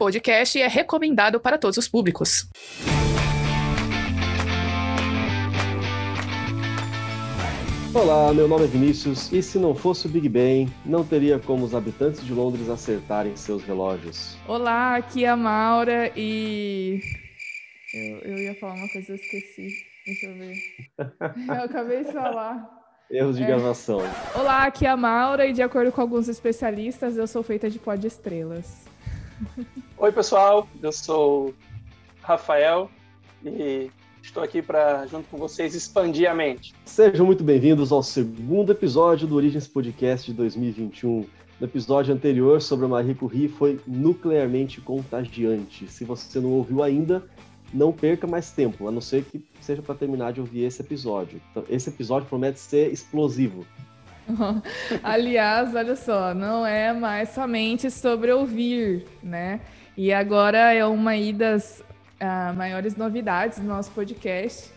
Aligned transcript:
podcast 0.00 0.58
é 0.58 0.66
recomendado 0.66 1.38
para 1.38 1.58
todos 1.58 1.76
os 1.76 1.86
públicos. 1.86 2.48
Olá, 7.92 8.32
meu 8.32 8.48
nome 8.48 8.64
é 8.64 8.66
Vinícius 8.66 9.30
e 9.30 9.42
se 9.42 9.58
não 9.58 9.74
fosse 9.74 10.06
o 10.06 10.08
Big 10.08 10.26
Bang, 10.26 10.72
não 10.86 11.04
teria 11.04 11.38
como 11.38 11.66
os 11.66 11.74
habitantes 11.74 12.24
de 12.24 12.32
Londres 12.32 12.70
acertarem 12.70 13.36
seus 13.36 13.62
relógios. 13.62 14.38
Olá, 14.48 14.96
aqui 14.96 15.26
é 15.26 15.28
a 15.28 15.36
Maura 15.36 16.10
e. 16.16 17.02
Eu, 17.92 18.32
eu 18.32 18.38
ia 18.38 18.54
falar 18.54 18.76
uma 18.76 18.88
coisa, 18.88 19.12
eu 19.12 19.16
esqueci. 19.16 19.68
Deixa 20.06 20.26
eu 20.26 20.34
ver. 20.34 20.56
Eu 21.46 21.64
acabei 21.64 22.04
de 22.04 22.10
falar. 22.10 22.70
Erros 23.10 23.36
de 23.36 23.42
é. 23.42 23.46
gravação. 23.46 24.00
Olá, 24.34 24.64
aqui 24.64 24.86
é 24.86 24.88
a 24.88 24.96
Maura 24.96 25.46
e 25.46 25.52
de 25.52 25.60
acordo 25.60 25.92
com 25.92 26.00
alguns 26.00 26.26
especialistas, 26.26 27.18
eu 27.18 27.26
sou 27.26 27.42
feita 27.42 27.68
de 27.68 27.78
pó 27.78 27.94
de 27.94 28.06
estrelas. 28.06 28.89
Oi, 29.98 30.12
pessoal, 30.12 30.68
eu 30.82 30.92
sou 30.92 31.54
Rafael 32.22 32.90
e 33.44 33.90
Estou 34.22 34.42
aqui 34.42 34.60
para, 34.60 35.06
junto 35.06 35.28
com 35.28 35.38
vocês, 35.38 35.74
expandir 35.74 36.30
a 36.30 36.34
mente. 36.34 36.74
Sejam 36.84 37.24
muito 37.24 37.42
bem-vindos 37.42 37.90
ao 37.90 38.02
segundo 38.02 38.70
episódio 38.70 39.26
do 39.26 39.34
Origens 39.34 39.66
Podcast 39.66 40.30
de 40.30 40.36
2021. 40.36 41.26
No 41.58 41.66
episódio 41.66 42.14
anterior 42.14 42.60
sobre 42.60 42.84
a 42.84 42.88
Marie 42.88 43.14
Curie 43.14 43.48
foi 43.48 43.80
nuclearmente 43.86 44.80
contagiante. 44.80 45.90
Se 45.90 46.04
você 46.04 46.38
não 46.38 46.50
ouviu 46.50 46.82
ainda, 46.82 47.24
não 47.72 47.92
perca 47.92 48.26
mais 48.26 48.50
tempo, 48.50 48.86
a 48.86 48.92
não 48.92 49.00
ser 49.00 49.24
que 49.24 49.42
seja 49.60 49.82
para 49.82 49.94
terminar 49.94 50.32
de 50.32 50.40
ouvir 50.40 50.64
esse 50.64 50.82
episódio. 50.82 51.40
Então, 51.50 51.64
esse 51.68 51.88
episódio 51.88 52.28
promete 52.28 52.60
ser 52.60 52.92
explosivo. 52.92 53.66
Aliás, 55.02 55.74
olha 55.74 55.96
só, 55.96 56.34
não 56.34 56.66
é 56.66 56.92
mais 56.92 57.30
somente 57.30 57.90
sobre 57.90 58.32
ouvir, 58.32 59.06
né? 59.22 59.60
E 59.96 60.12
agora 60.12 60.72
é 60.72 60.84
uma 60.84 61.12
das 61.32 61.84
uh, 62.20 62.54
maiores 62.56 62.96
novidades 62.96 63.58
do 63.58 63.66
nosso 63.66 63.90
podcast, 63.90 64.72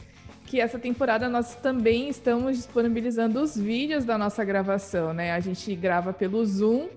que 0.45 0.59
essa 0.59 0.77
temporada 0.77 1.29
nós 1.29 1.55
também 1.55 2.09
estamos 2.09 2.57
disponibilizando 2.57 3.41
os 3.41 3.57
vídeos 3.57 4.05
da 4.05 4.17
nossa 4.17 4.43
gravação, 4.43 5.13
né? 5.13 5.33
A 5.33 5.39
gente 5.39 5.73
grava 5.75 6.13
pelo 6.13 6.45
Zoom, 6.45 6.87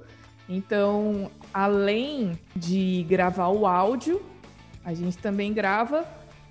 então 0.49 1.31
além 1.53 2.39
de 2.55 3.05
gravar 3.09 3.49
o 3.49 3.67
áudio, 3.67 4.23
a 4.85 4.95
gente 4.95 5.19
também 5.19 5.53
grava 5.53 6.05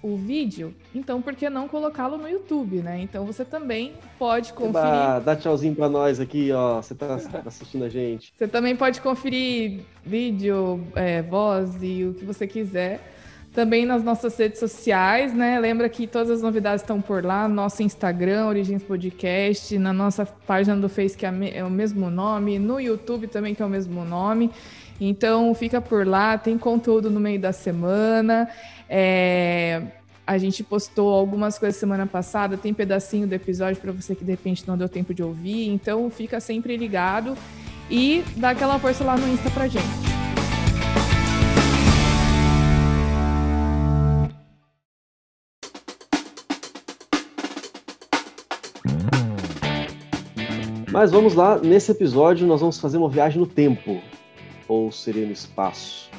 o 0.06 0.16
vídeo. 0.16 0.74
Então, 0.94 1.22
por 1.22 1.34
que 1.34 1.50
não 1.50 1.68
colocá-lo 1.68 2.18
no 2.18 2.30
YouTube, 2.30 2.78
né? 2.78 3.00
Então 3.02 3.26
você 3.26 3.44
também 3.44 3.94
pode 4.20 4.54
conferir. 4.54 4.88
Eba, 4.88 5.20
dá 5.20 5.36
tchauzinho 5.36 5.76
para 5.76 5.90
nós 5.90 6.20
aqui, 6.20 6.52
ó. 6.52 6.82
Você 6.82 6.94
tá 6.94 7.18
assistindo 7.46 7.86
a 7.86 7.90
gente. 7.90 8.32
Você 8.38 8.48
também 8.48 8.76
pode 8.76 9.02
conferir 9.02 9.82
vídeo, 10.06 10.86
é, 10.96 11.24
voz 11.24 11.76
e 11.82 12.06
o 12.06 12.14
que 12.14 12.24
você 12.24 12.46
quiser 12.46 13.14
também 13.56 13.86
nas 13.86 14.04
nossas 14.04 14.38
redes 14.38 14.60
sociais, 14.60 15.34
né? 15.34 15.58
Lembra 15.58 15.88
que 15.88 16.06
todas 16.06 16.30
as 16.30 16.42
novidades 16.42 16.82
estão 16.82 17.02
por 17.02 17.24
lá, 17.24 17.48
nosso 17.48 17.82
Instagram, 17.82 18.48
Origens 18.48 18.84
Podcast, 18.84 19.80
na 19.80 19.94
nossa 19.94 20.26
página 20.26 20.76
do 20.76 20.90
Face, 20.90 21.18
que 21.18 21.26
é, 21.26 21.32
é 21.56 21.64
o 21.64 21.70
mesmo 21.70 22.10
nome, 22.10 22.60
no 22.60 22.82
YouTube 22.82 23.28
também, 23.28 23.56
que 23.56 23.64
é 23.64 23.66
o 23.66 23.70
mesmo 23.70 24.04
nome. 24.04 24.52
Então, 25.00 25.54
fica 25.54 25.80
por 25.80 26.06
lá, 26.06 26.38
tem 26.38 26.58
conteúdo 26.58 27.10
no 27.10 27.20
meio 27.20 27.40
da 27.40 27.52
semana. 27.54 28.50
É... 28.98 29.82
A 30.26 30.38
gente 30.38 30.64
postou 30.64 31.14
algumas 31.14 31.60
coisas 31.60 31.78
semana 31.78 32.08
passada, 32.08 32.58
tem 32.58 32.74
pedacinho 32.74 33.28
do 33.28 33.34
episódio 33.34 33.80
para 33.80 33.92
você 33.92 34.16
que 34.16 34.24
de 34.24 34.32
repente 34.32 34.66
não 34.66 34.78
deu 34.78 34.88
tempo 34.88 35.14
de 35.14 35.22
ouvir. 35.22 35.68
Então, 35.68 36.10
fica 36.10 36.40
sempre 36.40 36.78
ligado 36.78 37.38
e 37.92 38.24
dá 38.38 38.52
aquela 38.52 38.80
força 38.80 39.04
lá 39.04 39.18
no 39.18 39.28
Insta 39.28 39.52
pra 39.52 39.68
gente. 39.68 39.84
Mas 50.90 51.12
vamos 51.12 51.36
lá, 51.36 51.60
nesse 51.60 51.92
episódio 51.92 52.48
nós 52.48 52.62
vamos 52.62 52.80
fazer 52.80 52.98
uma 52.98 53.10
viagem 53.10 53.40
no 53.40 53.46
tempo, 53.46 54.02
ou 54.70 54.90
seria 54.90 55.26
no 55.26 55.34
espaço. 55.34 56.10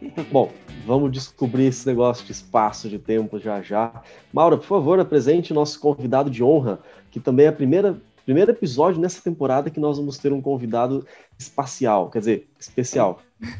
Bom, 0.32 0.50
vamos 0.86 1.12
descobrir 1.12 1.66
esse 1.66 1.86
negócio 1.86 2.24
de 2.24 2.32
espaço, 2.32 2.88
de 2.88 2.98
tempo 2.98 3.38
já 3.38 3.60
já. 3.60 3.92
Maura, 4.32 4.56
por 4.56 4.66
favor, 4.66 5.00
apresente 5.00 5.52
nosso 5.52 5.78
convidado 5.80 6.30
de 6.30 6.42
honra, 6.42 6.80
que 7.10 7.20
também 7.20 7.46
é 7.46 7.48
a 7.48 7.52
primeira 7.52 7.96
primeiro 8.24 8.52
episódio 8.52 9.00
nessa 9.00 9.20
temporada 9.20 9.70
que 9.70 9.80
nós 9.80 9.96
vamos 9.96 10.16
ter 10.16 10.32
um 10.32 10.40
convidado 10.40 11.04
espacial, 11.36 12.08
quer 12.10 12.20
dizer, 12.20 12.48
especial. 12.58 13.20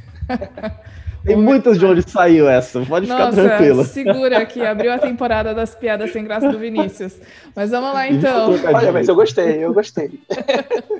Tem 1.24 1.36
muitas 1.36 1.78
de 1.78 1.84
onde 1.84 2.08
saiu 2.08 2.48
essa, 2.48 2.80
pode 2.86 3.06
Nossa, 3.06 3.30
ficar 3.30 3.56
tranquila. 3.56 3.84
segura 3.84 4.38
aqui, 4.38 4.64
abriu 4.64 4.90
a 4.92 4.98
temporada 4.98 5.52
das 5.52 5.74
piadas 5.74 6.12
sem 6.12 6.24
graça 6.24 6.48
do 6.50 6.58
Vinícius. 6.58 7.16
Mas 7.54 7.70
vamos 7.70 7.92
lá 7.92 8.08
então. 8.08 8.52
Olha, 8.72 8.92
mas 8.92 9.06
eu 9.06 9.14
gostei, 9.14 9.62
eu 9.62 9.74
gostei. 9.74 10.18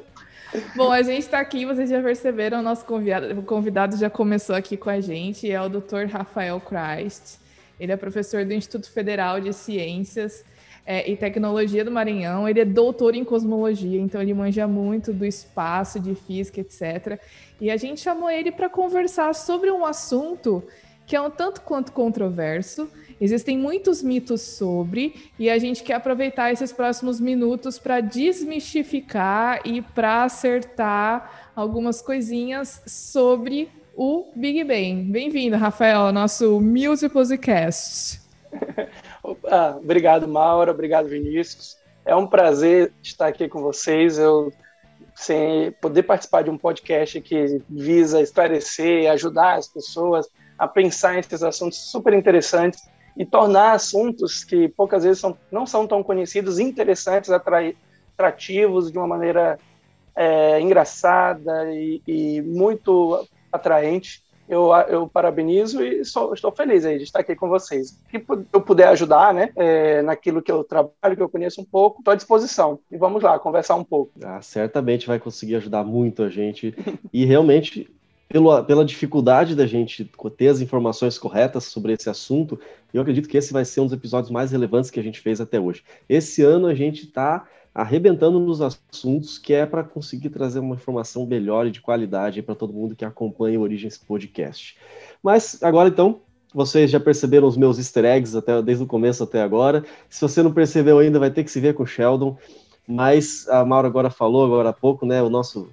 Bom, 0.75 0.91
a 0.91 1.03
gente 1.03 1.21
está 1.21 1.39
aqui, 1.39 1.65
vocês 1.65 1.89
já 1.89 2.03
perceberam, 2.03 2.59
o 2.59 2.63
nosso 2.63 2.85
convidado, 2.85 3.39
o 3.39 3.43
convidado 3.43 3.97
já 3.97 4.11
começou 4.11 4.57
aqui 4.57 4.77
com 4.77 4.91
a 4.91 5.01
gente, 5.01 5.51
é 5.51 5.61
o 5.61 5.69
Dr. 5.69 6.07
Rafael 6.11 6.61
Christ. 6.61 7.39
Ele 7.79 7.93
é 7.93 7.97
professor 7.97 8.45
do 8.45 8.53
Instituto 8.53 8.91
Federal 8.91 9.41
de 9.41 9.53
Ciências 9.53 10.45
é, 10.85 11.09
e 11.09 11.17
Tecnologia 11.17 11.85
do 11.85 11.91
Maranhão. 11.91 12.49
Ele 12.49 12.61
é 12.61 12.65
doutor 12.65 13.15
em 13.15 13.25
cosmologia, 13.25 14.01
então 14.01 14.21
ele 14.21 14.35
manja 14.35 14.67
muito 14.67 15.13
do 15.13 15.25
espaço, 15.25 16.01
de 16.01 16.15
física, 16.17 16.61
etc. 16.61 17.21
E 17.61 17.71
a 17.71 17.77
gente 17.77 18.01
chamou 18.01 18.29
ele 18.29 18.51
para 18.51 18.69
conversar 18.69 19.35
sobre 19.35 19.71
um 19.71 19.87
assunto 19.87 20.65
que 21.07 21.17
é 21.17 21.21
um 21.21 21.31
tanto 21.31 21.61
quanto 21.63 21.93
controverso. 21.93 22.91
Existem 23.21 23.59
muitos 23.59 24.03
mitos 24.03 24.41
sobre, 24.41 25.31
e 25.39 25.51
a 25.51 25.59
gente 25.59 25.83
quer 25.83 25.93
aproveitar 25.93 26.51
esses 26.53 26.73
próximos 26.73 27.21
minutos 27.21 27.79
para 27.79 28.01
desmistificar 28.01 29.61
e 29.63 29.83
para 29.83 30.25
acertar 30.25 31.53
algumas 31.55 32.01
coisinhas 32.01 32.83
sobre 32.87 33.69
o 33.95 34.33
Big 34.35 34.65
Bang. 34.65 35.03
Bem-vindo, 35.03 35.59
Rafael, 35.59 36.01
ao 36.01 36.13
nosso 36.13 36.61
Music 36.61 37.13
Podcast. 37.13 38.21
Ah, 39.45 39.77
obrigado, 39.77 40.27
Maura. 40.27 40.73
Obrigado, 40.73 41.07
Vinícius. 41.07 41.77
É 42.05 42.17
um 42.17 42.27
prazer 42.27 42.93
estar 43.03 43.29
aqui 43.29 43.49
com 43.49 43.61
vocês. 43.61 44.19
Eu 44.19 44.53
sem 45.15 45.71
poder 45.73 46.03
participar 46.03 46.43
de 46.43 46.51
um 46.51 46.59
podcast 46.59 47.21
que 47.21 47.63
visa 47.69 48.21
esclarecer, 48.21 49.09
ajudar 49.11 49.57
as 49.57 49.69
pessoas 49.69 50.29
a 50.59 50.67
pensar 50.67 51.15
em 51.15 51.21
esses 51.21 51.43
assuntos 51.43 51.79
super 51.79 52.13
interessantes 52.13 52.83
e 53.17 53.25
tornar 53.25 53.73
assuntos 53.73 54.45
que 54.45 54.69
poucas 54.69 55.05
vezes 55.05 55.19
são, 55.19 55.37
não 55.51 55.67
são 55.67 55.87
tão 55.87 56.03
conhecidos 56.03 56.59
interessantes, 56.59 57.31
atrativos 57.31 58.91
de 58.91 58.99
uma 58.99 59.07
maneira 59.07 59.59
é, 60.15 60.61
engraçada 60.61 61.73
e, 61.73 62.03
e 62.07 62.43
muito 62.43 63.27
atraente 63.53 64.23
eu, 64.51 64.73
eu 64.89 65.07
parabenizo 65.07 65.81
e 65.81 66.05
sou, 66.05 66.35
estou 66.35 66.51
feliz 66.51 66.85
aí 66.85 66.99
de 66.99 67.05
estar 67.05 67.21
aqui 67.21 67.37
com 67.37 67.49
vocês. 67.49 67.97
Se 68.11 68.25
eu 68.53 68.61
puder 68.61 68.89
ajudar, 68.89 69.33
né, 69.33 69.51
é, 69.55 70.03
naquilo 70.03 70.43
que 70.43 70.51
eu 70.51 70.65
trabalho, 70.65 71.17
que 71.17 71.23
eu 71.23 71.29
conheço 71.29 71.61
um 71.61 71.65
pouco, 71.65 72.01
estou 72.01 72.11
à 72.11 72.17
disposição. 72.17 72.81
E 72.91 72.97
vamos 72.97 73.23
lá, 73.23 73.39
conversar 73.39 73.77
um 73.77 73.85
pouco. 73.85 74.11
Ah, 74.21 74.43
certamente 74.43 75.07
vai 75.07 75.21
conseguir 75.21 75.55
ajudar 75.55 75.85
muito 75.85 76.25
a 76.25 76.29
gente. 76.29 76.75
e 77.13 77.25
realmente, 77.25 77.89
pelo, 78.31 78.63
pela 78.63 78.85
dificuldade 78.85 79.57
da 79.57 79.67
gente 79.67 80.09
ter 80.37 80.49
as 80.49 80.61
informações 80.61 81.19
corretas 81.19 81.65
sobre 81.65 81.93
esse 81.93 82.09
assunto, 82.09 82.59
eu 82.95 83.03
acredito 83.03 83.29
que 83.29 83.37
esse 83.37 83.53
vai 83.53 83.65
ser 83.65 83.81
um 83.81 83.87
dos 83.87 83.93
episódios 83.93 84.31
mais 84.31 84.53
relevantes 84.53 84.89
que 84.89 85.01
a 85.01 85.03
gente 85.03 85.21
fez 85.21 85.41
até 85.41 85.59
hoje. 85.59 85.83
Esse 86.09 86.41
ano 86.43 86.69
a 86.69 86.75
gente 86.75 87.07
está 87.07 87.45
arrebentando 87.75 88.39
nos 88.39 88.61
assuntos, 88.63 89.37
que 89.37 89.53
é 89.53 89.67
para 89.67 89.83
conseguir 89.83 90.31
trazer 90.31 90.61
uma 90.61 90.77
informação 90.77 91.27
melhor 91.27 91.67
e 91.67 91.73
de 91.73 91.81
qualidade 91.81 92.41
para 92.41 92.55
todo 92.55 92.73
mundo 92.73 92.95
que 92.95 93.05
acompanha 93.05 93.59
o 93.59 93.63
Origens 93.63 93.99
Podcast. 93.99 94.77
Mas 95.21 95.61
agora 95.61 95.89
então, 95.89 96.21
vocês 96.55 96.89
já 96.89 97.01
perceberam 97.01 97.49
os 97.49 97.57
meus 97.57 97.79
easter 97.79 98.05
eggs 98.05 98.37
até, 98.37 98.63
desde 98.63 98.85
o 98.85 98.87
começo 98.87 99.25
até 99.25 99.43
agora. 99.43 99.85
Se 100.09 100.21
você 100.21 100.41
não 100.41 100.53
percebeu 100.53 101.01
ainda, 101.01 101.19
vai 101.19 101.33
ter 101.33 101.43
que 101.43 101.51
se 101.51 101.61
ver 101.61 101.75
com 101.75 101.83
o 101.83 101.87
Sheldon. 101.87 102.39
Mas 102.87 103.49
a 103.49 103.65
Maura 103.65 103.89
agora 103.89 104.11
falou, 104.11 104.45
agora 104.45 104.69
há 104.69 104.73
pouco, 104.73 105.05
né? 105.05 105.21
O 105.21 105.31
nosso 105.31 105.69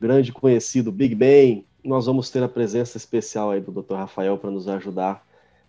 grande 0.00 0.32
conhecido 0.32 0.90
Big 0.90 1.14
Bang. 1.14 1.64
Nós 1.84 2.06
vamos 2.06 2.30
ter 2.30 2.42
a 2.42 2.48
presença 2.48 2.96
especial 2.96 3.50
aí 3.50 3.60
do 3.60 3.72
Dr. 3.72 3.94
Rafael 3.94 4.38
para 4.38 4.50
nos 4.50 4.68
ajudar 4.68 5.24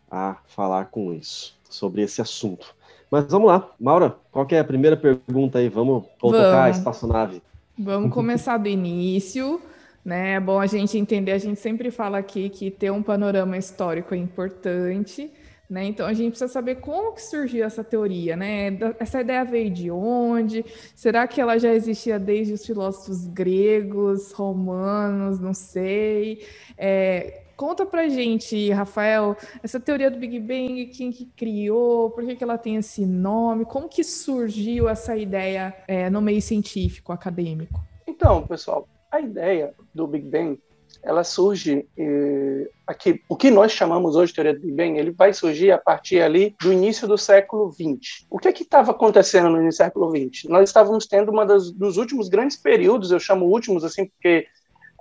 a 0.09 0.37
falar 0.45 0.85
com 0.85 1.11
isso, 1.11 1.57
sobre 1.69 2.03
esse 2.03 2.21
assunto. 2.21 2.75
Mas 3.09 3.25
vamos 3.25 3.47
lá, 3.47 3.69
Maura, 3.79 4.15
qual 4.31 4.47
é 4.51 4.59
a 4.59 4.63
primeira 4.63 4.97
pergunta 4.97 5.59
aí? 5.59 5.69
Vamos, 5.69 6.05
tocar 6.19 6.65
a 6.65 6.69
espaçonave. 6.69 7.41
Vamos 7.77 8.11
começar 8.13 8.57
do 8.57 8.67
início, 8.67 9.61
né? 10.03 10.33
É 10.33 10.39
bom 10.39 10.59
a 10.59 10.67
gente 10.67 10.97
entender, 10.97 11.31
a 11.31 11.37
gente 11.37 11.59
sempre 11.59 11.89
fala 11.91 12.17
aqui 12.17 12.49
que 12.49 12.69
ter 12.69 12.91
um 12.91 13.01
panorama 13.01 13.57
histórico 13.57 14.13
é 14.13 14.17
importante, 14.17 15.31
né? 15.73 15.85
Então 15.85 16.05
a 16.05 16.13
gente 16.13 16.29
precisa 16.29 16.51
saber 16.51 16.75
como 16.75 17.13
que 17.13 17.21
surgiu 17.21 17.65
essa 17.65 17.83
teoria, 17.83 18.35
né? 18.37 18.77
Essa 18.99 19.21
ideia 19.21 19.43
veio 19.43 19.71
de 19.71 19.89
onde? 19.89 20.63
Será 20.95 21.27
que 21.27 21.41
ela 21.41 21.57
já 21.57 21.73
existia 21.73 22.19
desde 22.19 22.53
os 22.53 22.63
filósofos 22.63 23.25
gregos, 23.25 24.31
romanos, 24.33 25.39
não 25.39 25.53
sei? 25.53 26.45
É, 26.77 27.39
Conta 27.55 27.85
pra 27.85 28.09
gente, 28.09 28.71
Rafael, 28.71 29.37
essa 29.61 29.79
teoria 29.79 30.09
do 30.09 30.17
Big 30.17 30.39
Bang, 30.39 30.87
quem 30.87 31.11
que 31.11 31.25
criou, 31.25 32.09
por 32.09 32.25
que, 32.25 32.35
que 32.35 32.43
ela 32.43 32.57
tem 32.57 32.77
esse 32.77 33.05
nome, 33.05 33.63
como 33.63 33.87
que 33.87 34.03
surgiu 34.03 34.89
essa 34.89 35.15
ideia 35.15 35.73
é, 35.87 36.09
no 36.09 36.19
meio 36.19 36.41
científico, 36.41 37.13
acadêmico? 37.13 37.79
Então, 38.07 38.45
pessoal, 38.47 38.87
a 39.11 39.21
ideia 39.21 39.73
do 39.93 40.07
Big 40.07 40.27
Bang 40.27 40.59
ela 41.03 41.23
surge 41.25 41.85
eh, 41.97 42.69
aqui. 42.87 43.21
O 43.27 43.35
que 43.35 43.51
nós 43.51 43.73
chamamos 43.73 44.15
hoje 44.15 44.31
de 44.31 44.35
teoria 44.35 44.53
do 44.53 44.61
Big 44.61 44.71
Bang, 44.71 44.97
ele 44.97 45.11
vai 45.11 45.33
surgir 45.33 45.69
a 45.71 45.77
partir 45.77 46.21
ali 46.21 46.55
do 46.61 46.71
início 46.71 47.05
do 47.05 47.17
século 47.17 47.69
XX. 47.71 48.25
O 48.29 48.39
que 48.39 48.47
é 48.47 48.53
que 48.53 48.63
estava 48.63 48.91
acontecendo 48.91 49.49
no 49.49 49.61
início 49.61 49.83
do 49.83 49.85
século 49.85 50.09
XX? 50.09 50.49
Nós 50.49 50.69
estávamos 50.69 51.05
tendo 51.05 51.29
uma 51.29 51.45
das, 51.45 51.71
dos 51.71 51.97
últimos 51.97 52.29
grandes 52.29 52.55
períodos, 52.55 53.11
eu 53.11 53.19
chamo 53.19 53.45
últimos 53.45 53.83
assim 53.83 54.05
porque 54.05 54.47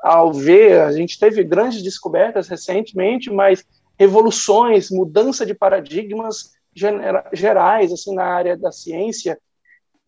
ao 0.03 0.33
ver 0.33 0.81
a 0.81 0.91
gente 0.91 1.19
teve 1.21 1.45
grandes 1.45 1.81
descobertas 1.83 2.49
recentemente, 2.49 3.31
mas 3.31 3.65
revoluções, 3.97 4.91
mudança 4.91 5.47
de 5.47 5.55
paradigmas 5.55 6.51
gerais 7.33 7.93
assim 7.93 8.13
na 8.13 8.25
área 8.25 8.57
da 8.57 8.73
ciência 8.73 9.39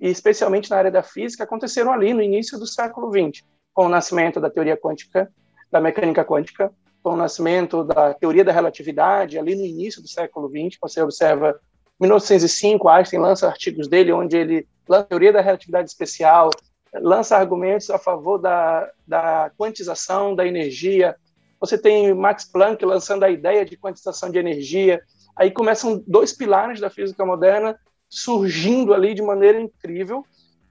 e 0.01 0.09
especialmente 0.09 0.69
na 0.71 0.77
área 0.77 0.91
da 0.91 1.05
física 1.05 1.45
aconteceram 1.45 1.93
ali 1.93 2.13
no 2.13 2.21
início 2.21 2.59
do 2.59 2.67
século 2.67 3.13
XX, 3.13 3.45
com 3.73 3.87
o 3.87 3.89
nascimento 3.89 4.41
da 4.41 4.51
teoria 4.51 4.77
quântica 4.77 5.31
da 5.75 5.81
mecânica 5.81 6.25
quântica, 6.25 6.73
com 7.03 7.15
o 7.15 7.17
nascimento 7.17 7.83
da 7.83 8.15
teoria 8.15 8.45
da 8.45 8.53
relatividade, 8.53 9.37
ali 9.37 9.57
no 9.57 9.65
início 9.65 10.01
do 10.01 10.07
século 10.07 10.49
XX, 10.49 10.79
você 10.81 11.03
observa 11.03 11.61
1905, 11.99 12.89
Einstein 12.89 13.19
lança 13.19 13.49
artigos 13.49 13.89
dele 13.89 14.13
onde 14.13 14.37
ele 14.37 14.69
lança 14.89 15.03
a 15.03 15.09
teoria 15.09 15.33
da 15.33 15.41
relatividade 15.41 15.91
especial, 15.91 16.51
lança 16.95 17.37
argumentos 17.37 17.91
a 17.91 17.99
favor 17.99 18.39
da, 18.39 18.89
da 19.05 19.51
quantização 19.59 20.33
da 20.33 20.47
energia. 20.47 21.17
Você 21.59 21.77
tem 21.77 22.15
Max 22.15 22.45
Planck 22.45 22.85
lançando 22.85 23.25
a 23.25 23.31
ideia 23.31 23.65
de 23.65 23.77
quantização 23.77 24.31
de 24.31 24.39
energia. 24.39 25.03
Aí 25.35 25.51
começam 25.51 26.01
dois 26.07 26.33
pilares 26.33 26.79
da 26.79 26.89
física 26.89 27.27
moderna 27.27 27.77
surgindo 28.09 28.95
ali 28.95 29.13
de 29.13 29.23
maneira 29.23 29.61
incrível, 29.61 30.25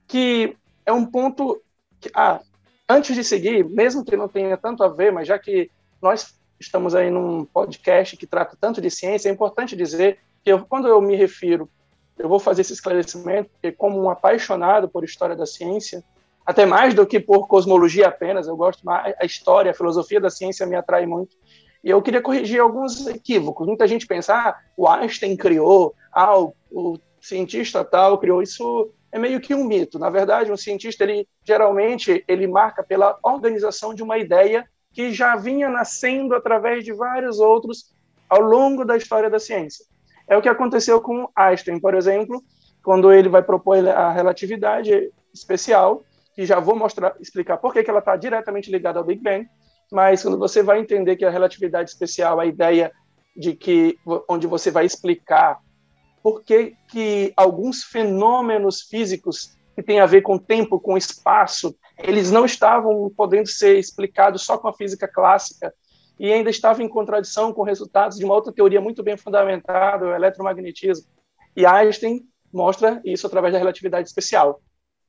que 0.08 0.56
é 0.86 0.92
um 0.94 1.04
ponto 1.04 1.62
que, 2.00 2.10
ah, 2.14 2.40
antes 2.88 3.14
de 3.14 3.24
seguir, 3.24 3.64
mesmo 3.64 4.04
que 4.04 4.16
não 4.16 4.28
tenha 4.28 4.56
tanto 4.56 4.82
a 4.82 4.88
ver, 4.88 5.12
mas 5.12 5.26
já 5.26 5.38
que 5.38 5.70
nós 6.00 6.34
estamos 6.58 6.94
aí 6.94 7.10
num 7.10 7.44
podcast 7.44 8.16
que 8.16 8.26
trata 8.26 8.56
tanto 8.60 8.80
de 8.80 8.90
ciência, 8.90 9.28
é 9.28 9.32
importante 9.32 9.76
dizer 9.76 10.18
que 10.42 10.52
eu, 10.52 10.64
quando 10.64 10.88
eu 10.88 11.00
me 11.00 11.16
refiro, 11.16 11.68
eu 12.18 12.28
vou 12.28 12.38
fazer 12.38 12.60
esse 12.60 12.72
esclarecimento, 12.72 13.50
porque 13.50 13.72
como 13.72 14.00
um 14.00 14.10
apaixonado 14.10 14.88
por 14.88 15.04
história 15.04 15.34
da 15.34 15.46
ciência, 15.46 16.04
até 16.46 16.66
mais 16.66 16.94
do 16.94 17.06
que 17.06 17.18
por 17.18 17.48
cosmologia 17.48 18.08
apenas, 18.08 18.46
eu 18.46 18.56
gosto 18.56 18.84
mais, 18.84 19.14
a 19.18 19.24
história, 19.24 19.70
a 19.70 19.74
filosofia 19.74 20.20
da 20.20 20.30
ciência 20.30 20.66
me 20.66 20.76
atrai 20.76 21.06
muito. 21.06 21.36
E 21.82 21.90
eu 21.90 22.00
queria 22.00 22.20
corrigir 22.20 22.60
alguns 22.60 23.06
equívocos. 23.06 23.66
Muita 23.66 23.86
gente 23.86 24.06
pensa, 24.06 24.34
ah, 24.34 24.58
o 24.76 24.88
Einstein 24.88 25.36
criou, 25.36 25.94
ah, 26.12 26.38
o, 26.38 26.54
o 26.70 26.98
cientista 27.20 27.84
tal 27.84 28.18
criou. 28.18 28.42
Isso 28.42 28.90
é 29.14 29.18
meio 29.18 29.40
que 29.40 29.54
um 29.54 29.62
mito. 29.62 29.96
Na 29.96 30.10
verdade, 30.10 30.50
um 30.50 30.56
cientista, 30.56 31.04
ele 31.04 31.28
geralmente, 31.44 32.24
ele 32.26 32.48
marca 32.48 32.82
pela 32.82 33.16
organização 33.22 33.94
de 33.94 34.02
uma 34.02 34.18
ideia 34.18 34.68
que 34.92 35.12
já 35.12 35.36
vinha 35.36 35.70
nascendo 35.70 36.34
através 36.34 36.84
de 36.84 36.92
vários 36.92 37.38
outros 37.38 37.94
ao 38.28 38.40
longo 38.40 38.84
da 38.84 38.96
história 38.96 39.30
da 39.30 39.38
ciência. 39.38 39.86
É 40.26 40.36
o 40.36 40.42
que 40.42 40.48
aconteceu 40.48 41.00
com 41.00 41.28
Einstein, 41.36 41.78
por 41.78 41.94
exemplo, 41.94 42.42
quando 42.82 43.12
ele 43.12 43.28
vai 43.28 43.40
propor 43.40 43.88
a 43.88 44.10
relatividade 44.10 45.12
especial, 45.32 46.02
que 46.34 46.44
já 46.44 46.58
vou 46.58 46.74
mostrar, 46.74 47.14
explicar 47.20 47.58
por 47.58 47.72
que 47.72 47.88
ela 47.88 48.00
está 48.00 48.16
diretamente 48.16 48.68
ligada 48.68 48.98
ao 48.98 49.04
Big 49.04 49.22
Bang, 49.22 49.48
mas 49.92 50.24
quando 50.24 50.38
você 50.38 50.60
vai 50.60 50.80
entender 50.80 51.14
que 51.14 51.24
a 51.24 51.30
relatividade 51.30 51.88
especial, 51.88 52.40
a 52.40 52.46
ideia 52.46 52.90
de 53.36 53.54
que 53.54 53.96
onde 54.28 54.48
você 54.48 54.72
vai 54.72 54.84
explicar 54.84 55.60
por 56.24 56.42
que, 56.42 56.74
que 56.88 57.34
alguns 57.36 57.84
fenômenos 57.84 58.80
físicos 58.80 59.54
que 59.74 59.82
têm 59.82 60.00
a 60.00 60.06
ver 60.06 60.22
com 60.22 60.38
tempo, 60.38 60.80
com 60.80 60.96
espaço, 60.96 61.76
eles 61.98 62.30
não 62.30 62.46
estavam 62.46 63.12
podendo 63.14 63.46
ser 63.46 63.78
explicados 63.78 64.40
só 64.40 64.56
com 64.56 64.66
a 64.66 64.72
física 64.72 65.06
clássica 65.06 65.74
e 66.18 66.32
ainda 66.32 66.48
estavam 66.48 66.82
em 66.82 66.88
contradição 66.88 67.52
com 67.52 67.62
resultados 67.62 68.16
de 68.16 68.24
uma 68.24 68.32
outra 68.32 68.50
teoria 68.50 68.80
muito 68.80 69.02
bem 69.02 69.18
fundamentada, 69.18 70.06
o 70.06 70.14
eletromagnetismo. 70.14 71.06
E 71.54 71.66
Einstein 71.66 72.26
mostra 72.50 73.02
isso 73.04 73.26
através 73.26 73.52
da 73.52 73.58
relatividade 73.58 74.08
especial. 74.08 74.62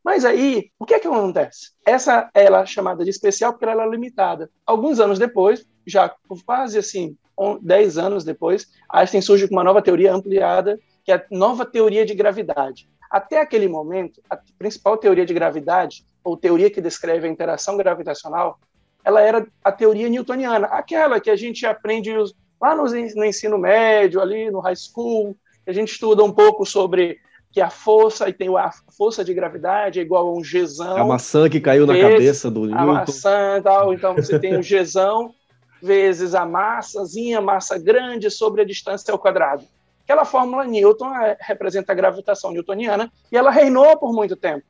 Mas 0.04 0.26
aí, 0.26 0.70
o 0.78 0.86
que 0.86 0.96
é 0.96 1.00
que 1.00 1.08
acontece? 1.08 1.72
Essa 1.86 2.30
ela 2.34 2.64
é 2.64 2.66
chamada 2.66 3.06
de 3.06 3.10
especial 3.10 3.54
porque 3.54 3.64
ela 3.64 3.86
é 3.86 3.90
limitada. 3.90 4.52
Alguns 4.66 5.00
anos 5.00 5.18
depois, 5.18 5.66
já 5.88 6.14
quase 6.46 6.78
assim, 6.78 7.18
10 7.62 7.98
anos 7.98 8.26
depois, 8.26 8.68
Einstein 8.92 9.22
surge 9.22 9.48
com 9.48 9.56
uma 9.56 9.64
nova 9.64 9.82
teoria 9.82 10.14
ampliada 10.14 10.78
que 11.06 11.12
é 11.12 11.16
a 11.16 11.24
nova 11.30 11.66
teoria 11.66 12.06
de 12.06 12.16
gravidade. 12.16 12.90
Até 13.10 13.40
aquele 13.40 13.68
momento, 13.68 14.20
a 14.28 14.38
principal 14.58 14.98
teoria 14.98 15.26
de 15.26 15.34
gravidade, 15.34 16.04
ou 16.24 16.36
teoria 16.36 16.72
que 16.72 16.82
descreve 16.82 17.28
a 17.28 17.32
interação 17.32 17.78
gravitacional, 17.78 18.60
ela 19.04 19.22
era 19.22 19.48
a 19.64 19.72
teoria 19.72 20.10
newtoniana, 20.10 20.66
aquela 20.68 21.20
que 21.20 21.30
a 21.30 21.36
gente 21.36 21.64
aprende 21.66 22.12
lá 22.60 22.76
no, 22.76 22.86
ensino 23.26 23.58
médio, 23.60 24.20
ali 24.20 24.50
no 24.50 24.60
high 24.60 24.76
school, 24.76 25.38
que 25.64 25.70
a 25.70 25.74
gente 25.74 25.92
estuda 25.92 26.24
um 26.24 26.32
pouco 26.32 26.66
sobre 26.66 27.20
que 27.52 27.62
a 27.62 27.70
força, 27.70 28.28
e 28.28 28.34
tem 28.34 28.50
a 28.58 28.72
força 28.98 29.24
de 29.24 29.34
gravidade 29.34 30.00
é 30.00 30.02
igual 30.02 30.28
a 30.28 30.34
um 30.34 30.44
gesão. 30.44 30.98
A 30.98 31.06
maçã 31.06 31.48
que 31.48 31.62
caiu 31.62 31.86
vezes, 31.86 32.04
na 32.04 32.10
cabeça 32.10 32.52
do 32.52 32.62
Newton. 32.62 32.78
A 32.78 32.86
maçã 32.86 33.62
tal, 33.64 33.94
então 33.94 34.16
você 34.16 34.40
tem 34.40 34.58
o 34.58 34.64
gesão 34.64 35.34
vezes 35.82 36.34
a 36.34 36.46
massazinha, 36.46 37.40
massa 37.40 37.78
grande 37.78 38.30
sobre 38.32 38.62
a 38.62 38.66
distância 38.66 39.12
ao 39.12 39.20
quadrado. 39.20 39.64
Aquela 40.06 40.24
fórmula 40.24 40.64
Newton 40.66 41.16
é, 41.16 41.36
representa 41.42 41.92
a 41.92 41.96
gravitação 41.96 42.52
newtoniana 42.52 43.12
e 43.32 43.36
ela 43.36 43.50
reinou 43.50 43.98
por 43.98 44.14
muito 44.14 44.36
tempo. 44.36 44.64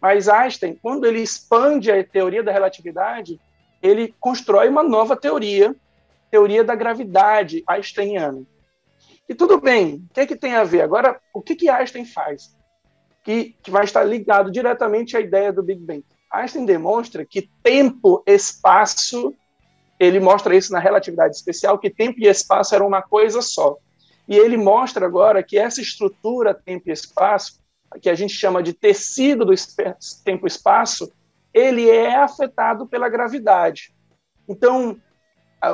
Mas 0.00 0.28
Einstein, 0.28 0.74
quando 0.82 1.06
ele 1.06 1.20
expande 1.20 1.92
a 1.92 2.02
teoria 2.02 2.42
da 2.42 2.50
relatividade, 2.50 3.40
ele 3.80 4.12
constrói 4.18 4.68
uma 4.68 4.82
nova 4.82 5.16
teoria, 5.16 5.76
teoria 6.28 6.64
da 6.64 6.74
gravidade 6.74 7.62
einsteiniana. 7.68 8.42
E 9.28 9.34
tudo 9.34 9.60
bem, 9.60 10.04
o 10.10 10.12
que, 10.12 10.20
é 10.20 10.26
que 10.26 10.34
tem 10.34 10.54
a 10.54 10.64
ver? 10.64 10.82
Agora, 10.82 11.20
o 11.32 11.40
que, 11.40 11.54
que 11.54 11.68
Einstein 11.68 12.04
faz? 12.04 12.52
Que, 13.22 13.54
que 13.62 13.70
vai 13.70 13.84
estar 13.84 14.02
ligado 14.02 14.50
diretamente 14.50 15.16
à 15.16 15.20
ideia 15.20 15.52
do 15.52 15.62
Big 15.62 15.80
Bang. 15.80 16.04
Einstein 16.32 16.64
demonstra 16.64 17.24
que 17.24 17.48
tempo, 17.62 18.24
espaço, 18.26 19.32
ele 20.00 20.18
mostra 20.18 20.56
isso 20.56 20.72
na 20.72 20.80
relatividade 20.80 21.36
especial, 21.36 21.78
que 21.78 21.90
tempo 21.90 22.18
e 22.18 22.26
espaço 22.26 22.74
eram 22.74 22.88
uma 22.88 23.02
coisa 23.02 23.40
só. 23.40 23.76
E 24.30 24.38
ele 24.38 24.56
mostra 24.56 25.04
agora 25.04 25.42
que 25.42 25.58
essa 25.58 25.80
estrutura 25.80 26.54
tempo 26.54 26.88
e 26.88 26.92
espaço, 26.92 27.60
que 28.00 28.08
a 28.08 28.14
gente 28.14 28.32
chama 28.32 28.62
de 28.62 28.72
tecido 28.72 29.44
do 29.44 29.52
tempo 30.24 30.46
e 30.46 30.48
espaço, 30.48 31.12
ele 31.52 31.90
é 31.90 32.14
afetado 32.14 32.86
pela 32.86 33.08
gravidade. 33.08 33.92
Então, 34.48 34.96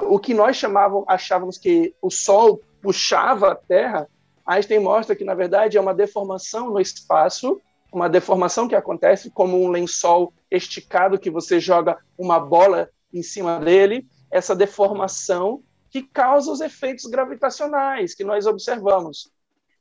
o 0.05 0.19
que 0.19 0.33
nós 0.33 0.57
chamavam, 0.57 1.05
achávamos 1.07 1.59
que 1.59 1.95
o 2.01 2.11
Sol 2.11 2.63
puxava 2.81 3.53
a 3.53 3.55
Terra, 3.55 4.09
Einstein 4.47 4.79
mostra 4.79 5.15
que, 5.15 5.25
na 5.25 5.35
verdade, 5.35 5.77
é 5.77 5.81
uma 5.81 5.93
deformação 5.93 6.71
no 6.71 6.81
espaço, 6.81 7.61
uma 7.93 8.09
deformação 8.09 8.67
que 8.67 8.75
acontece 8.75 9.31
como 9.31 9.63
um 9.63 9.69
lençol 9.69 10.33
esticado 10.51 11.19
que 11.19 11.31
você 11.31 11.61
joga 11.61 11.99
uma 12.17 12.41
bola 12.41 12.89
em 13.13 13.23
cima 13.23 13.61
dele. 13.61 14.07
Essa 14.31 14.57
deformação 14.57 15.63
que 15.97 16.03
causa 16.03 16.53
os 16.53 16.61
efeitos 16.61 17.07
gravitacionais 17.07 18.15
que 18.15 18.23
nós 18.23 18.45
observamos. 18.45 19.31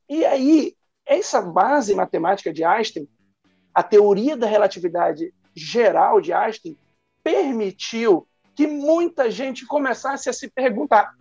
E 0.08 0.24
aí, 0.24 0.74
essa 1.06 1.42
base 1.42 1.94
matemática 1.94 2.54
de 2.54 2.64
Einstein, 2.64 3.06
a 3.74 3.84
teoria 3.84 4.38
da 4.38 4.48
relatividade 4.48 5.34
geral 5.54 6.22
de 6.22 6.32
Einstein, 6.32 6.78
permitiu 7.22 8.26
que 8.56 8.66
muita 8.66 9.30
gente 9.30 9.66
começasse 9.66 10.30
a 10.30 10.34
se 10.34 10.50
perguntar, 10.50 11.14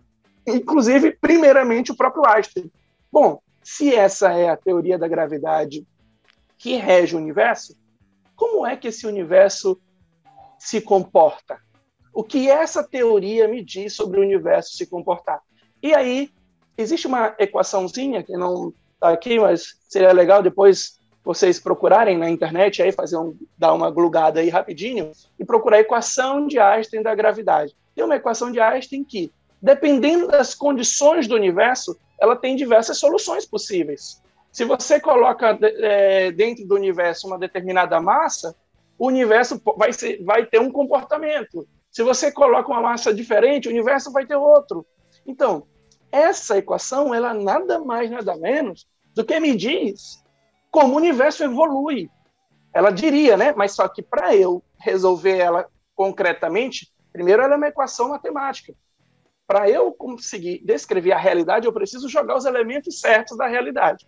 inclusive, 0.47 1.11
primeiramente, 1.19 1.91
o 1.91 1.97
próprio 1.97 2.25
Einstein. 2.25 2.71
Bom, 3.11 3.41
se 3.61 3.93
essa 3.93 4.31
é 4.31 4.47
a 4.47 4.55
teoria 4.55 4.97
da 4.97 5.09
gravidade 5.09 5.85
que 6.57 6.77
rege 6.77 7.17
o 7.17 7.19
universo, 7.19 7.75
como 8.33 8.65
é 8.65 8.77
que 8.77 8.87
esse 8.87 9.05
universo 9.05 9.77
se 10.57 10.79
comporta? 10.79 11.64
O 12.15 12.23
que 12.23 12.49
essa 12.49 12.81
teoria 12.81 13.45
me 13.45 13.61
diz 13.61 13.93
sobre 13.93 14.19
o 14.19 14.23
universo 14.23 14.77
se 14.77 14.87
comportar. 14.87 15.41
E 15.83 15.93
aí, 15.93 16.31
existe 16.77 17.07
uma 17.07 17.35
equaçãozinha 17.37 18.23
que 18.23 18.31
não 18.37 18.73
está 18.93 19.09
aqui, 19.09 19.37
mas 19.37 19.75
seria 19.89 20.13
legal 20.13 20.41
depois 20.41 20.97
vocês 21.25 21.59
procurarem 21.59 22.17
na 22.17 22.29
internet, 22.29 22.81
aí 22.81 22.93
fazer 22.93 23.17
um, 23.17 23.35
dar 23.57 23.73
uma 23.73 23.91
glugada 23.91 24.39
aí 24.39 24.47
rapidinho, 24.47 25.11
e 25.37 25.43
procurar 25.43 25.77
a 25.77 25.81
equação 25.81 26.47
de 26.47 26.57
Einstein 26.57 27.03
da 27.03 27.13
gravidade. 27.13 27.75
Tem 27.93 28.05
uma 28.05 28.15
equação 28.15 28.49
de 28.49 28.61
Einstein 28.61 29.03
que, 29.03 29.29
dependendo 29.61 30.27
das 30.27 30.55
condições 30.55 31.27
do 31.27 31.35
universo, 31.35 31.97
ela 32.17 32.37
tem 32.37 32.55
diversas 32.55 32.97
soluções 32.97 33.45
possíveis. 33.45 34.21
Se 34.53 34.63
você 34.63 35.01
coloca 35.01 35.57
é, 35.61 36.31
dentro 36.31 36.65
do 36.65 36.75
universo 36.75 37.27
uma 37.27 37.37
determinada 37.37 37.99
massa, 37.99 38.55
o 38.97 39.07
universo 39.07 39.61
vai, 39.75 39.91
ser, 39.91 40.23
vai 40.23 40.45
ter 40.45 40.61
um 40.61 40.71
comportamento. 40.71 41.67
Se 41.95 42.03
você 42.03 42.29
coloca 42.29 42.69
uma 42.69 42.81
massa 42.81 43.13
diferente, 43.13 43.69
o 43.69 43.71
universo 43.71 44.11
vai 44.11 44.25
ter 44.25 44.35
outro. 44.35 44.85
Então, 45.25 45.65
essa 46.11 46.57
equação, 46.57 47.15
ela 47.15 47.33
nada 47.33 47.79
mais, 47.79 48.11
nada 48.11 48.35
menos 48.35 48.85
do 49.13 49.23
que 49.23 49.39
me 49.39 49.55
diz 49.55 50.21
como 50.69 50.93
o 50.93 50.97
universo 50.97 51.45
evolui. 51.45 52.09
Ela 52.73 52.91
diria, 52.91 53.37
né? 53.37 53.53
Mas 53.55 53.75
só 53.75 53.87
que 53.87 54.03
para 54.03 54.35
eu 54.35 54.61
resolver 54.77 55.37
ela 55.37 55.69
concretamente, 55.95 56.93
primeiro 57.13 57.41
ela 57.41 57.53
é 57.53 57.57
uma 57.57 57.69
equação 57.69 58.09
matemática. 58.09 58.75
Para 59.47 59.69
eu 59.69 59.93
conseguir 59.93 60.61
descrever 60.65 61.13
a 61.13 61.17
realidade, 61.17 61.65
eu 61.65 61.71
preciso 61.71 62.09
jogar 62.09 62.35
os 62.35 62.43
elementos 62.43 62.99
certos 62.99 63.37
da 63.37 63.47
realidade. 63.47 64.05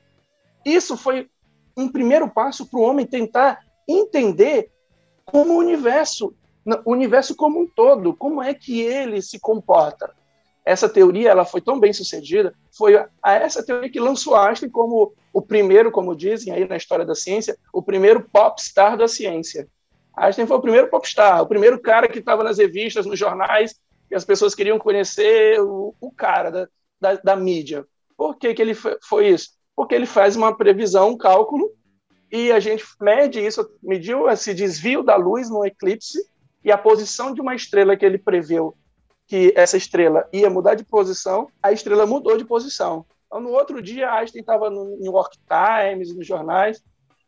Isso 0.65 0.97
foi 0.97 1.29
um 1.77 1.87
primeiro 1.87 2.29
passo 2.29 2.65
para 2.65 2.81
o 2.81 2.83
homem 2.83 3.05
tentar 3.05 3.61
entender 3.87 4.73
como 5.23 5.53
o 5.53 5.59
universo, 5.59 6.35
o 6.85 6.91
universo 6.91 7.35
como 7.35 7.61
um 7.61 7.67
todo, 7.67 8.13
como 8.13 8.41
é 8.41 8.53
que 8.53 8.81
ele 8.81 9.21
se 9.21 9.39
comporta. 9.39 10.13
Essa 10.65 10.89
teoria 10.89 11.29
ela 11.29 11.45
foi 11.45 11.61
tão 11.61 11.79
bem 11.79 11.93
sucedida, 11.93 12.53
foi 12.77 12.97
a 13.23 13.33
essa 13.33 13.65
teoria 13.65 13.89
que 13.89 13.99
lançou 13.99 14.35
Einstein 14.35 14.69
como 14.69 15.13
o 15.31 15.41
primeiro, 15.41 15.91
como 15.91 16.15
dizem 16.15 16.51
aí 16.51 16.67
na 16.67 16.75
história 16.75 17.05
da 17.05 17.15
ciência, 17.15 17.57
o 17.71 17.81
primeiro 17.81 18.27
popstar 18.29 18.97
da 18.97 19.07
ciência. 19.07 19.67
Einstein 20.15 20.45
foi 20.45 20.57
o 20.57 20.61
primeiro 20.61 20.89
popstar, 20.89 21.41
o 21.41 21.47
primeiro 21.47 21.79
cara 21.79 22.07
que 22.07 22.19
estava 22.19 22.43
nas 22.43 22.57
revistas, 22.57 23.05
nos 23.05 23.17
jornais, 23.17 23.79
e 24.11 24.15
as 24.15 24.25
pessoas 24.25 24.55
queriam 24.55 24.79
conhecer 24.79 25.61
o, 25.61 25.93
o 26.01 26.11
cara 26.11 26.49
da, 26.49 26.67
da, 26.99 27.13
da, 27.15 27.35
mídia. 27.35 27.85
Por 28.17 28.35
que, 28.35 28.53
que 28.53 28.61
ele 28.61 28.73
foi 28.73 29.29
isso? 29.29 29.51
Porque 29.75 29.93
ele 29.93 30.05
faz 30.05 30.35
uma 30.35 30.57
previsão, 30.57 31.09
um 31.09 31.17
cálculo, 31.17 31.71
e 32.31 32.51
a 32.51 32.59
gente 32.59 32.83
mede 32.99 33.39
isso, 33.39 33.69
mediu 33.81 34.29
esse 34.29 34.53
desvio 34.53 35.03
da 35.03 35.15
luz 35.15 35.49
no 35.49 35.65
eclipse, 35.65 36.19
e 36.63 36.71
a 36.71 36.77
posição 36.77 37.33
de 37.33 37.41
uma 37.41 37.55
estrela 37.55 37.95
que 37.95 38.05
ele 38.05 38.17
preveu 38.17 38.75
que 39.27 39.53
essa 39.55 39.75
estrela 39.75 40.27
ia 40.31 40.49
mudar 40.49 40.75
de 40.75 40.85
posição, 40.85 41.49
a 41.61 41.71
estrela 41.71 42.05
mudou 42.05 42.37
de 42.37 42.45
posição. 42.45 43.05
Então, 43.27 43.41
no 43.41 43.49
outro 43.49 43.81
dia, 43.81 44.09
Einstein 44.09 44.39
estava 44.39 44.69
no 44.69 44.97
New 44.97 45.11
York 45.11 45.37
Times, 45.47 46.15
nos 46.15 46.25
jornais, 46.25 46.81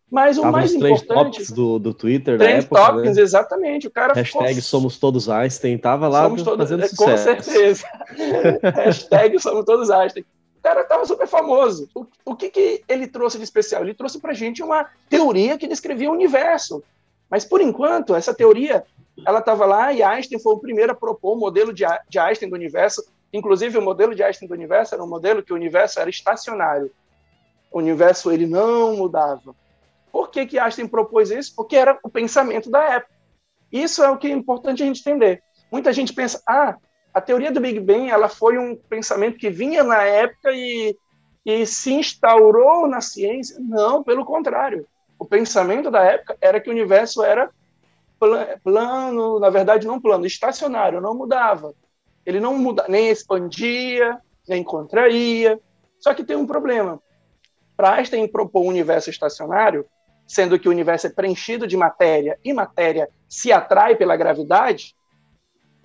mas 0.10 0.38
o 0.38 0.42
Tava 0.42 0.54
mais 0.54 0.74
importante. 0.74 1.08
topics 1.08 1.52
do, 1.52 1.78
do 1.78 1.94
Twitter 1.94 2.38
da 2.38 2.50
época. 2.50 2.82
Topics, 2.82 3.18
né? 3.18 3.22
exatamente. 3.22 3.88
O 3.88 3.92
cara 3.92 4.14
Hashtag 4.14 4.56
ficou... 4.56 4.62
somos 4.64 4.98
todos 4.98 5.30
Einstein. 5.30 5.78
Tava 5.78 6.08
lá 6.08 6.24
somos 6.24 6.42
todos... 6.42 6.68
fazendo 6.68 6.88
sucesso. 6.88 7.36
Com 7.36 7.44
certeza. 7.44 7.86
Hashtag 8.86 9.40
somos 9.40 9.66
todos 9.66 9.92
Einstein. 9.92 10.24
O 10.58 10.62
cara 10.62 10.82
estava 10.82 11.06
super 11.06 11.28
famoso. 11.28 11.88
O, 11.94 12.06
o 12.26 12.36
que, 12.36 12.50
que 12.50 12.84
ele 12.88 13.08
trouxe 13.08 13.38
de 13.38 13.44
especial? 13.44 13.84
Ele 13.84 13.94
trouxe 13.94 14.20
para 14.20 14.34
gente 14.34 14.64
uma 14.64 14.88
teoria 15.08 15.58
que 15.58 15.68
descrevia 15.68 16.10
o 16.10 16.14
universo. 16.14 16.84
Mas, 17.30 17.46
por 17.46 17.62
enquanto, 17.62 18.16
essa 18.16 18.34
teoria 18.34 18.84
ela 19.26 19.40
estava 19.40 19.66
lá 19.66 19.94
e 19.94 20.04
Einstein 20.04 20.40
foi 20.40 20.54
o 20.54 20.60
primeiro 20.60 20.92
a 20.92 20.96
propor 20.96 21.34
o 21.34 21.40
modelo 21.40 21.74
de, 21.74 21.86
de 22.10 22.20
Einstein 22.20 22.50
do 22.50 22.56
universo. 22.56 23.04
Inclusive, 23.32 23.78
o 23.78 23.82
modelo 23.82 24.16
de 24.16 24.24
Einstein 24.24 24.48
do 24.48 24.54
universo 24.54 24.96
era 24.96 25.04
um 25.04 25.08
modelo 25.08 25.44
que 25.44 25.54
o 25.54 25.56
universo 25.56 26.00
era 26.00 26.10
estacionário. 26.10 26.92
O 27.72 27.78
universo 27.78 28.32
ele 28.32 28.48
não 28.48 28.96
mudava. 28.96 29.56
Por 30.12 30.30
que, 30.30 30.46
que 30.46 30.60
Einstein 30.60 30.88
propôs 30.88 31.30
isso? 31.30 31.54
Porque 31.56 31.76
era 31.76 31.98
o 32.04 32.10
pensamento 32.10 32.70
da 32.70 32.84
época. 32.84 33.14
Isso 33.72 34.04
é 34.04 34.10
o 34.10 34.18
que 34.18 34.28
é 34.28 34.32
importante 34.32 34.82
a 34.82 34.86
gente 34.86 35.02
entender. 35.02 35.44
Muita 35.72 35.94
gente 35.94 36.14
pensa, 36.14 36.42
ah, 36.48 36.76
a 37.14 37.22
teoria 37.22 37.52
do 37.52 37.60
Big 37.60 37.80
Bang 37.80 38.10
ela 38.10 38.28
foi 38.28 38.58
um 38.58 38.76
pensamento 38.76 39.38
que 39.38 39.50
vinha 39.50 39.84
na 39.84 40.02
época 40.02 40.52
e, 40.52 40.98
e 41.46 41.66
se 41.66 41.94
instaurou 41.94 42.88
na 42.88 43.02
ciência. 43.02 43.58
Não, 43.60 44.04
pelo 44.04 44.26
contrário. 44.26 44.88
O 45.20 45.26
pensamento 45.26 45.92
da 45.92 46.04
época 46.04 46.38
era 46.42 46.60
que 46.60 46.70
o 46.70 46.74
universo 46.74 47.24
era 47.24 47.52
plano, 48.64 49.40
na 49.40 49.50
verdade 49.50 49.88
não 49.88 50.00
plano, 50.00 50.26
estacionário, 50.26 51.02
não 51.02 51.16
mudava. 51.16 51.74
Ele 52.26 52.40
não 52.40 52.58
muda, 52.58 52.86
nem 52.88 53.10
expandia, 53.10 54.20
nem 54.48 54.64
contraía. 54.64 55.60
Só 56.00 56.14
que 56.14 56.24
tem 56.24 56.36
um 56.36 56.46
problema. 56.46 57.02
Para 57.76 57.94
Einstein 57.94 58.28
propor 58.28 58.64
um 58.64 58.68
universo 58.68 59.10
estacionário, 59.10 59.86
sendo 60.28 60.60
que 60.60 60.68
o 60.68 60.72
universo 60.72 61.08
é 61.08 61.10
preenchido 61.10 61.66
de 61.66 61.76
matéria 61.76 62.38
e 62.44 62.54
matéria 62.54 63.10
se 63.28 63.52
atrai 63.52 63.96
pela 63.96 64.16
gravidade, 64.16 64.96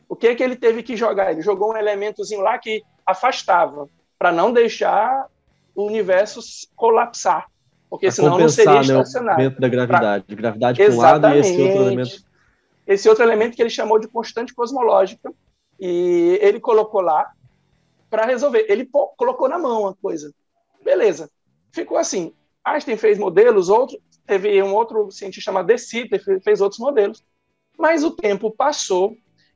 o 0.08 0.16
que 0.16 0.28
é 0.28 0.34
que 0.34 0.42
ele 0.42 0.56
teve 0.56 0.82
que 0.82 0.96
jogar? 0.96 1.32
Ele 1.32 1.40
jogou 1.40 1.72
um 1.72 1.76
elementozinho 1.76 2.42
lá 2.42 2.58
que 2.58 2.82
afastava, 3.06 3.88
para 4.18 4.32
não 4.32 4.52
deixar 4.52 5.26
o 5.74 5.84
universo 5.84 6.40
colapsar, 6.76 7.50
porque 7.94 8.10
senão 8.10 8.36
não 8.36 8.48
seria 8.48 8.74
né, 8.74 8.80
estacionário. 8.80 9.50
Né, 9.50 9.56
da 9.56 9.68
gravidade, 9.68 10.24
pra... 10.24 10.34
gravidade 10.34 10.84
para 10.84 10.94
um 10.94 10.98
lado 10.98 11.28
e 11.28 11.38
esse 11.38 11.62
outro 11.62 11.82
elemento. 11.82 12.24
Esse 12.86 13.08
outro 13.08 13.24
elemento 13.24 13.56
que 13.56 13.62
ele 13.62 13.70
chamou 13.70 13.98
de 13.98 14.08
constante 14.08 14.52
cosmológica, 14.52 15.32
e 15.78 16.38
ele 16.42 16.58
colocou 16.58 17.00
lá 17.00 17.30
para 18.10 18.26
resolver. 18.26 18.66
Ele 18.68 18.88
colocou 19.16 19.48
na 19.48 19.58
mão 19.58 19.86
a 19.86 19.94
coisa. 19.94 20.32
Beleza. 20.82 21.30
Ficou 21.72 21.96
assim. 21.96 22.32
Einstein 22.64 22.96
fez 22.96 23.18
modelos, 23.18 23.68
outro, 23.68 23.98
teve 24.26 24.62
um 24.62 24.74
outro 24.74 25.10
cientista 25.10 25.50
chamado 25.50 25.66
De 25.66 25.78
Sitter, 25.78 26.22
fez 26.42 26.60
outros 26.60 26.80
modelos, 26.80 27.22
mas 27.78 28.02
o 28.02 28.10
tempo 28.10 28.50
passou 28.50 29.14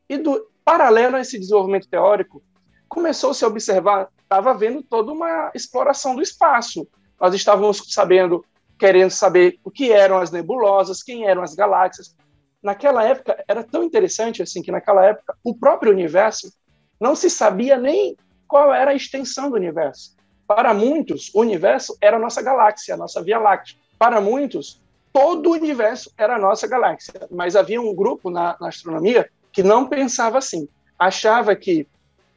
e, 0.08 0.18
do, 0.18 0.46
paralelo 0.64 1.16
a 1.16 1.20
esse 1.20 1.38
desenvolvimento 1.38 1.88
teórico, 1.88 2.42
começou 2.86 3.32
-se 3.32 3.44
a 3.44 3.48
observar, 3.48 4.10
estava 4.22 4.50
havendo 4.50 4.82
toda 4.82 5.10
uma 5.10 5.50
exploração 5.54 6.14
do 6.14 6.20
espaço. 6.20 6.86
Nós 7.20 7.34
estávamos 7.34 7.82
sabendo, 7.88 8.44
querendo 8.78 9.10
saber 9.10 9.58
o 9.64 9.70
que 9.70 9.92
eram 9.92 10.18
as 10.18 10.30
nebulosas, 10.30 11.02
quem 11.02 11.26
eram 11.26 11.42
as 11.42 11.54
galáxias. 11.54 12.16
Naquela 12.62 13.04
época, 13.04 13.42
era 13.48 13.62
tão 13.62 13.82
interessante 13.82 14.42
assim 14.42 14.62
que 14.62 14.72
naquela 14.72 15.04
época 15.04 15.36
o 15.44 15.54
próprio 15.54 15.92
universo 15.92 16.52
não 17.00 17.14
se 17.14 17.30
sabia 17.30 17.76
nem 17.76 18.16
qual 18.46 18.72
era 18.72 18.92
a 18.92 18.94
extensão 18.94 19.50
do 19.50 19.56
universo. 19.56 20.16
Para 20.46 20.72
muitos, 20.72 21.30
o 21.34 21.40
universo 21.40 21.96
era 22.00 22.16
a 22.16 22.20
nossa 22.20 22.40
galáxia, 22.40 22.94
a 22.94 22.96
nossa 22.96 23.22
Via 23.22 23.38
Láctea. 23.38 23.76
Para 23.98 24.20
muitos, 24.20 24.80
todo 25.12 25.50
o 25.50 25.52
universo 25.52 26.10
era 26.16 26.36
a 26.36 26.38
nossa 26.38 26.66
galáxia. 26.66 27.28
Mas 27.30 27.54
havia 27.54 27.80
um 27.80 27.94
grupo 27.94 28.30
na, 28.30 28.56
na 28.60 28.68
astronomia 28.68 29.28
que 29.52 29.62
não 29.62 29.86
pensava 29.86 30.38
assim. 30.38 30.66
Achava 30.98 31.54
que 31.54 31.86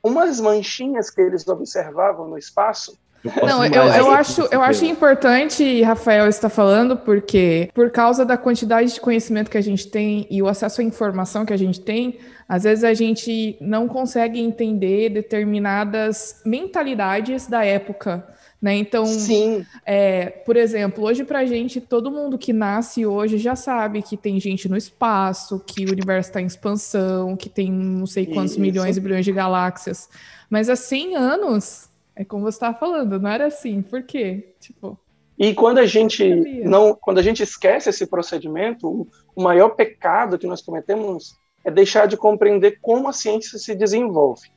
umas 0.03 0.41
manchinhas 0.41 1.09
que 1.09 1.21
eles 1.21 1.47
observavam 1.47 2.27
no 2.27 2.37
espaço 2.37 2.97
não, 3.23 3.65
eu, 3.65 3.83
eu 3.83 4.11
acho, 4.11 4.47
eu 4.51 4.61
acho 4.61 4.85
importante, 4.85 5.81
Rafael 5.81 6.27
está 6.27 6.49
falando, 6.49 6.97
porque 6.97 7.69
por 7.73 7.89
causa 7.91 8.25
da 8.25 8.37
quantidade 8.37 8.93
de 8.93 8.99
conhecimento 8.99 9.49
que 9.49 9.57
a 9.57 9.61
gente 9.61 9.87
tem 9.87 10.25
e 10.29 10.41
o 10.41 10.47
acesso 10.47 10.81
à 10.81 10.83
informação 10.83 11.45
que 11.45 11.53
a 11.53 11.57
gente 11.57 11.79
tem, 11.79 12.17
às 12.49 12.63
vezes 12.63 12.83
a 12.83 12.93
gente 12.93 13.57
não 13.61 13.87
consegue 13.87 14.39
entender 14.39 15.09
determinadas 15.09 16.41
mentalidades 16.45 17.47
da 17.47 17.63
época. 17.63 18.27
Né? 18.61 18.75
Então, 18.75 19.05
Sim. 19.05 19.65
É, 19.85 20.27
por 20.27 20.55
exemplo, 20.55 21.03
hoje 21.03 21.23
para 21.23 21.39
a 21.39 21.45
gente, 21.45 21.81
todo 21.81 22.11
mundo 22.11 22.37
que 22.37 22.53
nasce 22.53 23.05
hoje 23.05 23.39
já 23.39 23.55
sabe 23.55 24.03
que 24.03 24.15
tem 24.15 24.39
gente 24.39 24.69
no 24.69 24.77
espaço, 24.77 25.59
que 25.65 25.85
o 25.85 25.91
universo 25.91 26.29
está 26.29 26.41
em 26.41 26.45
expansão, 26.45 27.35
que 27.35 27.49
tem 27.49 27.71
não 27.71 28.05
sei 28.05 28.27
quantos 28.27 28.51
Isso. 28.51 28.61
milhões 28.61 28.97
e 28.97 28.99
bilhões 28.99 29.25
de 29.25 29.31
galáxias. 29.31 30.09
Mas 30.47 30.69
há 30.69 30.75
100 30.75 31.15
anos, 31.15 31.89
é 32.15 32.25
como 32.25 32.43
você 32.43 32.55
estava 32.55 32.77
falando, 32.77 33.19
não 33.19 33.29
era 33.29 33.47
assim. 33.47 33.81
Por 33.81 34.03
quê? 34.03 34.53
Tipo. 34.59 34.97
E 35.37 35.53
quando 35.53 35.79
a 35.79 35.85
gente 35.85 36.29
não, 36.63 36.93
quando 36.93 37.17
a 37.17 37.23
gente 37.23 37.41
esquece 37.41 37.89
esse 37.89 38.05
procedimento, 38.05 39.07
o 39.35 39.41
maior 39.41 39.69
pecado 39.69 40.37
que 40.37 40.45
nós 40.45 40.61
cometemos 40.61 41.35
é 41.63 41.71
deixar 41.71 42.07
de 42.07 42.17
compreender 42.17 42.79
como 42.81 43.07
a 43.07 43.13
ciência 43.13 43.57
se 43.57 43.73
desenvolve. 43.73 44.49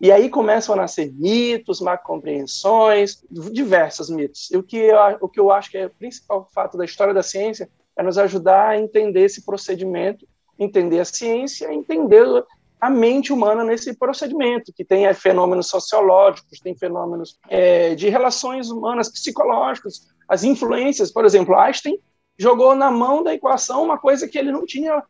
E 0.00 0.12
aí 0.12 0.28
começam 0.28 0.74
a 0.74 0.78
nascer 0.78 1.12
mitos, 1.12 1.80
má 1.80 1.96
compreensões, 1.96 3.24
diversos 3.52 4.08
mitos. 4.08 4.48
E 4.52 4.56
o 4.56 4.62
que, 4.62 4.76
eu, 4.76 4.96
o 5.20 5.28
que 5.28 5.40
eu 5.40 5.50
acho 5.50 5.70
que 5.70 5.78
é 5.78 5.86
o 5.86 5.90
principal 5.90 6.48
fato 6.54 6.78
da 6.78 6.84
história 6.84 7.12
da 7.12 7.22
ciência 7.22 7.68
é 7.96 8.02
nos 8.02 8.16
ajudar 8.16 8.68
a 8.68 8.78
entender 8.78 9.22
esse 9.22 9.44
procedimento, 9.44 10.24
entender 10.56 11.00
a 11.00 11.04
ciência, 11.04 11.72
entender 11.72 12.24
a 12.80 12.88
mente 12.88 13.32
humana 13.32 13.64
nesse 13.64 13.96
procedimento, 13.96 14.72
que 14.72 14.84
tem 14.84 15.06
é, 15.06 15.14
fenômenos 15.14 15.68
sociológicos, 15.68 16.60
tem 16.60 16.76
fenômenos 16.76 17.38
é, 17.48 17.94
de 17.94 18.08
relações 18.08 18.70
humanas, 18.70 19.10
psicológicos, 19.10 20.06
as 20.28 20.44
influências. 20.44 21.10
Por 21.10 21.24
exemplo, 21.24 21.56
Einstein 21.56 21.98
jogou 22.38 22.74
na 22.74 22.90
mão 22.90 23.22
da 23.22 23.34
equação 23.34 23.82
uma 23.82 23.98
coisa 23.98 24.28
que 24.28 24.38
ele 24.38 24.52
não 24.52 24.64
tinha 24.64 25.02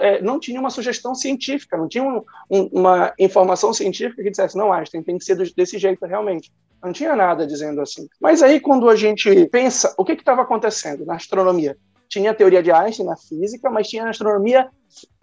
é, 0.00 0.20
não 0.20 0.38
tinha 0.38 0.60
uma 0.60 0.68
sugestão 0.68 1.14
científica, 1.14 1.78
não 1.78 1.88
tinha 1.88 2.04
um, 2.04 2.22
um, 2.50 2.68
uma 2.72 3.14
informação 3.18 3.72
científica 3.72 4.22
que 4.22 4.30
dissesse, 4.30 4.54
não, 4.54 4.70
Einstein, 4.70 5.02
tem 5.02 5.16
que 5.16 5.24
ser 5.24 5.34
desse 5.54 5.78
jeito 5.78 6.04
realmente. 6.04 6.52
Não 6.82 6.92
tinha 6.92 7.16
nada 7.16 7.46
dizendo 7.46 7.80
assim. 7.80 8.06
Mas 8.20 8.42
aí, 8.42 8.60
quando 8.60 8.90
a 8.90 8.96
gente 8.96 9.46
pensa, 9.46 9.94
o 9.96 10.04
que 10.04 10.12
estava 10.12 10.42
acontecendo 10.42 11.06
na 11.06 11.14
astronomia? 11.14 11.74
Tinha 12.06 12.32
a 12.32 12.34
teoria 12.34 12.62
de 12.62 12.70
Einstein 12.70 13.06
na 13.06 13.16
física, 13.16 13.70
mas 13.70 13.88
tinha 13.88 14.04
na 14.04 14.10
astronomia 14.10 14.68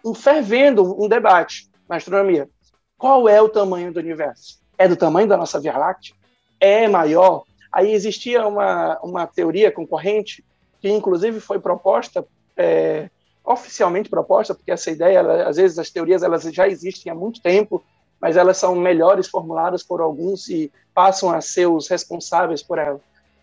um 0.04 0.14
fervendo 0.14 1.00
um 1.00 1.08
debate 1.08 1.69
na 1.90 1.96
astronomia. 1.96 2.48
Qual 2.96 3.28
é 3.28 3.42
o 3.42 3.48
tamanho 3.48 3.92
do 3.92 3.98
universo? 3.98 4.60
É 4.78 4.86
do 4.86 4.96
tamanho 4.96 5.28
da 5.28 5.36
nossa 5.36 5.58
Via 5.58 5.76
Láctea? 5.76 6.14
É 6.60 6.86
maior? 6.86 7.42
Aí 7.72 7.92
existia 7.92 8.46
uma, 8.46 8.98
uma 9.02 9.26
teoria 9.26 9.72
concorrente, 9.72 10.44
que 10.80 10.88
inclusive 10.88 11.40
foi 11.40 11.58
proposta 11.58 12.24
é, 12.56 13.10
oficialmente 13.44 14.08
proposta, 14.08 14.54
porque 14.54 14.70
essa 14.70 14.90
ideia, 14.90 15.18
ela, 15.18 15.48
às 15.48 15.56
vezes 15.56 15.78
as 15.78 15.90
teorias 15.90 16.22
elas 16.22 16.42
já 16.44 16.68
existem 16.68 17.10
há 17.10 17.14
muito 17.14 17.42
tempo, 17.42 17.82
mas 18.20 18.36
elas 18.36 18.56
são 18.56 18.76
melhores 18.76 19.28
formuladas 19.28 19.82
por 19.82 20.00
alguns 20.00 20.48
e 20.48 20.70
passam 20.94 21.30
a 21.30 21.40
ser 21.40 21.66
os 21.66 21.88
responsáveis 21.88 22.62
por 22.62 22.78
ela. 22.78 23.00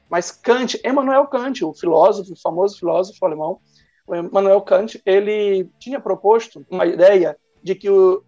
Mas 0.09 0.31
Kant, 0.31 0.79
Emmanuel 0.85 1.25
Kant, 1.27 1.65
o 1.65 1.73
filósofo, 1.73 2.31
o 2.31 2.39
famoso 2.39 2.79
filósofo 2.79 3.25
alemão, 3.25 3.59
Emmanuel 4.07 4.61
Kant, 4.61 5.01
ele 5.05 5.69
tinha 5.79 5.99
proposto 5.99 6.65
uma 6.69 6.85
ideia 6.85 7.35
de 7.61 7.75
que 7.75 7.89
o, 7.89 8.23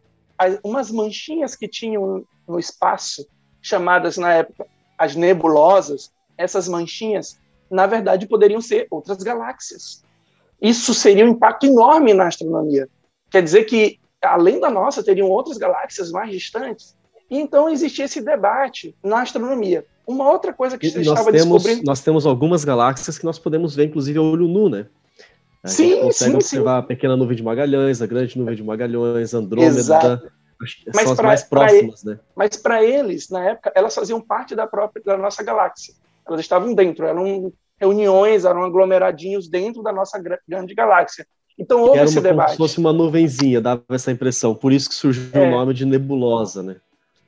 umas 0.64 0.92
manchinhas 0.92 1.56
que 1.56 1.68
tinham 1.68 2.24
no 2.48 2.60
espaço, 2.60 3.28
chamadas 3.62 4.18
na 4.18 4.34
época 4.34 4.66
as 5.00 5.16
nebulosas, 5.16 6.12
essas 6.38 6.68
manchinhas, 6.68 7.40
na 7.72 7.88
verdade, 7.88 8.28
poderiam 8.28 8.60
ser 8.60 8.86
outras 8.92 9.24
galáxias. 9.24 10.04
Isso 10.62 10.94
seria 10.94 11.26
um 11.26 11.30
impacto 11.30 11.66
enorme 11.66 12.14
na 12.14 12.28
astronomia. 12.28 12.90
Quer 13.32 13.42
dizer 13.42 13.64
que, 13.64 13.98
além 14.22 14.60
da 14.60 14.70
nossa, 14.70 15.02
teriam 15.02 15.30
outras 15.30 15.58
galáxias 15.58 16.12
mais 16.12 16.32
distantes. 16.32 16.98
E 17.30 17.38
então 17.38 17.70
existia 17.70 18.06
esse 18.06 18.22
debate 18.22 18.94
na 19.02 19.22
astronomia. 19.22 19.86
Uma 20.06 20.30
outra 20.30 20.52
coisa 20.52 20.78
que 20.78 20.90
você 20.90 21.00
estava 21.00 21.32
temos, 21.32 21.64
descobrindo. 21.64 21.84
Nós 21.86 22.02
temos 22.02 22.26
algumas 22.26 22.66
galáxias 22.66 23.18
que 23.18 23.26
nós 23.26 23.40
podemos 23.40 23.76
ver, 23.76 23.86
inclusive, 23.86 24.18
a 24.18 24.22
olho 24.22 24.48
nu, 24.48 24.68
né? 24.68 24.88
A 25.64 25.68
sim, 25.68 25.90
gente 25.90 26.02
consegue 26.02 26.32
sim, 26.32 26.38
observar 26.38 26.80
sim. 26.80 26.80
a 26.80 26.88
pequena 26.88 27.18
nuvem 27.18 27.36
de 27.36 27.44
Magalhães, 27.44 28.02
a 28.02 28.08
grande 28.08 28.38
nuvem 28.38 28.56
de 28.56 28.64
Magalhães, 28.64 29.34
Andrômeda. 29.34 29.78
Exato. 29.78 30.32
Mas 30.60 31.04
são 31.04 31.12
as 31.12 31.18
pra, 31.18 31.28
mais 31.28 31.44
próximas, 31.44 32.04
né? 32.04 32.20
Mas 32.36 32.58
para 32.58 32.84
eles, 32.84 33.30
na 33.30 33.44
época, 33.46 33.72
elas 33.74 33.96
faziam 33.96 34.20
parte 34.20 34.56
da 34.56 34.68
própria 34.68 35.02
da 35.04 35.18
nossa 35.18 35.42
galáxia. 35.42 35.94
Elas 36.28 36.42
estavam 36.42 36.74
dentro, 36.74 37.06
eram 37.06 37.52
reuniões, 37.80 38.44
eram 38.44 38.64
aglomeradinhos 38.64 39.48
dentro 39.48 39.82
da 39.82 39.92
nossa 39.92 40.22
grande 40.48 40.76
galáxia. 40.76 41.26
Então 41.58 41.82
houve 41.82 42.00
esse 42.00 42.22
debate. 42.22 42.48
Como 42.48 42.52
se 42.52 42.58
fosse 42.58 42.78
uma 42.78 42.94
nuvenzinha, 42.94 43.62
dava 43.62 43.84
essa 43.90 44.12
impressão. 44.12 44.54
Por 44.54 44.72
isso 44.72 44.90
que 44.90 44.96
surgiu 44.96 45.30
é. 45.34 45.48
o 45.48 45.52
nome 45.52 45.74
de 45.74 45.86
nebulosa, 45.86 46.62
né? 46.62 46.78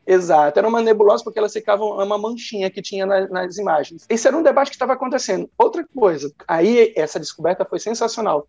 Exato, 0.06 0.58
era 0.58 0.68
uma 0.68 0.82
nebulosa 0.82 1.24
porque 1.24 1.38
elas 1.38 1.54
ficavam 1.54 1.92
uma 1.92 2.18
manchinha 2.18 2.70
que 2.72 2.82
tinha 2.82 3.06
na, 3.06 3.28
nas 3.28 3.58
imagens. 3.58 4.06
Esse 4.10 4.28
era 4.28 4.36
um 4.36 4.42
debate 4.42 4.70
que 4.70 4.76
estava 4.76 4.94
acontecendo. 4.94 5.50
Outra 5.58 5.86
coisa, 5.96 6.34
aí 6.48 6.94
essa 6.96 7.20
descoberta 7.20 7.66
foi 7.66 7.80
sensacional. 7.80 8.48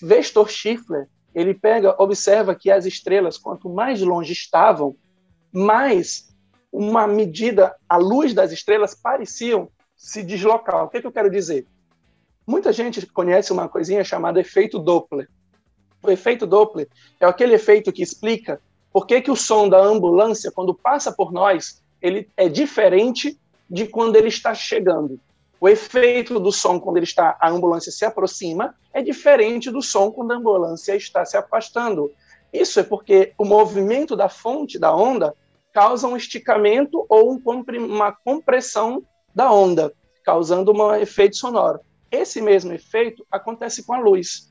Vestor 0.00 0.48
Schiffler, 0.48 1.08
ele 1.34 1.54
pega, 1.54 1.94
observa 2.02 2.54
que 2.54 2.70
as 2.70 2.86
estrelas, 2.86 3.38
quanto 3.38 3.68
mais 3.68 4.00
longe 4.00 4.32
estavam, 4.32 4.96
mais 5.52 6.28
uma 6.72 7.06
medida, 7.06 7.74
a 7.88 7.96
luz 7.96 8.34
das 8.34 8.52
estrelas 8.52 8.94
pareciam 8.94 9.68
se 9.96 10.22
deslocar. 10.22 10.84
O 10.84 10.88
que, 10.88 10.98
é 10.98 11.00
que 11.00 11.06
eu 11.06 11.12
quero 11.12 11.30
dizer? 11.30 11.66
Muita 12.46 12.72
gente 12.72 13.06
conhece 13.06 13.52
uma 13.52 13.68
coisinha 13.68 14.02
chamada 14.02 14.40
efeito 14.40 14.78
Doppler. 14.78 15.28
O 16.02 16.10
efeito 16.10 16.46
Doppler 16.46 16.88
é 17.20 17.26
aquele 17.26 17.54
efeito 17.54 17.92
que 17.92 18.02
explica 18.02 18.60
por 18.92 19.06
que, 19.06 19.20
que 19.20 19.30
o 19.30 19.36
som 19.36 19.68
da 19.68 19.78
ambulância, 19.78 20.50
quando 20.50 20.74
passa 20.74 21.12
por 21.12 21.32
nós, 21.32 21.82
ele 22.02 22.28
é 22.36 22.48
diferente 22.48 23.38
de 23.68 23.86
quando 23.86 24.16
ele 24.16 24.28
está 24.28 24.54
chegando. 24.54 25.20
O 25.60 25.68
efeito 25.68 26.40
do 26.40 26.50
som 26.50 26.80
quando 26.80 26.96
ele 26.96 27.04
está, 27.04 27.36
a 27.40 27.50
ambulância 27.50 27.92
se 27.92 28.04
aproxima 28.04 28.74
é 28.92 29.02
diferente 29.02 29.70
do 29.70 29.82
som 29.82 30.10
quando 30.10 30.32
a 30.32 30.36
ambulância 30.36 30.96
está 30.96 31.24
se 31.24 31.36
afastando. 31.36 32.10
Isso 32.52 32.80
é 32.80 32.82
porque 32.82 33.32
o 33.38 33.44
movimento 33.44 34.16
da 34.16 34.28
fonte 34.28 34.78
da 34.78 34.94
onda 34.94 35.34
causa 35.72 36.08
um 36.08 36.16
esticamento 36.16 37.04
ou 37.08 37.32
um, 37.32 37.42
uma 37.86 38.10
compressão 38.10 39.04
da 39.34 39.52
onda, 39.52 39.92
causando 40.24 40.72
um 40.72 40.94
efeito 40.94 41.36
sonoro. 41.36 41.80
Esse 42.10 42.40
mesmo 42.40 42.72
efeito 42.72 43.24
acontece 43.30 43.84
com 43.84 43.92
a 43.92 44.00
luz. 44.00 44.50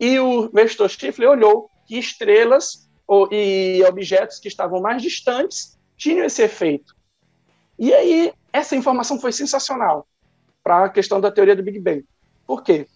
E 0.00 0.18
o 0.18 0.48
Vestor 0.48 0.88
Schiffler 0.88 1.30
olhou 1.30 1.68
que 1.86 1.98
estrelas 1.98 2.88
ou, 3.06 3.28
e 3.32 3.82
objetos 3.84 4.38
que 4.38 4.48
estavam 4.48 4.80
mais 4.80 5.02
distantes 5.02 5.78
tinham 5.96 6.24
esse 6.24 6.42
efeito. 6.42 6.94
E 7.78 7.92
aí, 7.92 8.32
essa 8.52 8.76
informação 8.76 9.20
foi 9.20 9.32
sensacional 9.32 10.06
para 10.62 10.84
a 10.84 10.88
questão 10.88 11.20
da 11.20 11.30
teoria 11.30 11.56
do 11.56 11.62
Big 11.62 11.78
Bang. 11.78 12.04
Por 12.46 12.62
quê? 12.62 12.86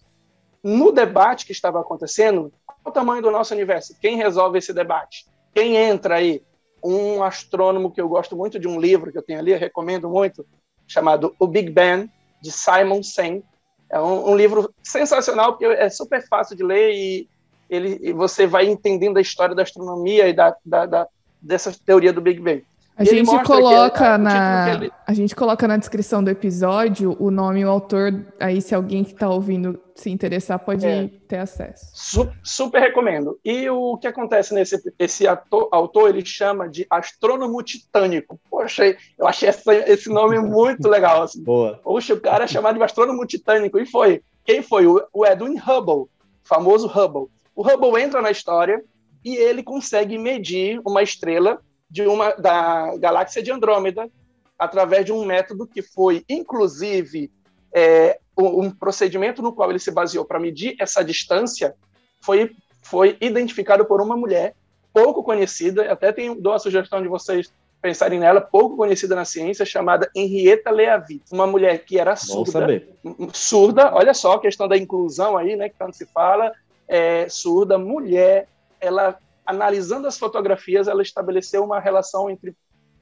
No 0.62 0.90
debate 0.90 1.46
que 1.46 1.52
estava 1.52 1.80
acontecendo, 1.80 2.52
qual 2.66 2.78
o 2.84 2.90
tamanho 2.90 3.22
do 3.22 3.30
nosso 3.30 3.54
universo? 3.54 3.96
Quem 4.00 4.16
resolve 4.16 4.58
esse 4.58 4.72
debate? 4.72 5.26
Quem 5.54 5.76
entra 5.76 6.16
aí? 6.16 6.42
Um 6.82 7.22
astrônomo 7.22 7.90
que 7.90 8.00
eu 8.00 8.08
gosto 8.08 8.36
muito 8.36 8.58
de 8.58 8.68
um 8.68 8.80
livro 8.80 9.10
que 9.10 9.18
eu 9.18 9.22
tenho 9.22 9.40
ali, 9.40 9.52
eu 9.52 9.58
recomendo 9.58 10.08
muito, 10.08 10.46
chamado 10.86 11.34
O 11.38 11.46
Big 11.46 11.70
Bang, 11.70 12.10
de 12.40 12.52
Simon 12.52 13.02
Sen. 13.02 13.42
É 13.90 14.00
um, 14.00 14.30
um 14.30 14.36
livro 14.36 14.72
sensacional, 14.82 15.52
porque 15.52 15.64
é 15.64 15.90
super 15.90 16.26
fácil 16.28 16.56
de 16.56 16.62
ler 16.62 16.92
e, 16.92 17.28
ele, 17.68 18.12
você 18.12 18.46
vai 18.46 18.66
entendendo 18.66 19.18
a 19.18 19.20
história 19.20 19.54
da 19.54 19.62
astronomia 19.62 20.28
e 20.28 20.32
da, 20.32 20.54
da, 20.64 20.86
da 20.86 21.08
dessa 21.40 21.72
teoria 21.84 22.12
do 22.12 22.20
Big 22.20 22.40
Bang. 22.40 22.64
A 22.98 23.04
gente 23.04 23.44
coloca 23.44 24.14
é, 24.14 24.18
na 24.18 24.74
ele... 24.74 24.92
a 25.06 25.14
gente 25.14 25.36
coloca 25.36 25.68
na 25.68 25.76
descrição 25.76 26.22
do 26.22 26.30
episódio 26.30 27.16
o 27.20 27.30
nome 27.30 27.60
e 27.60 27.64
o 27.64 27.68
autor. 27.68 28.26
Aí, 28.40 28.60
se 28.60 28.74
alguém 28.74 29.04
que 29.04 29.12
está 29.12 29.30
ouvindo 29.30 29.80
se 29.94 30.10
interessar, 30.10 30.58
pode 30.58 30.84
é. 30.84 31.08
ter 31.28 31.36
acesso. 31.36 31.86
Su 31.94 32.28
super 32.42 32.80
recomendo. 32.80 33.38
E 33.44 33.70
o 33.70 33.96
que 33.98 34.08
acontece 34.08 34.52
nesse 34.52 34.82
esse 34.98 35.28
ator, 35.28 35.68
autor 35.70 36.08
ele 36.08 36.26
chama 36.26 36.68
de 36.68 36.88
astrônomo 36.90 37.62
titânico. 37.62 38.40
Poxa, 38.50 38.96
eu 39.16 39.28
achei 39.28 39.48
essa, 39.48 39.72
esse 39.72 40.08
nome 40.08 40.36
muito 40.42 40.88
legal. 40.88 41.22
Assim. 41.22 41.40
Boa. 41.44 41.78
Poxa, 41.84 42.14
o 42.14 42.20
cara 42.20 42.44
é 42.44 42.48
chamado 42.48 42.78
de 42.78 42.82
astrônomo 42.82 43.24
titânico. 43.24 43.78
E 43.78 43.86
foi. 43.86 44.22
Quem 44.44 44.60
foi? 44.60 44.88
O, 44.88 45.00
o 45.12 45.24
Edwin 45.24 45.56
Hubble, 45.56 46.06
famoso 46.42 46.88
Hubble. 46.88 47.28
O 47.58 47.62
Hubble 47.62 48.00
entra 48.00 48.22
na 48.22 48.30
história 48.30 48.84
e 49.24 49.36
ele 49.36 49.64
consegue 49.64 50.16
medir 50.16 50.80
uma 50.86 51.02
estrela 51.02 51.60
de 51.90 52.06
uma 52.06 52.30
da 52.34 52.96
galáxia 52.98 53.42
de 53.42 53.50
Andrômeda 53.50 54.08
através 54.56 55.04
de 55.04 55.12
um 55.12 55.24
método 55.24 55.66
que 55.66 55.82
foi, 55.82 56.24
inclusive, 56.28 57.32
é, 57.74 58.20
um 58.38 58.70
procedimento 58.70 59.42
no 59.42 59.52
qual 59.52 59.70
ele 59.70 59.80
se 59.80 59.90
baseou 59.90 60.24
para 60.24 60.38
medir 60.38 60.76
essa 60.78 61.02
distância 61.02 61.74
foi 62.20 62.52
foi 62.80 63.16
identificado 63.20 63.84
por 63.84 64.00
uma 64.00 64.16
mulher 64.16 64.54
pouco 64.94 65.24
conhecida, 65.24 65.90
até 65.90 66.12
tenho, 66.12 66.40
dou 66.40 66.52
a 66.52 66.60
sugestão 66.60 67.02
de 67.02 67.08
vocês 67.08 67.52
pensarem 67.82 68.20
nela, 68.20 68.40
pouco 68.40 68.76
conhecida 68.76 69.16
na 69.16 69.24
ciência, 69.24 69.66
chamada 69.66 70.08
Henrietta 70.14 70.70
Leavitt, 70.70 71.24
uma 71.32 71.46
mulher 71.46 71.84
que 71.84 71.98
era 71.98 72.14
surda, 72.14 72.84
surda, 73.32 73.92
olha 73.94 74.14
só 74.14 74.34
a 74.34 74.40
questão 74.40 74.68
da 74.68 74.76
inclusão 74.76 75.36
aí, 75.36 75.56
né, 75.56 75.68
que 75.68 75.76
tanto 75.76 75.96
se 75.96 76.06
fala, 76.06 76.52
é, 76.88 77.28
surda, 77.28 77.78
mulher, 77.78 78.48
ela 78.80 79.18
analisando 79.44 80.06
as 80.06 80.18
fotografias, 80.18 80.88
ela 80.88 81.02
estabeleceu 81.02 81.64
uma 81.64 81.80
relação 81.80 82.28
entre 82.28 82.54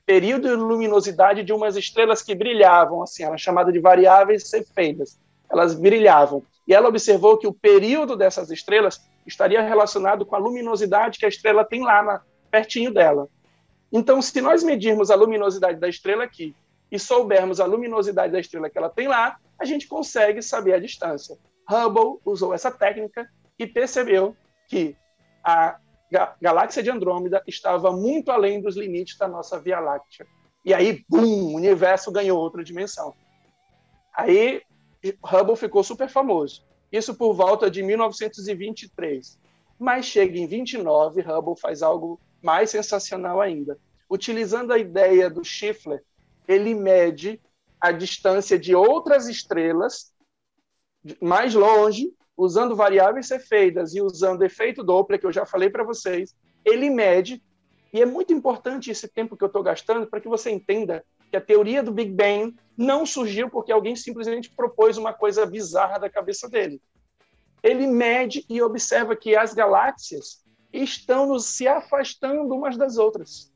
período 0.05 0.47
e 0.47 0.55
luminosidade 0.55 1.43
de 1.43 1.53
umas 1.53 1.77
estrelas 1.77 2.23
que 2.23 2.35
brilhavam, 2.35 3.03
assim, 3.03 3.25
era 3.25 3.37
chamada 3.37 3.73
de 3.73 3.81
variáveis 3.81 4.49
cefeidas. 4.49 5.19
Elas 5.51 5.75
brilhavam. 5.75 6.45
E 6.67 6.73
ela 6.73 6.89
observou 6.89 7.37
que 7.37 7.49
o 7.49 7.53
período 7.53 8.17
dessas 8.17 8.51
estrelas 8.51 9.01
estaria 9.27 9.61
relacionado 9.61 10.25
com 10.25 10.37
a 10.37 10.39
luminosidade 10.39 11.19
que 11.19 11.27
a 11.27 11.29
estrela 11.29 11.65
tem 11.65 11.83
lá, 11.83 12.03
na, 12.03 12.23
pertinho 12.51 12.93
dela. 12.93 13.29
Então, 13.93 14.23
se 14.23 14.41
nós 14.41 14.63
medirmos 14.63 15.11
a 15.11 15.17
luminosidade 15.17 15.81
da 15.81 15.89
estrela 15.89 16.25
aqui 16.25 16.55
e 16.91 16.99
soubermos 16.99 17.61
a 17.61 17.67
luminosidade 17.67 18.33
da 18.33 18.41
estrela 18.41 18.71
que 18.71 18.79
ela 18.79 18.89
tem 18.89 19.09
lá, 19.09 19.37
a 19.59 19.65
gente 19.65 19.89
consegue 19.89 20.41
saber 20.43 20.75
a 20.75 20.79
distância. 20.79 21.37
Hubble 21.69 22.21
usou 22.25 22.55
essa 22.55 22.71
técnica 22.71 23.29
e 23.59 23.67
percebeu 23.67 24.37
que 24.69 24.97
a 25.43 25.79
galáxia 26.41 26.83
de 26.83 26.91
Andrômeda 26.91 27.43
estava 27.47 27.91
muito 27.93 28.31
além 28.31 28.61
dos 28.61 28.77
limites 28.77 29.17
da 29.19 29.29
nossa 29.29 29.59
Via 29.59 29.81
Láctea. 29.81 30.27
E 30.65 30.75
aí, 30.75 31.05
bum, 31.09 31.53
o 31.53 31.55
universo 31.55 32.11
ganhou 32.11 32.39
outra 32.39 32.65
dimensão. 32.65 33.15
Aí, 34.15 34.63
Hubble 35.23 35.57
ficou 35.57 35.85
super 35.85 36.09
famoso. 36.09 36.65
Isso 36.91 37.15
por 37.15 37.35
volta 37.35 37.71
de 37.71 37.83
1923. 37.83 39.39
Mas 39.79 40.07
chega 40.07 40.39
em 40.39 40.47
29, 40.47 41.21
Hubble 41.21 41.61
faz 41.61 41.83
algo 41.83 42.21
mais 42.43 42.71
sensacional 42.71 43.41
ainda. 43.41 43.79
Utilizando 44.09 44.73
a 44.73 44.79
ideia 44.79 45.29
do 45.29 45.45
Schiffler, 45.45 46.03
ele 46.49 46.75
mede 46.75 47.41
a 47.81 47.93
distância 47.93 48.59
de 48.59 48.75
outras 48.75 49.29
estrelas 49.29 50.13
mais 51.21 51.55
longe 51.55 52.13
usando 52.37 52.77
variáveis 52.77 53.29
cefeidas 53.29 53.95
e 53.95 54.03
usando 54.03 54.45
efeito 54.45 54.85
Doppler, 54.85 55.19
que 55.19 55.27
eu 55.27 55.33
já 55.33 55.47
falei 55.47 55.71
para 55.71 55.85
vocês, 55.85 56.35
ele 56.65 56.91
mede, 56.91 57.43
e 57.93 58.03
é 58.03 58.07
muito 58.07 58.33
importante 58.33 58.91
esse 58.91 59.09
tempo 59.09 59.37
que 59.37 59.45
eu 59.45 59.47
estou 59.47 59.63
gastando 59.63 60.07
para 60.07 60.21
que 60.21 60.29
você 60.29 60.51
entenda 60.51 61.05
que 61.31 61.37
a 61.37 61.41
teoria 61.41 61.83
do 61.83 61.93
Big 61.93 62.11
Bang 62.11 62.55
não 62.77 63.07
surgiu 63.07 63.49
porque 63.49 63.73
alguém 63.73 63.97
simplesmente 63.97 64.51
propôs 64.51 64.99
uma 64.99 65.13
coisa 65.13 65.47
bizarra 65.47 65.99
da 65.99 66.11
cabeça 66.11 66.49
dele. 66.49 66.81
Ele 67.63 67.87
mede 67.87 68.45
e 68.49 68.61
observa 68.61 69.17
que 69.17 69.35
as 69.35 69.55
galáxias 69.55 70.45
estão 70.73 71.39
se 71.39 71.67
afastando 71.67 72.55
umas 72.55 72.77
das 72.77 72.99
outras. 72.99 73.53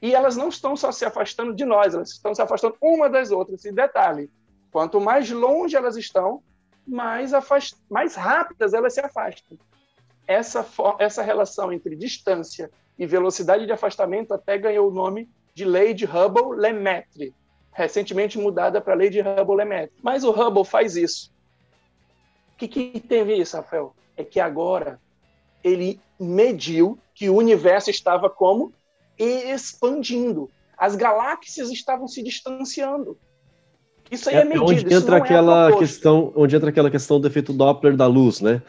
E 0.00 0.14
elas 0.14 0.36
não 0.36 0.48
estão 0.48 0.76
só 0.76 0.92
se 0.92 1.04
afastando 1.04 1.54
de 1.54 1.64
nós, 1.64 1.94
elas 1.94 2.10
estão 2.10 2.34
se 2.34 2.42
afastando 2.42 2.76
uma 2.80 3.08
das 3.08 3.30
outras. 3.30 3.64
E 3.64 3.72
detalhe, 3.72 4.30
quanto 4.70 5.00
mais 5.00 5.28
longe 5.30 5.74
elas 5.74 5.96
estão, 5.96 6.42
mais, 6.88 7.34
afast... 7.34 7.76
mais 7.90 8.14
rápidas 8.14 8.72
elas 8.72 8.94
se 8.94 9.00
afastam. 9.00 9.58
essa, 10.26 10.66
essa 10.98 11.22
relação 11.22 11.72
entre 11.72 11.94
distância 11.94 12.70
e 12.98 13.06
velocidade 13.06 13.64
de 13.64 13.72
afastamento 13.72 14.34
até 14.34 14.58
ganhou 14.58 14.88
o 14.88 14.94
nome 14.94 15.28
de 15.54 15.64
lei 15.64 15.94
de 15.94 16.04
Hubble-Lemaitre, 16.04 17.34
recentemente 17.72 18.38
mudada 18.38 18.80
para 18.80 18.94
lei 18.94 19.10
de 19.10 19.20
Hubble-Lemaitre. 19.20 19.96
Mas 20.02 20.24
o 20.24 20.30
Hubble 20.30 20.64
faz 20.64 20.96
isso. 20.96 21.32
O 22.54 22.56
que, 22.58 22.68
que 22.68 23.00
teve 23.00 23.34
isso, 23.34 23.56
Rafael? 23.56 23.94
É 24.16 24.24
que 24.24 24.40
agora 24.40 25.00
ele 25.62 26.00
mediu 26.18 26.98
que 27.14 27.28
o 27.30 27.36
universo 27.36 27.90
estava 27.90 28.28
como 28.28 28.72
expandindo. 29.16 30.50
As 30.76 30.94
galáxias 30.94 31.70
estavam 31.70 32.06
se 32.06 32.22
distanciando. 32.22 33.18
Isso 34.10 34.28
aí 34.28 34.36
é, 34.36 34.40
é 34.40 34.44
medido. 34.44 34.64
Onde 34.64 34.94
entra 34.94 35.16
é 35.16 35.20
aquela 35.20 35.70
é 35.70 35.76
questão, 35.76 36.32
onde 36.34 36.56
entra 36.56 36.70
aquela 36.70 36.90
questão 36.90 37.20
do 37.20 37.26
efeito 37.26 37.52
Doppler 37.52 37.96
da 37.96 38.06
luz, 38.06 38.40
né? 38.40 38.62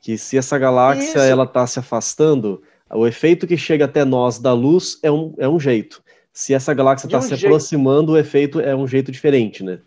Que 0.00 0.16
se 0.16 0.38
essa 0.38 0.58
galáxia 0.58 1.20
ela 1.20 1.44
está 1.44 1.66
se 1.66 1.78
afastando, 1.78 2.62
o 2.90 3.06
efeito 3.06 3.46
que 3.46 3.56
chega 3.56 3.84
até 3.84 4.04
nós 4.04 4.38
da 4.38 4.52
luz 4.52 4.98
é 5.02 5.10
um, 5.10 5.34
é 5.38 5.48
um 5.48 5.58
jeito. 5.58 6.02
Se 6.32 6.54
essa 6.54 6.72
galáxia 6.74 7.06
está 7.06 7.18
um 7.18 7.22
se 7.22 7.28
jeito... 7.30 7.46
aproximando, 7.46 8.12
o 8.12 8.18
efeito 8.18 8.60
é 8.60 8.74
um 8.74 8.86
jeito 8.86 9.10
diferente, 9.10 9.64
né? 9.64 9.80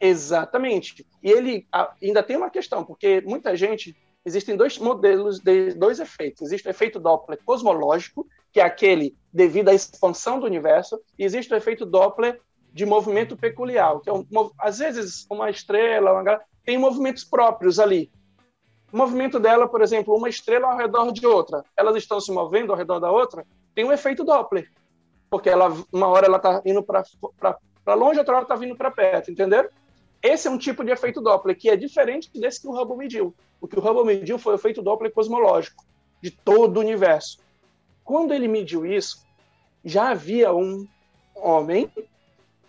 Exatamente. 0.00 1.06
E 1.22 1.30
ele 1.30 1.66
ainda 2.02 2.22
tem 2.22 2.36
uma 2.36 2.50
questão, 2.50 2.84
porque 2.84 3.22
muita 3.24 3.56
gente. 3.56 3.96
Existem 4.26 4.56
dois 4.56 4.78
modelos 4.78 5.38
de 5.38 5.74
dois 5.74 6.00
efeitos. 6.00 6.42
Existe 6.42 6.66
o 6.66 6.70
efeito 6.70 6.98
Doppler 6.98 7.38
cosmológico, 7.44 8.26
que 8.50 8.58
é 8.58 8.62
aquele 8.64 9.14
devido 9.32 9.68
à 9.68 9.74
expansão 9.74 10.40
do 10.40 10.46
universo, 10.46 10.98
e 11.18 11.24
existe 11.24 11.52
o 11.52 11.56
efeito 11.56 11.84
Doppler 11.84 12.40
de 12.74 12.84
movimento 12.84 13.36
peculiar, 13.36 14.00
que 14.00 14.10
é 14.10 14.12
um, 14.12 14.26
às 14.58 14.78
vezes 14.78 15.24
uma 15.30 15.48
estrela 15.48 16.20
uma, 16.20 16.40
tem 16.64 16.76
movimentos 16.76 17.22
próprios 17.22 17.78
ali. 17.78 18.10
O 18.92 18.96
movimento 18.96 19.38
dela, 19.38 19.68
por 19.68 19.80
exemplo, 19.80 20.14
uma 20.14 20.28
estrela 20.28 20.72
ao 20.72 20.76
redor 20.76 21.12
de 21.12 21.24
outra, 21.24 21.64
elas 21.76 21.94
estão 21.94 22.20
se 22.20 22.32
movendo 22.32 22.72
ao 22.72 22.76
redor 22.76 22.98
da 22.98 23.12
outra, 23.12 23.46
tem 23.76 23.84
um 23.84 23.92
efeito 23.92 24.24
Doppler, 24.24 24.68
porque 25.30 25.48
ela 25.48 25.72
uma 25.92 26.08
hora 26.08 26.26
ela 26.26 26.38
está 26.38 26.60
indo 26.66 26.82
para 26.82 27.04
longe, 27.94 28.18
outra 28.18 28.34
hora 28.34 28.42
está 28.42 28.56
vindo 28.56 28.76
para 28.76 28.90
perto, 28.90 29.30
entendeu? 29.30 29.68
Esse 30.20 30.48
é 30.48 30.50
um 30.50 30.58
tipo 30.58 30.84
de 30.84 30.90
efeito 30.90 31.20
Doppler 31.20 31.56
que 31.56 31.70
é 31.70 31.76
diferente 31.76 32.28
desse 32.34 32.60
que 32.60 32.66
o 32.66 32.72
Hubble 32.72 32.96
mediu. 32.96 33.32
O 33.60 33.68
que 33.68 33.78
o 33.78 33.82
Hubble 33.82 34.04
mediu 34.04 34.36
foi 34.36 34.54
o 34.54 34.56
efeito 34.56 34.82
Doppler 34.82 35.12
cosmológico 35.12 35.84
de 36.20 36.32
todo 36.32 36.78
o 36.78 36.80
universo. 36.80 37.38
Quando 38.02 38.34
ele 38.34 38.48
mediu 38.48 38.84
isso, 38.84 39.24
já 39.84 40.10
havia 40.10 40.52
um 40.52 40.88
homem 41.36 41.88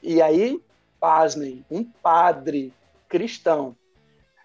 e 0.06 0.22
aí, 0.22 0.60
pasmem, 1.00 1.66
um 1.70 1.84
padre 1.84 2.72
cristão 3.10 3.76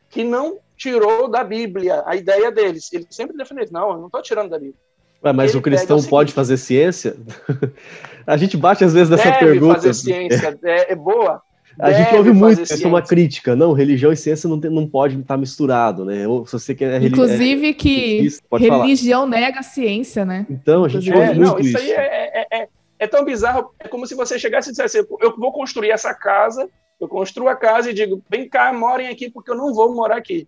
que 0.08 0.24
não 0.24 0.58
tirou 0.76 1.28
da 1.28 1.44
Bíblia 1.44 2.02
a 2.06 2.16
ideia 2.16 2.50
deles. 2.50 2.90
Ele 2.92 3.06
sempre 3.10 3.36
defendeu, 3.36 3.66
não, 3.70 3.90
eu 3.90 3.98
não 3.98 4.06
estou 4.06 4.22
tirando 4.22 4.50
da 4.50 4.58
Bíblia. 4.58 4.74
Ué, 5.22 5.32
mas 5.32 5.50
Ele 5.50 5.58
o 5.58 5.62
cristão 5.62 5.98
o 5.98 6.08
pode 6.08 6.32
fazer 6.32 6.56
ciência? 6.56 7.14
a 8.26 8.36
gente 8.36 8.56
bate 8.56 8.82
às 8.82 8.94
vezes 8.94 9.10
nessa 9.10 9.24
deve 9.24 9.38
pergunta. 9.38 9.74
fazer 9.74 9.94
ciência, 9.94 10.58
é, 10.64 10.92
é 10.92 10.96
boa. 10.96 11.42
A 11.78 11.92
gente 11.92 12.14
ouve 12.14 12.32
muito 12.32 12.62
isso, 12.62 12.84
é 12.84 12.86
uma 12.86 13.02
crítica. 13.02 13.54
Não, 13.54 13.72
religião 13.72 14.12
e 14.12 14.16
ciência 14.16 14.48
não, 14.48 14.58
tem, 14.58 14.70
não 14.70 14.86
pode 14.86 15.18
estar 15.18 15.36
misturado, 15.36 16.04
né? 16.04 16.26
Ou, 16.26 16.44
se 16.44 16.52
você 16.52 16.74
quer 16.74 17.02
Inclusive 17.02 17.68
é, 17.68 17.72
que 17.72 18.28
religião 18.52 19.20
falar. 19.20 19.30
nega 19.30 19.60
a 19.60 19.62
ciência, 19.62 20.24
né? 20.24 20.46
Então, 20.50 20.84
a 20.84 20.88
gente 20.88 21.12
ouve 21.12 21.34
muito 21.34 21.40
não, 21.40 21.58
isso. 21.58 21.68
Isso 21.68 21.78
aí 21.78 21.92
é, 21.92 22.68
é, 23.00 23.06
tão 23.06 23.24
bizarro, 23.24 23.74
é 23.78 23.88
como 23.88 24.06
se 24.06 24.14
você 24.14 24.38
chegasse 24.38 24.68
e 24.68 24.72
dissesse, 24.72 24.98
eu 24.98 25.36
vou 25.36 25.52
construir 25.52 25.90
essa 25.90 26.12
casa, 26.12 26.68
eu 27.00 27.08
construo 27.08 27.48
a 27.48 27.56
casa 27.56 27.90
e 27.90 27.94
digo, 27.94 28.22
vem 28.28 28.46
cá, 28.46 28.70
morem 28.74 29.08
aqui, 29.08 29.30
porque 29.30 29.50
eu 29.50 29.56
não 29.56 29.72
vou 29.72 29.94
morar 29.94 30.18
aqui. 30.18 30.46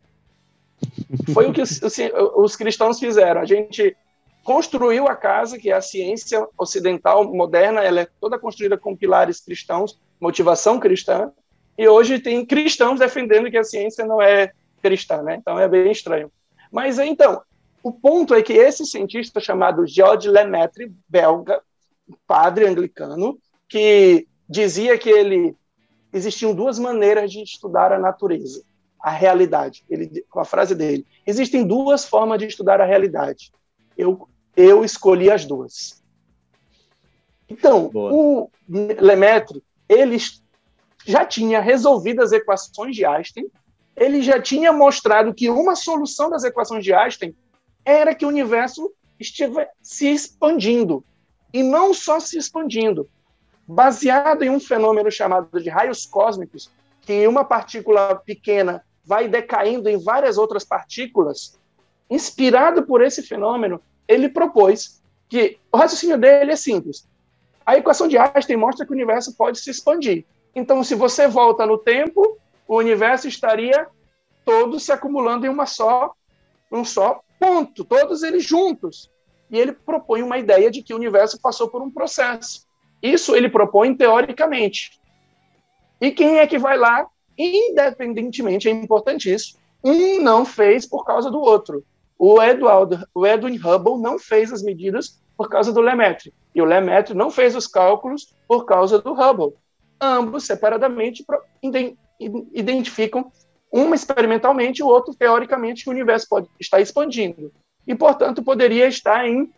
Foi 1.33 1.47
o 1.47 1.53
que 1.53 1.63
os, 1.63 1.81
os 2.37 2.55
cristãos 2.55 2.99
fizeram. 2.99 3.41
A 3.41 3.47
gente 3.47 3.97
construiu 4.45 5.09
a 5.09 5.17
casa, 5.17 5.59
que 5.59 5.71
é 5.71 5.73
a 5.73 5.81
ciência 5.81 6.47
ocidental 6.59 7.25
moderna, 7.25 7.81
ela 7.81 8.03
é 8.03 8.09
toda 8.21 8.39
construída 8.39 8.77
com 8.77 8.95
pilares 8.95 9.41
cristãos, 9.41 9.99
motivação 10.21 10.79
cristã, 10.79 11.33
e 11.79 11.89
hoje 11.89 12.19
tem 12.19 12.45
cristãos 12.45 13.01
defendendo 13.01 13.51
que 13.51 13.57
a 13.57 13.65
ciência 13.65 14.05
não 14.05 14.21
é 14.21 14.53
cristã, 14.83 15.23
né? 15.23 15.37
Então 15.37 15.59
é 15.59 15.67
bem 15.67 15.91
estranho. 15.91 16.31
Mas 16.71 16.99
então, 16.99 17.41
o 17.83 17.91
ponto 17.91 18.35
é 18.35 18.43
que 18.43 18.53
esse 18.53 18.85
cientista 18.85 19.41
chamado 19.41 19.87
George 19.87 20.29
Lemaitre, 20.29 20.93
belga, 21.09 21.63
padre 22.27 22.67
anglicano 22.67 23.39
que 23.69 24.27
dizia 24.49 24.99
que 24.99 25.09
ele 25.09 25.57
existiam 26.13 26.55
duas 26.55 26.79
maneiras 26.79 27.31
de 27.33 27.43
estudar 27.43 27.93
a 27.93 27.99
natureza, 27.99 28.63
a 29.01 29.11
realidade. 29.11 29.85
Ele, 29.89 30.25
com 30.31 30.41
a 30.41 30.45
frase 30.45 30.75
dele, 30.75 31.07
existem 31.27 31.67
duas 31.67 32.05
formas 32.05 32.39
de 32.39 32.47
estudar 32.47 32.81
a 32.81 32.87
realidade. 32.87 33.51
Eu 33.97 34.29
eu 34.57 34.85
escolhi 34.85 35.31
as 35.31 35.45
duas. 35.45 36.03
Então, 37.49 37.89
Boa. 37.89 38.13
o 38.13 38.51
Lemaitre, 38.69 39.63
ele 39.89 40.17
já 41.07 41.25
tinha 41.25 41.61
resolvido 41.61 42.23
as 42.23 42.33
equações 42.33 42.95
de 42.95 43.05
Einstein, 43.05 43.47
ele 43.97 44.23
já 44.23 44.41
tinha 44.41 44.73
mostrado 44.73 45.35
que 45.35 45.51
uma 45.51 45.75
solução 45.75 46.31
das 46.31 46.45
equações 46.45 46.85
de 46.85 46.95
Einstein 46.95 47.35
era 47.85 48.15
que 48.15 48.25
o 48.25 48.29
universo 48.29 48.93
estivesse 49.19 49.71
se 49.83 50.07
expandindo 50.09 51.05
e 51.53 51.63
não 51.63 51.93
só 51.93 52.19
se 52.19 52.39
expandindo, 52.39 53.09
baseado 53.67 54.43
em 54.43 54.51
um 54.51 54.59
fenômeno 54.59 55.11
chamado 55.11 55.61
de 55.61 55.69
raios 55.69 56.07
cósmicos, 56.07 56.71
que 57.03 57.27
uma 57.27 57.45
partícula 57.45 58.15
pequena 58.15 58.85
vai 59.05 59.29
decaindo 59.29 59.89
em 59.89 59.99
várias 59.99 60.39
outras 60.39 60.65
partículas, 60.65 61.59
inspirado 62.09 62.85
por 62.85 63.03
esse 63.03 63.23
fenômeno, 63.23 63.81
ele 64.07 64.29
propôs 64.29 65.03
que 65.29 65.59
o 65.73 65.77
raciocínio 65.77 66.19
dele 66.19 66.53
é 66.53 66.57
simples. 66.57 67.09
A 67.65 67.77
equação 67.77 68.07
de 68.07 68.19
Einstein 68.19 68.57
mostra 68.57 68.85
que 68.85 68.93
o 68.93 68.95
universo 68.95 69.35
pode 69.35 69.59
se 69.59 69.71
expandir. 69.71 70.25
Então, 70.55 70.85
se 70.85 70.95
você 70.95 71.27
volta 71.27 71.65
no 71.65 71.79
tempo, 71.79 72.39
o 72.67 72.77
universo 72.77 73.29
estaria 73.29 73.87
todo 74.45 74.79
se 74.79 74.93
acumulando 74.93 75.47
em 75.47 75.49
uma 75.49 75.67
só, 75.67 76.13
um 76.71 76.85
só 76.85 77.21
ponto, 77.39 77.85
todos 77.85 78.23
eles 78.23 78.45
juntos 78.45 79.11
e 79.53 79.59
ele 79.59 79.73
propõe 79.73 80.23
uma 80.23 80.39
ideia 80.39 80.71
de 80.71 80.83
que 80.83 80.95
o 80.95 80.97
universo 80.97 81.39
passou 81.39 81.69
por 81.69 81.83
um 81.83 81.91
processo. 81.91 82.67
Isso 83.03 83.37
ele 83.37 83.51
propõe 83.51 83.95
teoricamente. 83.95 84.99
E 86.01 86.11
quem 86.11 86.39
é 86.39 86.47
que 86.47 86.59
vai 86.59 86.79
lá, 86.79 87.07
independentemente, 87.37 88.67
é 88.67 88.73
importante 88.73 89.33
isso, 89.33 89.59
um 89.85 90.23
não 90.23 90.47
fez 90.47 90.87
por 90.87 91.05
causa 91.05 91.31
do 91.31 91.39
outro. 91.39 91.85
O, 92.19 92.43
Edward, 92.43 93.05
o 93.15 93.27
Edwin 93.27 93.59
Hubble 93.59 94.01
não 94.01 94.19
fez 94.19 94.51
as 94.53 94.63
medidas 94.63 95.21
por 95.37 95.51
causa 95.51 95.73
do 95.73 95.81
Lemaitre, 95.81 96.33
e 96.55 96.63
o 96.63 96.65
Lemaitre 96.65 97.15
não 97.15 97.31
fez 97.31 97.55
os 97.55 97.67
cálculos 97.67 98.35
por 98.49 98.65
causa 98.65 99.01
do 99.01 99.13
Hubble. 99.13 99.55
Ambos, 100.01 100.45
separadamente, 100.45 101.25
identificam, 102.55 103.31
um 103.73 103.93
experimentalmente 103.93 104.83
o 104.83 104.87
outro 104.87 105.15
teoricamente, 105.15 105.85
que 105.85 105.91
o 105.91 105.93
universo 105.93 106.27
pode 106.29 106.49
estar 106.61 106.81
expandindo 106.81 107.53
e, 107.87 107.95
portanto, 107.95 108.43
poderia 108.43 108.87
estar 108.87 109.27
em 109.27 109.53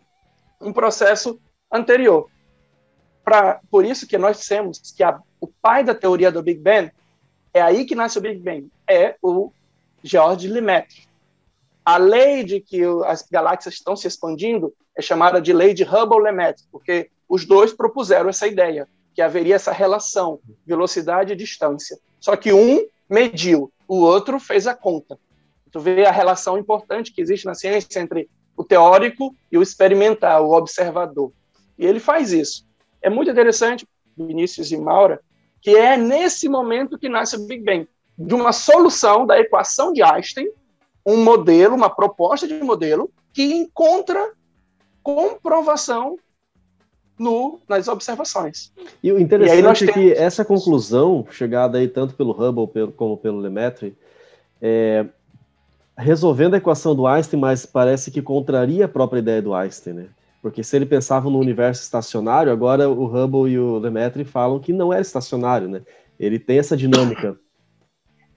um 0.59 0.73
processo 0.73 1.39
anterior. 1.71 2.29
Pra, 3.23 3.59
por 3.69 3.85
isso 3.85 4.07
que 4.07 4.17
nós 4.17 4.45
temos 4.47 4.79
que 4.95 5.03
a, 5.03 5.19
o 5.39 5.47
pai 5.47 5.83
da 5.83 5.95
teoria 5.95 6.31
do 6.31 6.43
Big 6.43 6.59
Bang 6.59 6.91
é 7.53 7.61
aí 7.61 7.85
que 7.85 7.95
nasce 7.95 8.17
o 8.17 8.21
Big 8.21 8.39
Bang, 8.39 8.69
é 8.87 9.15
o 9.21 9.51
George 10.03 10.47
Lemaitre. 10.47 11.07
A 11.83 11.97
lei 11.97 12.43
de 12.43 12.59
que 12.59 12.81
as 13.05 13.21
galáxias 13.23 13.75
estão 13.75 13.95
se 13.95 14.07
expandindo 14.07 14.73
é 14.95 15.01
chamada 15.01 15.41
de 15.41 15.53
lei 15.53 15.73
de 15.73 15.83
Hubble-Lemaitre, 15.83 16.65
porque 16.71 17.09
os 17.27 17.45
dois 17.45 17.73
propuseram 17.73 18.29
essa 18.29 18.47
ideia, 18.47 18.87
que 19.13 19.21
haveria 19.21 19.55
essa 19.55 19.71
relação, 19.71 20.39
velocidade 20.65 21.33
e 21.33 21.35
distância. 21.35 21.97
Só 22.19 22.35
que 22.35 22.53
um 22.53 22.85
mediu, 23.09 23.71
o 23.87 23.97
outro 23.97 24.39
fez 24.39 24.67
a 24.67 24.75
conta. 24.75 25.19
Tu 25.75 25.81
vê 25.81 26.05
a 26.05 26.11
relação 26.11 26.57
importante 26.57 27.11
que 27.11 27.21
existe 27.21 27.45
na 27.45 27.53
ciência 27.53 27.99
entre 27.99 28.29
o 28.55 28.63
teórico 28.63 29.35
e 29.51 29.57
o 29.57 29.61
experimental, 29.61 30.47
o 30.47 30.55
observador. 30.55 31.33
E 31.77 31.85
ele 31.85 31.99
faz 31.99 32.31
isso. 32.31 32.65
É 33.01 33.09
muito 33.09 33.29
interessante, 33.29 33.85
Vinícius 34.17 34.71
e 34.71 34.77
Maura, 34.77 35.19
que 35.61 35.71
é 35.75 35.97
nesse 35.97 36.47
momento 36.47 36.97
que 36.97 37.09
nasce 37.09 37.35
o 37.35 37.45
Big 37.45 37.61
Bang, 37.61 37.89
de 38.17 38.33
uma 38.33 38.53
solução 38.53 39.25
da 39.25 39.37
equação 39.37 39.91
de 39.91 40.01
Einstein, 40.01 40.47
um 41.05 41.21
modelo, 41.21 41.75
uma 41.75 41.93
proposta 41.93 42.47
de 42.47 42.53
modelo 42.63 43.11
que 43.33 43.43
encontra 43.43 44.31
comprovação 45.03 46.17
no, 47.19 47.59
nas 47.67 47.89
observações. 47.89 48.71
E 49.03 49.11
o 49.11 49.19
interessante 49.19 49.83
e 49.83 49.89
é 49.89 49.91
que 49.91 50.13
essa 50.13 50.45
conclusão, 50.45 51.27
chegada 51.31 51.79
aí 51.79 51.89
tanto 51.89 52.15
pelo 52.15 52.31
Hubble 52.31 52.93
como 52.93 53.17
pelo 53.17 53.39
Lemaitre, 53.39 53.93
é, 54.61 55.05
resolvendo 55.97 56.53
a 56.53 56.57
equação 56.57 56.95
do 56.95 57.07
Einstein, 57.07 57.39
mas 57.39 57.65
parece 57.65 58.11
que 58.11 58.21
contraria 58.21 58.85
a 58.85 58.89
própria 58.89 59.19
ideia 59.19 59.41
do 59.41 59.53
Einstein, 59.53 59.93
né? 59.93 60.07
Porque 60.41 60.63
se 60.63 60.75
ele 60.75 60.85
pensava 60.85 61.29
no 61.29 61.39
universo 61.39 61.81
estacionário, 61.81 62.51
agora 62.51 62.87
o 62.89 63.05
Hubble 63.05 63.51
e 63.51 63.57
o 63.57 63.79
Lemaitre 63.79 64.23
falam 64.23 64.59
que 64.59 64.71
não 64.71 64.93
era 64.93 65.01
estacionário, 65.01 65.67
né? 65.67 65.81
Ele 66.19 66.37
tem 66.37 66.59
essa 66.59 66.77
dinâmica. 66.77 67.37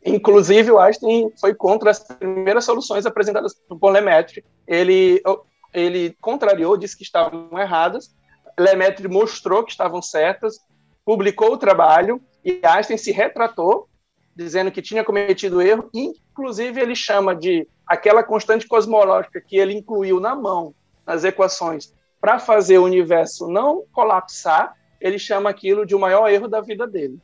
Inclusive, 0.04 0.70
o 0.70 0.78
Einstein 0.78 1.30
foi 1.38 1.54
contra 1.54 1.90
as 1.90 1.98
primeiras 1.98 2.64
soluções 2.64 3.04
apresentadas 3.04 3.54
por 3.80 3.90
Lemaitre. 3.90 4.44
Ele, 4.66 5.20
ele 5.74 6.16
contrariou, 6.20 6.76
disse 6.76 6.96
que 6.96 7.02
estavam 7.02 7.50
erradas. 7.58 8.14
Lemaitre 8.58 9.06
mostrou 9.06 9.64
que 9.64 9.72
estavam 9.72 10.00
certas, 10.00 10.58
publicou 11.04 11.52
o 11.52 11.58
trabalho 11.58 12.20
e 12.44 12.60
Einstein 12.64 12.96
se 12.96 13.12
retratou, 13.12 13.88
dizendo 14.38 14.70
que 14.70 14.80
tinha 14.80 15.02
cometido 15.02 15.60
erro. 15.60 15.90
Inclusive, 15.92 16.80
ele 16.80 16.94
chama 16.94 17.34
de 17.34 17.66
aquela 17.84 18.22
constante 18.22 18.68
cosmológica 18.68 19.40
que 19.40 19.56
ele 19.56 19.74
incluiu 19.74 20.20
na 20.20 20.36
mão 20.36 20.72
nas 21.04 21.24
equações 21.24 21.92
para 22.20 22.38
fazer 22.38 22.78
o 22.78 22.84
universo 22.84 23.48
não 23.48 23.82
colapsar, 23.92 24.74
ele 25.00 25.18
chama 25.18 25.50
aquilo 25.50 25.84
de 25.84 25.94
o 25.94 25.98
maior 25.98 26.28
erro 26.28 26.46
da 26.46 26.60
vida 26.60 26.86
dele. 26.86 27.18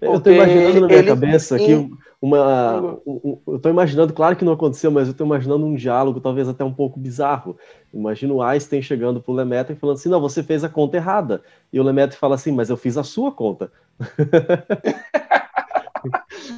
Eu 0.00 0.14
estou 0.14 0.32
imaginando 0.32 0.80
na 0.80 0.86
minha 0.86 0.98
ele, 0.98 1.08
cabeça 1.08 1.56
aqui 1.56 1.90
uma. 2.20 3.00
Um, 3.04 3.38
eu 3.48 3.56
estou 3.56 3.70
imaginando, 3.70 4.12
claro 4.12 4.36
que 4.36 4.44
não 4.44 4.52
aconteceu, 4.52 4.92
mas 4.92 5.08
eu 5.08 5.12
estou 5.12 5.26
imaginando 5.26 5.66
um 5.66 5.74
diálogo, 5.74 6.20
talvez 6.20 6.48
até 6.48 6.62
um 6.62 6.72
pouco 6.72 7.00
bizarro. 7.00 7.56
Imagina 7.92 8.32
o 8.32 8.40
Einstein 8.40 8.80
chegando 8.80 9.20
para 9.20 9.32
o 9.32 9.34
Lemaitre 9.34 9.74
e 9.74 9.76
falando 9.76 9.96
assim: 9.96 10.08
não, 10.08 10.20
você 10.20 10.40
fez 10.40 10.62
a 10.62 10.68
conta 10.68 10.96
errada. 10.96 11.42
E 11.72 11.80
o 11.80 11.82
Lemaitre 11.82 12.16
fala 12.16 12.36
assim: 12.36 12.52
mas 12.52 12.70
eu 12.70 12.76
fiz 12.76 12.96
a 12.96 13.02
sua 13.02 13.32
conta. 13.32 13.72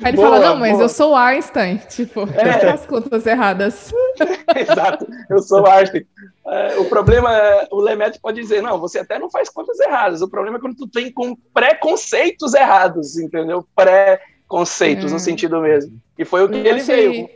Aí 0.03 0.11
ele 0.11 0.17
boa, 0.17 0.31
fala, 0.31 0.49
não, 0.49 0.57
mas 0.57 0.73
boa. 0.73 0.85
eu 0.85 0.89
sou 0.89 1.15
Einstein, 1.15 1.77
tipo, 1.89 2.21
é. 2.21 2.71
as 2.71 2.87
contas 2.87 3.27
erradas. 3.27 3.93
Exato, 4.57 5.07
eu 5.29 5.39
sou 5.41 5.67
Einstein. 5.67 6.07
É, 6.47 6.77
o 6.79 6.85
problema 6.87 7.35
é, 7.37 7.69
o 7.71 7.81
Lemaitre 7.81 8.21
pode 8.21 8.41
dizer, 8.41 8.63
não, 8.63 8.79
você 8.79 9.01
até 9.01 9.19
não 9.19 9.31
faz 9.31 9.49
contas 9.49 9.79
erradas, 9.81 10.23
o 10.23 10.29
problema 10.29 10.59
é 10.59 10.61
quando 10.61 10.77
tu 10.77 10.87
tem 10.87 11.11
com 11.13 11.37
preconceitos 11.53 12.55
errados, 12.55 13.19
entendeu? 13.19 13.67
Pré-conceitos, 13.75 15.11
é. 15.11 15.15
no 15.15 15.19
sentido 15.19 15.61
mesmo. 15.61 15.99
E 16.19 16.25
foi 16.25 16.45
o 16.45 16.49
que 16.49 16.57
eu 16.57 16.61
ele 16.61 16.81
achei, 16.81 17.09
veio. 17.09 17.31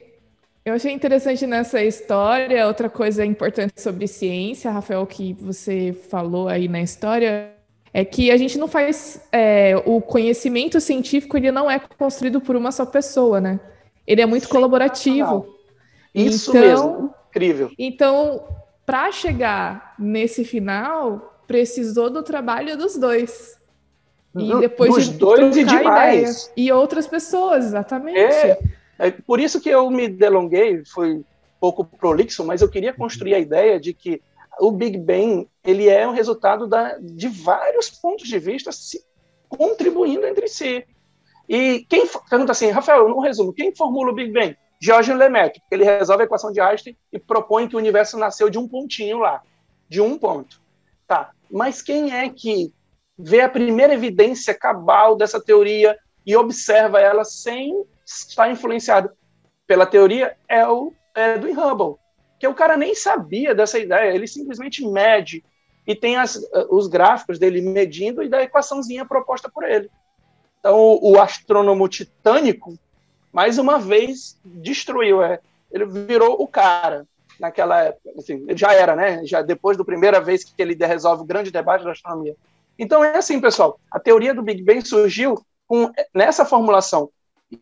Eu 0.65 0.75
achei 0.75 0.93
interessante 0.93 1.47
nessa 1.47 1.83
história, 1.83 2.67
outra 2.67 2.91
coisa 2.91 3.25
importante 3.25 3.81
sobre 3.81 4.07
ciência, 4.07 4.71
Rafael, 4.71 5.07
que 5.07 5.33
você 5.33 5.97
falou 6.11 6.47
aí 6.49 6.69
na 6.69 6.83
história, 6.83 7.58
é 7.99 8.05
que 8.05 8.31
a 8.31 8.37
gente 8.37 8.57
não 8.57 8.69
faz 8.69 9.21
é, 9.33 9.75
o 9.85 10.01
conhecimento 10.01 10.81
científico 10.81 11.37
ele 11.37 11.51
não 11.51 11.69
é 11.69 11.81
construído 11.81 12.41
por 12.41 12.55
uma 12.55 12.71
só 12.71 12.87
pessoa, 12.87 13.41
né? 13.41 13.59
Ele 14.07 14.21
é 14.21 14.27
muito 14.27 14.49
colaborativo. 14.49 15.53
Isso 16.15 16.51
então, 16.51 16.63
mesmo, 16.63 17.15
incrível. 17.29 17.71
Então, 17.77 18.45
para 18.87 19.11
chegar 19.11 19.97
nesse 19.99 20.45
final, 20.45 21.43
precisou 21.45 22.09
do 22.09 22.23
trabalho 22.23 22.77
dos 22.77 22.97
dois. 22.97 23.59
E 24.37 24.55
depois 24.61 24.95
dos 24.95 25.09
de 25.11 25.19
dois 25.19 25.57
e 25.57 25.65
demais. 25.65 26.53
E 26.57 26.71
outras 26.71 27.09
pessoas, 27.09 27.65
exatamente. 27.65 28.17
É, 28.17 28.61
é, 28.97 29.11
por 29.11 29.41
isso 29.41 29.61
que 29.61 29.71
eu 29.71 29.91
me 29.91 30.07
delonguei, 30.07 30.85
foi 30.85 31.15
um 31.15 31.25
pouco 31.59 31.83
prolixo, 31.85 32.45
mas 32.45 32.63
eu 32.63 32.69
queria 32.69 32.93
construir 32.93 33.35
a 33.35 33.41
ideia 33.41 33.81
de 33.81 33.93
que 33.93 34.23
o 34.61 34.71
Big 34.71 34.97
Bang 34.99 35.49
ele 35.69 35.89
é 35.89 36.09
um 36.09 36.13
resultado 36.13 36.67
da, 36.67 36.97
de 36.99 37.29
vários 37.29 37.91
pontos 37.91 38.27
de 38.27 38.39
vista 38.39 38.73
se 38.73 39.05
contribuindo 39.49 40.27
entre 40.27 40.49
si. 40.49 40.87
E 41.47 41.85
quem 41.89 42.07
pergunta 42.31 42.53
assim, 42.53 42.71
Rafael, 42.71 43.09
no 43.09 43.21
resumo, 43.21 43.53
quem 43.53 43.75
formula 43.75 44.11
o 44.11 44.15
Big 44.15 44.33
Bang? 44.33 44.57
Georges 44.81 45.15
Lemaitre, 45.15 45.61
ele 45.71 45.85
resolve 45.85 46.23
a 46.23 46.27
equação 46.27 46.53
de 46.53 46.61
Einstein 46.61 46.97
e 47.13 47.19
propõe 47.19 47.69
que 47.69 47.75
o 47.75 47.79
universo 47.79 48.17
nasceu 48.17 48.49
de 48.49 48.59
um 48.59 48.67
pontinho 48.67 49.19
lá, 49.19 49.43
de 49.89 50.01
um 50.01 50.19
ponto. 50.19 50.61
Tá, 51.07 51.33
mas 51.51 51.83
quem 51.83 52.15
é 52.15 52.29
que 52.31 52.73
vê 53.19 53.41
a 53.41 53.49
primeira 53.49 53.93
evidência 53.93 54.55
cabal 54.55 55.17
dessa 55.17 55.41
teoria 55.41 55.99
e 56.25 56.35
observa 56.35 57.01
ela 57.01 57.25
sem 57.25 57.85
estar 58.07 58.51
influenciado 58.51 59.11
pela 59.67 59.85
teoria 59.85 60.35
é 60.49 60.67
o 60.67 60.95
Edwin 61.15 61.55
Hubble 61.55 61.97
que 62.39 62.47
o 62.47 62.55
cara 62.55 62.77
nem 62.77 62.95
sabia 62.95 63.55
dessa 63.55 63.79
ideia, 63.79 64.15
ele 64.15 64.27
simplesmente 64.27 64.87
mede 64.87 65.45
e 65.89 65.95
tem 65.95 66.17
as, 66.17 66.39
os 66.69 66.87
gráficos 66.87 67.39
dele 67.39 67.63
medindo 67.63 68.23
e 68.23 68.29
da 68.29 68.43
equaçãozinha 68.43 69.07
proposta 69.07 69.51
por 69.51 69.65
ele. 69.65 69.91
Então, 70.61 70.79
o, 70.79 71.13
o 71.13 71.19
astrônomo 71.21 71.89
titânico, 71.89 72.79
mais 73.33 73.57
uma 73.57 73.79
vez, 73.79 74.39
destruiu. 74.45 75.23
É, 75.23 75.41
ele 75.73 75.87
virou 75.87 76.43
o 76.43 76.47
cara 76.47 77.07
naquela 77.41 77.85
época. 77.85 78.11
Assim, 78.19 78.45
já 78.51 78.75
era, 78.75 78.95
né? 78.95 79.25
Já 79.25 79.41
depois 79.41 79.79
da 79.79 79.85
primeira 79.85 80.21
vez 80.21 80.45
que 80.45 80.53
ele 80.59 80.75
resolve 80.75 81.23
o 81.23 81.27
grande 81.27 81.51
debate 81.51 81.85
da 81.85 81.93
astronomia. 81.93 82.37
Então, 82.79 83.03
é 83.03 83.17
assim, 83.17 83.41
pessoal. 83.41 83.81
A 83.91 83.99
teoria 83.99 84.35
do 84.35 84.43
Big 84.43 84.63
Bang 84.63 84.87
surgiu 84.87 85.43
com, 85.67 85.91
nessa 86.15 86.45
formulação. 86.45 87.09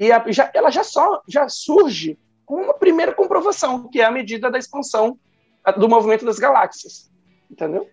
E 0.01 0.11
a, 0.11 0.25
já, 0.33 0.51
ela 0.53 0.71
já, 0.71 0.83
só, 0.83 1.23
já 1.29 1.49
surge 1.49 2.19
com 2.45 2.57
uma 2.57 2.75
primeira 2.75 3.15
comprovação, 3.15 3.89
que 3.89 4.01
é 4.01 4.05
a 4.05 4.11
medida 4.11 4.51
da 4.51 4.59
expansão 4.59 5.17
do 5.79 5.89
movimento 5.89 6.25
das 6.25 6.41
galáxias. 6.41 7.09
Entendeu? 7.49 7.89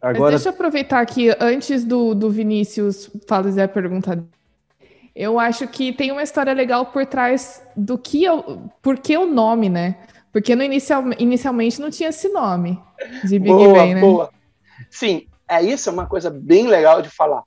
Agora... 0.00 0.20
Mas 0.20 0.30
deixa 0.30 0.48
eu 0.48 0.52
aproveitar 0.52 1.00
aqui, 1.00 1.34
antes 1.40 1.84
do, 1.84 2.14
do 2.14 2.30
Vinícius 2.30 3.10
fazer 3.26 3.62
a 3.62 3.68
pergunta. 3.68 4.24
Eu 5.14 5.38
acho 5.38 5.66
que 5.68 5.92
tem 5.92 6.10
uma 6.10 6.22
história 6.22 6.52
legal 6.52 6.86
por 6.86 7.06
trás 7.06 7.62
do 7.76 7.96
que 7.96 8.24
eu. 8.24 8.68
Por 8.82 8.98
que 8.98 9.16
o 9.16 9.26
nome, 9.26 9.68
né? 9.68 9.96
Porque 10.32 10.56
no 10.56 10.62
inicial, 10.64 11.04
inicialmente 11.18 11.80
não 11.80 11.90
tinha 11.90 12.08
esse 12.08 12.28
nome 12.28 12.82
de 13.22 13.38
Big 13.38 13.54
boa, 13.54 13.72
Bang, 13.72 13.94
né? 13.94 14.00
Boa. 14.00 14.30
Sim, 14.90 15.28
é 15.48 15.62
isso 15.62 15.88
é 15.88 15.92
uma 15.92 16.06
coisa 16.06 16.28
bem 16.28 16.66
legal 16.66 17.00
de 17.00 17.08
falar. 17.08 17.44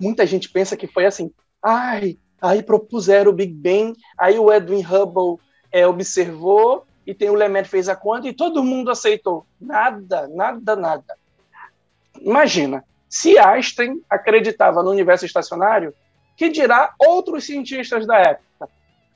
Muita 0.00 0.26
gente 0.26 0.48
pensa 0.48 0.76
que 0.76 0.86
foi 0.86 1.04
assim, 1.04 1.30
ai, 1.62 2.16
aí 2.40 2.62
propuseram 2.62 3.30
o 3.30 3.34
Big 3.34 3.52
Bang, 3.52 3.92
aí 4.18 4.38
o 4.38 4.50
Edwin 4.50 4.82
Hubble 4.82 5.36
é, 5.70 5.86
observou 5.86 6.86
e 7.06 7.14
tem 7.14 7.28
o 7.28 7.34
Lemaitre 7.34 7.70
fez 7.70 7.88
a 7.88 7.94
conta 7.94 8.26
e 8.26 8.32
todo 8.32 8.64
mundo 8.64 8.90
aceitou. 8.90 9.44
Nada, 9.60 10.26
nada, 10.28 10.74
nada. 10.74 11.19
Imagina, 12.18 12.84
se 13.08 13.38
Einstein 13.38 14.02
acreditava 14.08 14.82
no 14.82 14.90
universo 14.90 15.26
estacionário, 15.26 15.94
que 16.36 16.48
dirá 16.48 16.94
outros 16.98 17.44
cientistas 17.44 18.06
da 18.06 18.18
época? 18.18 18.68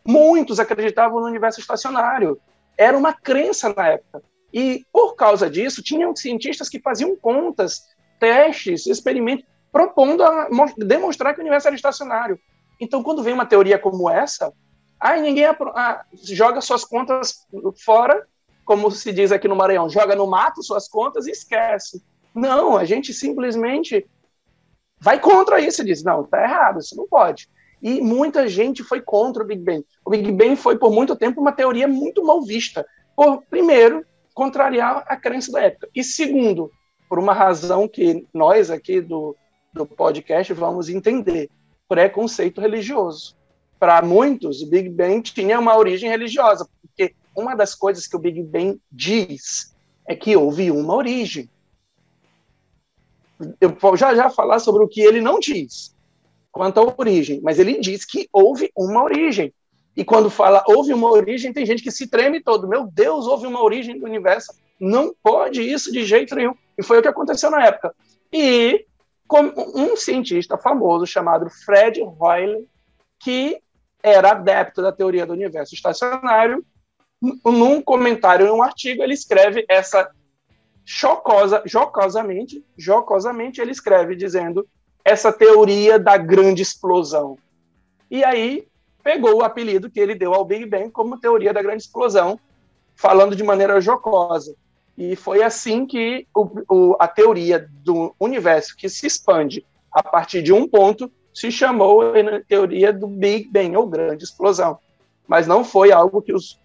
Muitos 0.06 0.60
acreditavam 0.60 1.20
no 1.20 1.26
universo 1.26 1.60
estacionário. 1.60 2.38
Era 2.76 2.96
uma 2.96 3.12
crença 3.12 3.72
na 3.74 3.88
época. 3.88 4.22
E, 4.52 4.84
por 4.92 5.14
causa 5.14 5.48
disso, 5.48 5.82
tinham 5.82 6.14
cientistas 6.14 6.68
que 6.68 6.78
faziam 6.78 7.16
contas, 7.16 7.84
testes, 8.20 8.86
experimentos, 8.86 9.44
propondo 9.72 10.22
a 10.22 10.48
demonstrar 10.76 11.34
que 11.34 11.40
o 11.40 11.42
universo 11.42 11.68
era 11.68 11.76
estacionário. 11.76 12.38
Então, 12.80 13.02
quando 13.02 13.22
vem 13.22 13.32
uma 13.32 13.46
teoria 13.46 13.78
como 13.78 14.10
essa, 14.10 14.52
Aí 15.04 15.20
ninguém 15.20 15.44
ah, 15.44 16.02
joga 16.22 16.62
suas 16.62 16.82
contas 16.82 17.46
fora, 17.84 18.26
como 18.64 18.90
se 18.90 19.12
diz 19.12 19.30
aqui 19.32 19.46
no 19.46 19.54
Maranhão, 19.54 19.90
joga 19.90 20.16
no 20.16 20.26
mato 20.26 20.62
suas 20.62 20.88
contas 20.88 21.26
e 21.26 21.30
esquece. 21.30 22.02
Não, 22.34 22.76
a 22.76 22.84
gente 22.84 23.12
simplesmente 23.12 24.06
vai 25.00 25.20
contra 25.20 25.60
isso 25.60 25.82
e 25.82 25.84
diz: 25.84 26.02
não, 26.02 26.24
tá 26.24 26.42
errado, 26.42 26.80
isso 26.80 26.96
não 26.96 27.06
pode. 27.06 27.48
E 27.82 28.00
muita 28.00 28.48
gente 28.48 28.82
foi 28.82 29.00
contra 29.00 29.42
o 29.42 29.46
Big 29.46 29.62
Bang. 29.62 29.84
O 30.04 30.10
Big 30.10 30.32
Bang 30.32 30.56
foi, 30.56 30.78
por 30.78 30.90
muito 30.90 31.14
tempo, 31.14 31.40
uma 31.40 31.52
teoria 31.52 31.86
muito 31.86 32.24
mal 32.24 32.42
vista. 32.42 32.86
Por, 33.14 33.42
primeiro, 33.42 34.04
contrariar 34.32 35.04
a 35.06 35.16
crença 35.16 35.52
da 35.52 35.62
época. 35.62 35.88
E 35.94 36.02
segundo, 36.02 36.70
por 37.08 37.18
uma 37.18 37.32
razão 37.32 37.86
que 37.86 38.26
nós 38.32 38.70
aqui 38.70 39.00
do, 39.00 39.36
do 39.72 39.86
podcast 39.86 40.52
vamos 40.52 40.88
entender: 40.88 41.50
preconceito 41.88 42.60
religioso 42.60 43.36
para 43.84 44.00
muitos, 44.00 44.62
o 44.62 44.66
Big 44.66 44.88
Bang 44.88 45.20
tinha 45.20 45.60
uma 45.60 45.76
origem 45.76 46.08
religiosa, 46.08 46.66
porque 46.80 47.14
uma 47.36 47.54
das 47.54 47.74
coisas 47.74 48.06
que 48.06 48.16
o 48.16 48.18
Big 48.18 48.42
Bang 48.42 48.80
diz 48.90 49.76
é 50.08 50.16
que 50.16 50.34
houve 50.34 50.70
uma 50.70 50.94
origem. 50.94 51.50
Eu 53.60 53.70
vou 53.80 53.96
já 53.96 54.14
já 54.14 54.30
falar 54.30 54.58
sobre 54.58 54.84
o 54.84 54.88
que 54.88 55.00
ele 55.00 55.20
não 55.20 55.38
diz 55.38 55.94
quanto 56.52 56.78
à 56.78 56.94
origem, 56.96 57.40
mas 57.42 57.58
ele 57.58 57.80
diz 57.80 58.04
que 58.04 58.28
houve 58.32 58.70
uma 58.76 59.02
origem. 59.02 59.52
E 59.96 60.04
quando 60.04 60.30
fala 60.30 60.62
houve 60.68 60.92
uma 60.92 61.10
origem, 61.10 61.52
tem 61.52 61.66
gente 61.66 61.82
que 61.82 61.90
se 61.90 62.06
treme 62.06 62.40
todo. 62.40 62.68
Meu 62.68 62.86
Deus, 62.86 63.26
houve 63.26 63.46
uma 63.46 63.62
origem 63.62 63.98
do 63.98 64.04
universo. 64.04 64.52
Não 64.80 65.14
pode 65.22 65.62
isso 65.62 65.90
de 65.90 66.04
jeito 66.04 66.34
nenhum. 66.34 66.54
E 66.78 66.82
foi 66.82 66.98
o 66.98 67.02
que 67.02 67.08
aconteceu 67.08 67.50
na 67.50 67.64
época. 67.64 67.94
E 68.32 68.86
um 69.74 69.96
cientista 69.96 70.56
famoso 70.56 71.06
chamado 71.06 71.48
Fred 71.50 72.00
Hoyle, 72.00 72.68
que 73.18 73.60
era 74.02 74.32
adepto 74.32 74.82
da 74.82 74.92
teoria 74.92 75.26
do 75.26 75.32
universo 75.32 75.74
estacionário. 75.74 76.64
Num 77.44 77.80
comentário, 77.80 78.46
num 78.46 78.62
artigo, 78.62 79.02
ele 79.02 79.14
escreve 79.14 79.64
essa 79.68 80.08
chocosa, 80.84 81.62
jocosamente, 81.64 82.64
jocosamente 82.76 83.60
ele 83.60 83.70
escreve 83.70 84.14
dizendo 84.14 84.66
essa 85.04 85.32
teoria 85.32 85.98
da 85.98 86.16
grande 86.16 86.62
explosão. 86.62 87.38
E 88.10 88.24
aí 88.24 88.66
pegou 89.02 89.36
o 89.36 89.42
apelido 89.42 89.90
que 89.90 90.00
ele 90.00 90.14
deu 90.14 90.32
ao 90.34 90.44
Big 90.44 90.66
Bang 90.66 90.90
como 90.90 91.18
teoria 91.18 91.52
da 91.52 91.62
grande 91.62 91.82
explosão, 91.82 92.38
falando 92.94 93.36
de 93.36 93.42
maneira 93.42 93.80
jocosa. 93.80 94.54
E 94.96 95.16
foi 95.16 95.42
assim 95.42 95.86
que 95.86 96.26
o, 96.34 96.62
o, 96.68 96.96
a 96.98 97.08
teoria 97.08 97.68
do 97.82 98.14
universo 98.18 98.76
que 98.76 98.88
se 98.88 99.06
expande 99.06 99.64
a 99.92 100.02
partir 100.02 100.42
de 100.42 100.52
um 100.52 100.68
ponto 100.68 101.10
se 101.32 101.50
chamou 101.50 102.00
a 102.02 102.40
teoria 102.48 102.92
do 102.92 103.08
Big 103.08 103.48
Bang, 103.50 103.76
ou 103.76 103.86
grande 103.86 104.24
explosão. 104.24 104.78
Mas 105.26 105.46
não 105.46 105.64
foi 105.64 105.90
algo 105.90 106.22
que 106.22 106.32
os 106.32 106.60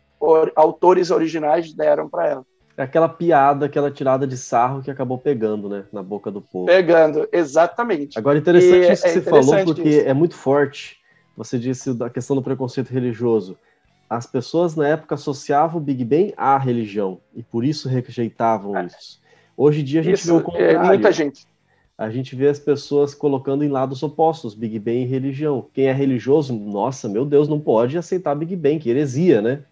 autores 0.55 1.09
originais 1.09 1.73
deram 1.73 2.07
para 2.07 2.27
ela. 2.27 2.45
É 2.79 2.83
aquela 2.83 3.09
piada, 3.09 3.65
aquela 3.65 3.91
tirada 3.91 4.25
de 4.25 4.37
sarro 4.37 4.81
que 4.81 4.89
acabou 4.89 5.17
pegando, 5.17 5.67
né, 5.67 5.83
na 5.91 6.01
boca 6.01 6.31
do 6.31 6.39
povo. 6.39 6.67
Pegando, 6.67 7.27
exatamente. 7.29 8.17
Agora, 8.17 8.37
interessante 8.37 8.87
e 8.87 8.93
isso 8.93 9.03
que 9.03 9.09
é 9.09 9.11
você 9.11 9.21
falou, 9.21 9.65
porque 9.65 9.89
isso. 9.89 10.07
é 10.07 10.13
muito 10.13 10.33
forte. 10.33 10.97
Você 11.35 11.59
disse 11.59 11.93
da 11.93 12.09
questão 12.09 12.37
do 12.37 12.41
preconceito 12.41 12.87
religioso. 12.87 13.57
As 14.09 14.25
pessoas 14.25 14.77
na 14.77 14.87
época 14.87 15.15
associavam 15.15 15.81
o 15.81 15.83
Big 15.83 16.05
Bang 16.05 16.33
à 16.37 16.57
religião 16.57 17.19
e 17.35 17.43
por 17.43 17.65
isso 17.65 17.89
rejeitavam 17.89 18.77
é. 18.77 18.85
isso. 18.85 19.19
Hoje 19.57 19.81
em 19.81 19.83
dia 19.83 19.99
a 19.99 20.03
gente 20.03 20.19
isso, 20.19 20.27
vê 20.27 20.31
o 20.31 20.39
é, 20.39 20.41
contrário. 20.41 20.77
É, 20.77 20.83
muita 20.85 21.11
gente. 21.11 21.45
A 21.97 22.09
gente 22.09 22.33
vê 22.33 22.47
as 22.47 22.59
pessoas 22.59 23.13
colocando 23.13 23.61
em 23.61 23.67
lados 23.67 24.01
opostos, 24.03 24.55
Big 24.55 24.79
Bang 24.79 25.01
e 25.01 25.05
religião. 25.05 25.67
Quem 25.73 25.87
é 25.87 25.91
religioso, 25.91 26.53
nossa, 26.53 27.09
meu 27.09 27.25
Deus, 27.25 27.49
não 27.49 27.59
pode 27.59 27.97
aceitar 27.97 28.35
Big 28.35 28.55
Bang, 28.55 28.79
que 28.79 28.89
heresia, 28.89 29.41
né? 29.41 29.63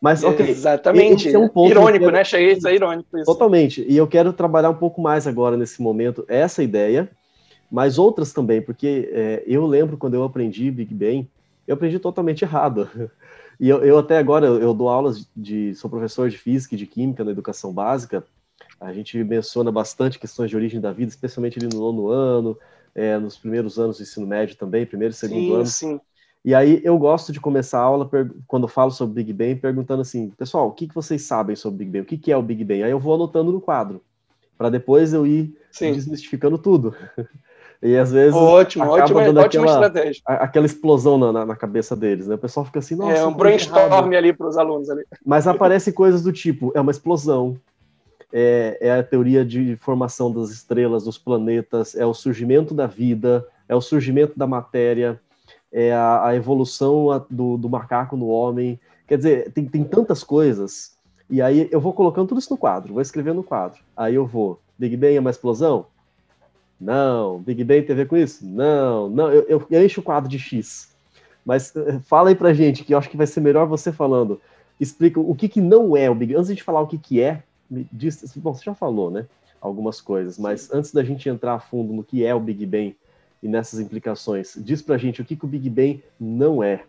Mas, 0.00 0.24
ok. 0.24 0.48
Exatamente. 0.48 1.28
É 1.28 1.38
um 1.38 1.48
ponto 1.48 1.70
irônico, 1.70 2.06
quero... 2.06 2.16
né? 2.16 2.24
Cheguei 2.24 2.52
a 2.52 2.60
ser 2.60 2.74
irônico. 2.74 3.16
Isso. 3.16 3.26
Totalmente. 3.26 3.84
E 3.86 3.96
eu 3.96 4.06
quero 4.06 4.32
trabalhar 4.32 4.70
um 4.70 4.74
pouco 4.74 5.00
mais 5.00 5.26
agora 5.26 5.56
nesse 5.56 5.82
momento 5.82 6.24
essa 6.26 6.62
ideia, 6.62 7.10
mas 7.70 7.98
outras 7.98 8.32
também, 8.32 8.62
porque 8.62 9.10
é, 9.12 9.42
eu 9.46 9.66
lembro 9.66 9.98
quando 9.98 10.14
eu 10.14 10.24
aprendi 10.24 10.70
Big 10.70 10.94
Bang, 10.94 11.28
eu 11.66 11.74
aprendi 11.74 11.98
totalmente 11.98 12.42
errado. 12.42 12.88
E 13.60 13.68
eu, 13.68 13.84
eu 13.84 13.98
até 13.98 14.16
agora 14.16 14.46
eu, 14.46 14.58
eu 14.58 14.72
dou 14.72 14.88
aulas 14.88 15.28
de, 15.36 15.74
sou 15.74 15.90
professor 15.90 16.30
de 16.30 16.38
física 16.38 16.74
e 16.74 16.78
de 16.78 16.86
química 16.86 17.22
na 17.22 17.30
educação 17.30 17.70
básica. 17.74 18.24
A 18.80 18.90
gente 18.90 19.22
menciona 19.22 19.70
bastante 19.70 20.18
questões 20.18 20.48
de 20.48 20.56
origem 20.56 20.80
da 20.80 20.92
vida, 20.92 21.10
especialmente 21.10 21.58
ali 21.58 21.68
no 21.70 21.78
nono 21.78 22.08
ano, 22.08 22.58
é, 22.94 23.18
nos 23.18 23.36
primeiros 23.36 23.78
anos 23.78 23.98
do 23.98 24.02
ensino 24.02 24.26
médio 24.26 24.56
também, 24.56 24.86
primeiro 24.86 25.12
e 25.12 25.14
segundo 25.14 25.42
sim, 25.42 25.54
ano. 25.54 25.66
Sim. 25.66 26.00
E 26.44 26.54
aí 26.54 26.80
eu 26.82 26.96
gosto 26.98 27.32
de 27.32 27.40
começar 27.40 27.80
a 27.80 27.82
aula 27.82 28.08
quando 28.46 28.66
falo 28.66 28.90
sobre 28.90 29.22
Big 29.22 29.32
Bang 29.32 29.56
perguntando 29.56 30.02
assim, 30.02 30.30
pessoal, 30.30 30.68
o 30.68 30.72
que, 30.72 30.88
que 30.88 30.94
vocês 30.94 31.22
sabem 31.22 31.54
sobre 31.54 31.84
Big 31.84 31.90
Bang? 31.90 32.02
O 32.02 32.06
que, 32.06 32.16
que 32.16 32.32
é 32.32 32.36
o 32.36 32.42
Big 32.42 32.64
Bang? 32.64 32.82
Aí 32.82 32.90
eu 32.90 32.98
vou 32.98 33.14
anotando 33.14 33.52
no 33.52 33.60
quadro, 33.60 34.02
para 34.56 34.70
depois 34.70 35.12
eu 35.12 35.26
ir 35.26 35.54
Sim. 35.70 35.92
desmistificando 35.92 36.56
tudo. 36.56 36.94
E 37.82 37.96
às 37.96 38.12
vezes. 38.12 38.34
Ótimo, 38.34 38.84
ótima, 38.84 39.20
ótima 39.20 39.42
aquela, 39.42 39.66
estratégia. 39.66 40.22
Aquela 40.26 40.66
explosão 40.66 41.16
na, 41.16 41.46
na, 41.46 41.56
cabeça 41.56 41.96
deles, 41.96 42.26
né? 42.26 42.34
O 42.34 42.38
pessoal 42.38 42.66
fica 42.66 42.78
assim, 42.78 42.94
nossa. 42.94 43.16
É 43.16 43.26
um 43.26 43.32
brainstorm 43.32 44.12
ali 44.14 44.34
para 44.34 44.48
os 44.48 44.58
alunos 44.58 44.90
ali. 44.90 45.02
Mas 45.24 45.46
aparecem 45.46 45.92
coisas 45.92 46.22
do 46.22 46.30
tipo: 46.30 46.72
é 46.74 46.80
uma 46.80 46.90
explosão, 46.90 47.56
é, 48.30 48.76
é, 48.80 48.98
a 48.98 49.02
teoria 49.02 49.44
de 49.44 49.76
formação 49.76 50.30
das 50.30 50.50
estrelas, 50.50 51.04
dos 51.04 51.16
planetas, 51.16 51.94
é 51.94 52.04
o 52.04 52.12
surgimento 52.12 52.74
da 52.74 52.86
vida, 52.86 53.46
é 53.66 53.74
o 53.74 53.80
surgimento 53.80 54.38
da 54.38 54.46
matéria, 54.46 55.18
é 55.72 55.92
a, 55.92 56.26
a 56.28 56.36
evolução 56.36 57.24
do, 57.30 57.56
do, 57.56 57.68
macaco 57.68 58.16
no 58.16 58.28
homem. 58.28 58.78
Quer 59.06 59.16
dizer, 59.16 59.52
tem, 59.52 59.66
tem 59.66 59.84
tantas 59.84 60.24
coisas. 60.24 60.96
E 61.28 61.40
aí 61.40 61.68
eu 61.70 61.80
vou 61.80 61.92
colocando 61.92 62.28
tudo 62.28 62.38
isso 62.38 62.52
no 62.52 62.58
quadro, 62.58 62.94
vou 62.94 63.02
escrevendo 63.02 63.36
no 63.36 63.44
quadro. 63.44 63.80
Aí 63.96 64.14
eu 64.14 64.26
vou, 64.26 64.60
Big 64.78 64.96
Bang 64.96 65.14
é 65.14 65.20
uma 65.20 65.30
explosão? 65.30 65.86
Não. 66.80 67.38
Big 67.40 67.62
Bang 67.62 67.82
tem 67.82 67.92
a 67.92 67.96
ver 67.96 68.08
com 68.08 68.16
isso? 68.16 68.44
Não. 68.44 69.08
Não, 69.10 69.30
eu, 69.30 69.42
eu, 69.42 69.66
eu 69.70 69.84
encho 69.84 70.00
o 70.00 70.04
quadro 70.04 70.28
de 70.28 70.38
X. 70.38 70.88
Mas 71.44 71.74
eh, 71.76 72.00
fala 72.04 72.30
aí 72.30 72.34
pra 72.34 72.54
gente, 72.54 72.82
que 72.82 72.94
eu 72.94 72.98
acho 72.98 73.10
que 73.10 73.16
vai 73.16 73.26
ser 73.26 73.40
melhor 73.40 73.66
você 73.66 73.92
falando. 73.92 74.40
Explica 74.78 75.20
o 75.20 75.34
que, 75.34 75.48
que 75.48 75.60
não 75.60 75.94
é 75.96 76.10
o 76.10 76.14
Big 76.14 76.32
Bang. 76.32 76.40
Antes 76.40 76.56
de 76.56 76.62
falar 76.62 76.80
o 76.80 76.86
que, 76.86 76.96
que 76.96 77.20
é, 77.20 77.42
diz, 77.70 78.22
bom, 78.36 78.54
você 78.54 78.64
já 78.64 78.74
falou, 78.74 79.10
né? 79.10 79.26
Algumas 79.60 80.00
coisas, 80.00 80.38
mas 80.38 80.72
antes 80.72 80.90
da 80.90 81.04
gente 81.04 81.28
entrar 81.28 81.54
a 81.54 81.60
fundo 81.60 81.92
no 81.92 82.02
que 82.02 82.24
é 82.24 82.34
o 82.34 82.40
Big 82.40 82.64
Bang, 82.64 82.96
e 83.42 83.48
nessas 83.48 83.80
implicações. 83.80 84.54
Diz 84.56 84.82
pra 84.82 84.98
gente 84.98 85.20
o 85.20 85.24
que, 85.24 85.36
que 85.36 85.44
o 85.44 85.48
Big 85.48 85.68
Bang 85.68 86.02
não 86.18 86.62
é. 86.62 86.84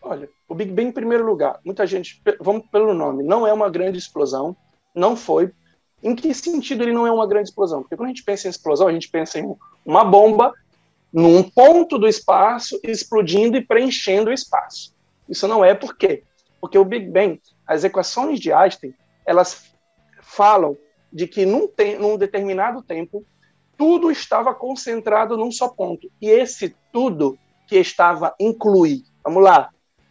Olha, 0.00 0.28
o 0.48 0.54
Big 0.54 0.72
Bang, 0.72 0.88
em 0.88 0.92
primeiro 0.92 1.24
lugar, 1.24 1.60
muita 1.64 1.86
gente, 1.86 2.20
vamos 2.40 2.66
pelo 2.66 2.92
nome, 2.92 3.22
não 3.22 3.46
é 3.46 3.52
uma 3.52 3.70
grande 3.70 3.98
explosão, 3.98 4.56
não 4.94 5.16
foi. 5.16 5.52
Em 6.02 6.16
que 6.16 6.34
sentido 6.34 6.82
ele 6.82 6.92
não 6.92 7.06
é 7.06 7.12
uma 7.12 7.26
grande 7.26 7.48
explosão? 7.48 7.82
Porque 7.82 7.96
quando 7.96 8.06
a 8.06 8.08
gente 8.08 8.24
pensa 8.24 8.48
em 8.48 8.50
explosão, 8.50 8.88
a 8.88 8.92
gente 8.92 9.08
pensa 9.08 9.38
em 9.38 9.54
uma 9.86 10.04
bomba 10.04 10.52
num 11.12 11.42
ponto 11.42 11.98
do 11.98 12.08
espaço 12.08 12.80
explodindo 12.82 13.56
e 13.56 13.64
preenchendo 13.64 14.30
o 14.30 14.32
espaço. 14.32 14.92
Isso 15.28 15.46
não 15.46 15.64
é 15.64 15.74
por 15.74 15.96
quê? 15.96 16.24
Porque 16.60 16.76
o 16.76 16.84
Big 16.84 17.06
Bang, 17.08 17.40
as 17.66 17.84
equações 17.84 18.40
de 18.40 18.52
Einstein, 18.52 18.94
elas 19.24 19.72
falam 20.20 20.76
de 21.12 21.28
que 21.28 21.44
num, 21.44 21.68
te 21.68 21.96
num 21.96 22.16
determinado 22.16 22.82
tempo 22.82 23.24
tudo 23.76 24.10
estava 24.10 24.54
concentrado 24.54 25.36
num 25.36 25.50
só 25.50 25.68
ponto. 25.68 26.10
E 26.20 26.28
esse 26.28 26.74
tudo 26.92 27.38
que 27.66 27.76
estava 27.78 28.34
inclui. 28.38 29.02
Vamos 29.24 29.42
lá. 29.42 29.70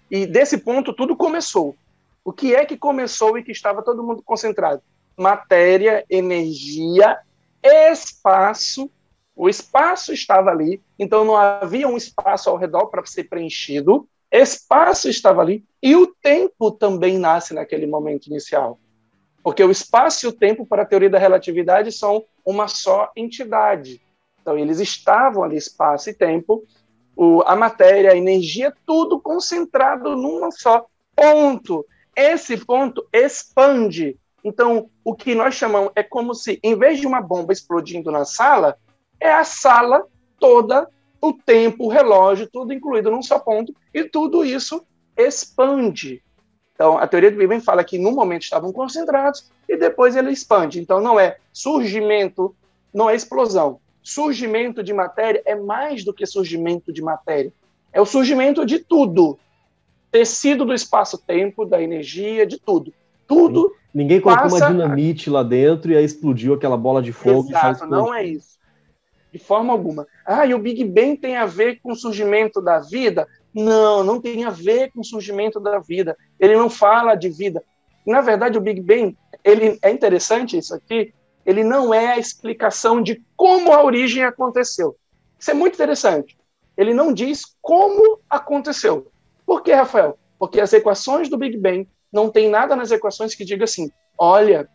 E 0.09 0.25
desse 0.25 0.57
ponto 0.57 0.93
tudo 0.93 1.15
começou. 1.15 1.75
O 2.23 2.31
que 2.31 2.53
é 2.53 2.65
que 2.65 2.77
começou 2.77 3.37
e 3.37 3.43
que 3.43 3.51
estava 3.51 3.81
todo 3.81 4.03
mundo 4.03 4.21
concentrado? 4.23 4.81
Matéria, 5.17 6.05
energia, 6.09 7.17
espaço. 7.63 8.89
O 9.35 9.49
espaço 9.49 10.13
estava 10.13 10.51
ali, 10.51 10.81
então 10.99 11.23
não 11.25 11.35
havia 11.35 11.87
um 11.87 11.97
espaço 11.97 12.49
ao 12.49 12.57
redor 12.57 12.87
para 12.87 13.05
ser 13.05 13.23
preenchido. 13.23 14.07
Espaço 14.31 15.09
estava 15.09 15.41
ali 15.41 15.63
e 15.81 15.95
o 15.95 16.07
tempo 16.07 16.71
também 16.71 17.17
nasce 17.17 17.53
naquele 17.53 17.87
momento 17.87 18.27
inicial. 18.27 18.79
Porque 19.43 19.63
o 19.63 19.71
espaço 19.71 20.25
e 20.25 20.29
o 20.29 20.31
tempo, 20.31 20.65
para 20.65 20.83
a 20.83 20.85
teoria 20.85 21.09
da 21.09 21.17
relatividade, 21.17 21.91
são 21.91 22.23
uma 22.45 22.67
só 22.67 23.11
entidade. 23.15 24.01
Então, 24.41 24.57
eles 24.57 24.79
estavam 24.79 25.43
ali, 25.43 25.55
espaço 25.55 26.09
e 26.09 26.13
tempo, 26.13 26.63
o, 27.15 27.41
a 27.45 27.55
matéria, 27.55 28.11
a 28.11 28.17
energia, 28.17 28.73
tudo 28.85 29.19
concentrado 29.19 30.15
num 30.15 30.51
só 30.51 30.85
ponto. 31.15 31.85
Esse 32.15 32.57
ponto 32.57 33.07
expande. 33.13 34.17
Então, 34.43 34.89
o 35.03 35.13
que 35.13 35.35
nós 35.35 35.53
chamamos 35.55 35.91
é 35.95 36.01
como 36.01 36.33
se, 36.33 36.59
em 36.63 36.75
vez 36.75 36.99
de 36.99 37.05
uma 37.05 37.21
bomba 37.21 37.53
explodindo 37.53 38.11
na 38.11 38.25
sala, 38.25 38.77
é 39.19 39.31
a 39.31 39.43
sala 39.43 40.05
toda, 40.39 40.89
o 41.21 41.31
tempo, 41.31 41.85
o 41.85 41.89
relógio, 41.89 42.49
tudo 42.51 42.73
incluído 42.73 43.11
num 43.11 43.21
só 43.21 43.37
ponto, 43.37 43.73
e 43.93 44.03
tudo 44.03 44.43
isso 44.43 44.83
expande. 45.15 46.23
Então, 46.81 46.97
a 46.97 47.05
teoria 47.05 47.29
do 47.29 47.37
Big 47.37 47.47
Bang 47.47 47.63
fala 47.63 47.83
que 47.83 47.99
no 47.99 48.11
momento 48.11 48.41
estavam 48.41 48.73
concentrados 48.73 49.51
e 49.69 49.77
depois 49.77 50.15
ele 50.15 50.31
expande. 50.31 50.79
Então, 50.79 50.99
não 50.99 51.19
é 51.19 51.37
surgimento, 51.53 52.55
não 52.91 53.07
é 53.07 53.15
explosão. 53.15 53.79
Surgimento 54.01 54.81
de 54.81 54.91
matéria 54.91 55.43
é 55.45 55.53
mais 55.53 56.03
do 56.03 56.11
que 56.11 56.25
surgimento 56.25 56.91
de 56.91 57.03
matéria. 57.03 57.53
É 57.93 58.01
o 58.01 58.05
surgimento 58.05 58.65
de 58.65 58.79
tudo. 58.79 59.37
Tecido 60.11 60.65
do 60.65 60.73
espaço-tempo, 60.73 61.67
da 61.67 61.79
energia, 61.79 62.47
de 62.47 62.59
tudo. 62.59 62.91
Tudo. 63.27 63.75
Ninguém 63.93 64.19
colocou 64.19 64.47
uma 64.47 64.67
dinamite 64.67 65.29
lá 65.29 65.43
dentro 65.43 65.91
e 65.91 65.95
aí 65.95 66.03
explodiu 66.03 66.55
aquela 66.55 66.77
bola 66.77 66.99
de 66.99 67.13
fogo. 67.13 67.47
Exato, 67.47 67.85
não 67.85 68.11
é 68.11 68.23
isso. 68.23 68.57
De 69.31 69.37
forma 69.37 69.71
alguma. 69.71 70.07
Ah, 70.25 70.47
e 70.47 70.53
o 70.55 70.59
Big 70.59 70.83
Bang 70.83 71.15
tem 71.15 71.37
a 71.37 71.45
ver 71.45 71.79
com 71.79 71.91
o 71.91 71.95
surgimento 71.95 72.59
da 72.59 72.79
vida? 72.79 73.27
Não, 73.53 74.03
não 74.03 74.21
tem 74.21 74.45
a 74.45 74.49
ver 74.49 74.91
com 74.91 75.01
o 75.01 75.05
surgimento 75.05 75.59
da 75.59 75.79
vida. 75.79 76.17
Ele 76.39 76.55
não 76.55 76.69
fala 76.69 77.15
de 77.15 77.29
vida. 77.29 77.63
Na 78.05 78.21
verdade, 78.21 78.57
o 78.57 78.61
Big 78.61 78.81
Bang, 78.81 79.17
ele 79.43 79.77
é 79.81 79.91
interessante 79.91 80.57
isso 80.57 80.73
aqui, 80.73 81.13
ele 81.45 81.63
não 81.63 81.93
é 81.93 82.13
a 82.13 82.17
explicação 82.17 83.01
de 83.01 83.23
como 83.35 83.71
a 83.71 83.83
origem 83.83 84.23
aconteceu. 84.23 84.95
Isso 85.37 85.51
é 85.51 85.53
muito 85.53 85.73
interessante. 85.73 86.37
Ele 86.77 86.93
não 86.93 87.13
diz 87.13 87.43
como 87.61 88.19
aconteceu. 88.29 89.11
Por 89.45 89.61
que, 89.61 89.73
Rafael? 89.73 90.17
Porque 90.39 90.61
as 90.61 90.73
equações 90.73 91.29
do 91.29 91.37
Big 91.37 91.57
Bang 91.57 91.87
não 92.11 92.29
tem 92.29 92.49
nada 92.49 92.75
nas 92.75 92.91
equações 92.91 93.35
que 93.35 93.45
diga 93.45 93.65
assim: 93.65 93.91
olha, 94.17 94.69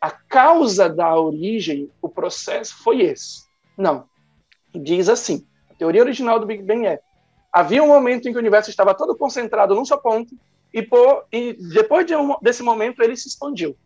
a 0.00 0.10
causa 0.10 0.88
da 0.88 1.18
origem, 1.18 1.90
o 2.00 2.08
processo 2.08 2.82
foi 2.82 3.02
esse. 3.02 3.42
Não. 3.76 4.08
Diz 4.74 5.08
assim: 5.08 5.46
a 5.70 5.74
teoria 5.74 6.02
original 6.02 6.38
do 6.38 6.46
Big 6.46 6.62
Bang 6.62 6.86
é 6.86 7.00
havia 7.52 7.82
um 7.82 7.88
momento 7.88 8.28
em 8.28 8.32
que 8.32 8.38
o 8.38 8.40
universo 8.40 8.70
estava 8.70 8.94
todo 8.94 9.16
concentrado 9.16 9.74
num 9.74 9.84
só 9.84 9.96
ponto, 9.96 10.34
e, 10.72 10.82
por, 10.82 11.24
e 11.32 11.54
depois 11.54 12.06
de 12.06 12.14
um, 12.14 12.36
desse 12.40 12.62
momento 12.62 13.02
ele 13.02 13.16
se 13.16 13.28
expandiu. 13.28 13.76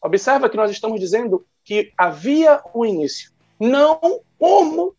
Observa 0.00 0.48
que 0.48 0.56
nós 0.56 0.70
estamos 0.70 1.00
dizendo 1.00 1.44
que 1.64 1.92
havia 1.96 2.60
um 2.74 2.84
início, 2.84 3.32
não 3.58 4.20
como 4.38 4.94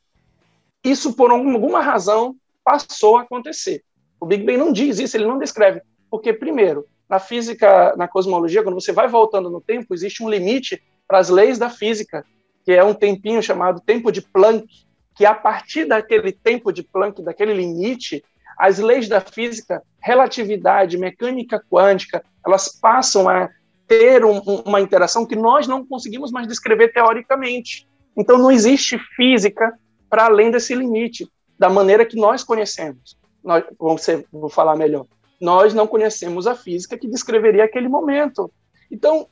isso, 0.84 1.14
por 1.14 1.32
alguma 1.32 1.82
razão, 1.82 2.36
passou 2.64 3.18
a 3.18 3.22
acontecer. 3.22 3.84
O 4.20 4.26
Big 4.26 4.44
Bang 4.44 4.58
não 4.58 4.72
diz 4.72 5.00
isso, 5.00 5.16
ele 5.16 5.26
não 5.26 5.38
descreve. 5.38 5.82
Porque, 6.10 6.34
primeiro, 6.34 6.86
na 7.10 7.20
física, 7.20 7.96
na 7.96 8.08
cosmologia, 8.08 8.64
quando 8.64 8.80
você 8.80 8.92
vai 8.92 9.08
voltando 9.08 9.50
no 9.50 9.62
tempo, 9.62 9.94
existe 9.94 10.24
um 10.24 10.30
limite 10.30 10.82
para 11.08 11.20
as 11.20 11.30
leis 11.30 11.58
da 11.58 11.70
física, 11.70 12.26
que 12.66 12.72
é 12.72 12.84
um 12.84 12.94
tempinho 12.94 13.42
chamado 13.42 13.82
tempo 13.82 14.12
de 14.12 14.22
Planck, 14.22 14.68
que 15.16 15.26
a 15.26 15.34
partir 15.34 15.86
daquele 15.86 16.32
tempo 16.32 16.72
de 16.72 16.84
Planck, 16.84 17.22
daquele 17.22 17.54
limite, 17.54 18.24
as 18.58 18.80
leis 18.80 19.08
da 19.08 19.22
física, 19.22 19.82
relatividade, 20.00 20.98
mecânica 20.98 21.64
quântica, 21.70 22.24
elas 22.46 22.68
passam 22.70 23.30
a 23.30 23.50
ter 23.88 24.26
um, 24.26 24.40
uma 24.66 24.82
interação 24.82 25.26
que 25.26 25.36
nós 25.36 25.68
não 25.68 25.86
conseguimos 25.86 26.32
mais 26.32 26.48
descrever 26.48 26.92
teoricamente. 26.92 27.88
Então 28.16 28.38
não 28.38 28.52
existe 28.52 28.98
física 29.16 29.78
para 30.10 30.26
além 30.26 30.52
desse 30.52 30.76
limite, 30.76 31.28
da 31.58 31.70
maneira 31.70 32.06
que 32.06 32.16
nós 32.16 32.44
conhecemos. 32.44 33.18
Nós, 33.44 33.64
ser, 34.00 34.26
vou 34.32 34.50
falar 34.50 34.76
melhor. 34.76 35.06
Nós 35.40 35.74
não 35.74 35.88
conhecemos 35.88 36.48
a 36.48 36.56
física 36.56 36.98
que 36.98 37.08
descreveria 37.08 37.64
aquele 37.64 37.88
momento. 37.88 38.52
Então, 38.92 39.28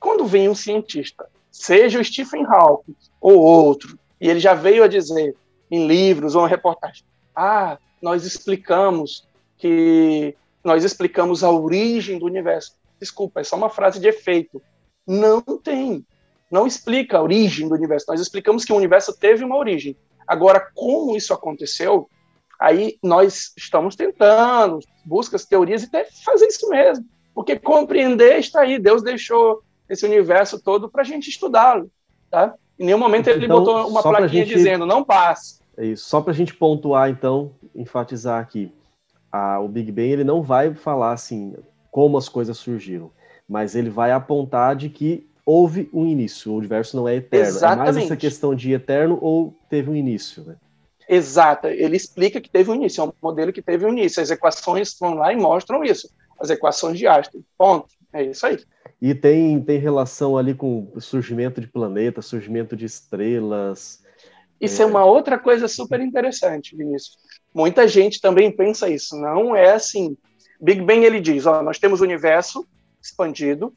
quando 0.00 0.24
vem 0.24 0.48
um 0.48 0.54
cientista, 0.54 1.26
seja 1.50 2.00
o 2.00 2.04
Stephen 2.04 2.44
Hawking 2.46 2.96
ou 3.20 3.38
outro, 3.40 3.98
e 4.24 4.30
ele 4.30 4.40
já 4.40 4.54
veio 4.54 4.82
a 4.82 4.88
dizer 4.88 5.36
em 5.70 5.86
livros 5.86 6.34
ou 6.34 6.46
em 6.46 6.48
reportagem, 6.48 7.04
ah, 7.36 7.76
nós 8.00 8.24
explicamos 8.24 9.28
que 9.58 10.34
nós 10.64 10.82
explicamos 10.82 11.44
a 11.44 11.50
origem 11.50 12.18
do 12.18 12.24
universo. 12.24 12.72
Desculpa, 12.98 13.40
é 13.40 13.44
só 13.44 13.54
uma 13.54 13.68
frase 13.68 14.00
de 14.00 14.08
efeito. 14.08 14.62
Não 15.06 15.42
tem. 15.42 16.06
Não 16.50 16.66
explica 16.66 17.18
a 17.18 17.22
origem 17.22 17.68
do 17.68 17.74
universo. 17.74 18.06
Nós 18.08 18.18
explicamos 18.18 18.64
que 18.64 18.72
o 18.72 18.76
universo 18.76 19.14
teve 19.14 19.44
uma 19.44 19.58
origem. 19.58 19.94
Agora, 20.26 20.70
como 20.74 21.14
isso 21.14 21.34
aconteceu, 21.34 22.08
aí 22.58 22.96
nós 23.02 23.52
estamos 23.58 23.94
tentando, 23.94 24.78
buscas, 25.04 25.44
teorias, 25.44 25.82
e 25.82 25.86
até 25.86 26.08
fazer 26.24 26.46
isso 26.46 26.66
mesmo. 26.70 27.04
Porque 27.34 27.58
compreender 27.58 28.38
está 28.38 28.62
aí. 28.62 28.78
Deus 28.78 29.02
deixou 29.02 29.62
esse 29.86 30.06
universo 30.06 30.58
todo 30.62 30.88
para 30.88 31.02
a 31.02 31.04
gente 31.04 31.28
estudá-lo. 31.28 31.90
Tá? 32.30 32.54
Em 32.78 32.86
nenhum 32.86 32.98
momento 32.98 33.28
ele 33.28 33.44
então, 33.44 33.58
botou 33.58 33.88
uma 33.88 34.02
plaquinha 34.02 34.44
gente... 34.44 34.56
dizendo, 34.56 34.84
não 34.86 35.04
passe. 35.04 35.60
É 35.76 35.84
isso. 35.86 36.08
Só 36.08 36.20
para 36.20 36.32
a 36.32 36.34
gente 36.34 36.54
pontuar, 36.54 37.10
então, 37.10 37.52
enfatizar 37.74 38.40
aqui. 38.40 38.72
A, 39.30 39.60
o 39.60 39.68
Big 39.68 39.90
Bang 39.90 40.08
ele 40.08 40.24
não 40.24 40.42
vai 40.42 40.74
falar 40.74 41.12
assim 41.12 41.54
como 41.90 42.16
as 42.16 42.28
coisas 42.28 42.56
surgiram, 42.56 43.10
mas 43.48 43.74
ele 43.74 43.90
vai 43.90 44.12
apontar 44.12 44.76
de 44.76 44.88
que 44.88 45.28
houve 45.44 45.88
um 45.92 46.06
início, 46.06 46.52
o 46.52 46.56
universo 46.56 46.96
não 46.96 47.08
é 47.08 47.16
eterno. 47.16 47.46
Exatamente. 47.46 47.88
É 47.88 47.92
mais 47.92 48.04
essa 48.06 48.16
questão 48.16 48.54
de 48.54 48.72
eterno 48.72 49.18
ou 49.20 49.54
teve 49.68 49.90
um 49.90 49.96
início, 49.96 50.42
né? 50.44 50.56
Exato, 51.08 51.66
ele 51.66 51.96
explica 51.96 52.40
que 52.40 52.48
teve 52.48 52.70
um 52.70 52.74
início, 52.74 53.02
é 53.02 53.04
um 53.04 53.12
modelo 53.22 53.52
que 53.52 53.60
teve 53.60 53.84
um 53.84 53.90
início. 53.90 54.22
As 54.22 54.30
equações 54.30 54.96
vão 54.98 55.14
lá 55.14 55.32
e 55.32 55.36
mostram 55.36 55.84
isso. 55.84 56.08
As 56.40 56.50
equações 56.50 56.98
de 56.98 57.06
Einstein. 57.06 57.44
Ponto. 57.58 57.88
É 58.12 58.22
isso 58.22 58.46
aí. 58.46 58.58
E 59.04 59.14
tem, 59.14 59.60
tem 59.60 59.78
relação 59.78 60.38
ali 60.38 60.54
com 60.54 60.90
o 60.94 60.98
surgimento 60.98 61.60
de 61.60 61.66
planetas, 61.66 62.24
surgimento 62.24 62.74
de 62.74 62.86
estrelas. 62.86 64.02
Isso 64.58 64.80
é, 64.80 64.84
é 64.86 64.88
uma 64.88 65.04
outra 65.04 65.38
coisa 65.38 65.68
super 65.68 66.00
interessante, 66.00 66.74
Vinícius. 66.74 67.18
Muita 67.52 67.86
gente 67.86 68.18
também 68.18 68.50
pensa 68.50 68.88
isso. 68.88 69.14
Não 69.14 69.54
é 69.54 69.74
assim. 69.74 70.16
Big 70.58 70.80
Bang 70.80 71.04
ele 71.04 71.20
diz: 71.20 71.44
ó, 71.44 71.62
nós 71.62 71.78
temos 71.78 72.00
o 72.00 72.02
universo 72.02 72.66
expandido, 72.98 73.74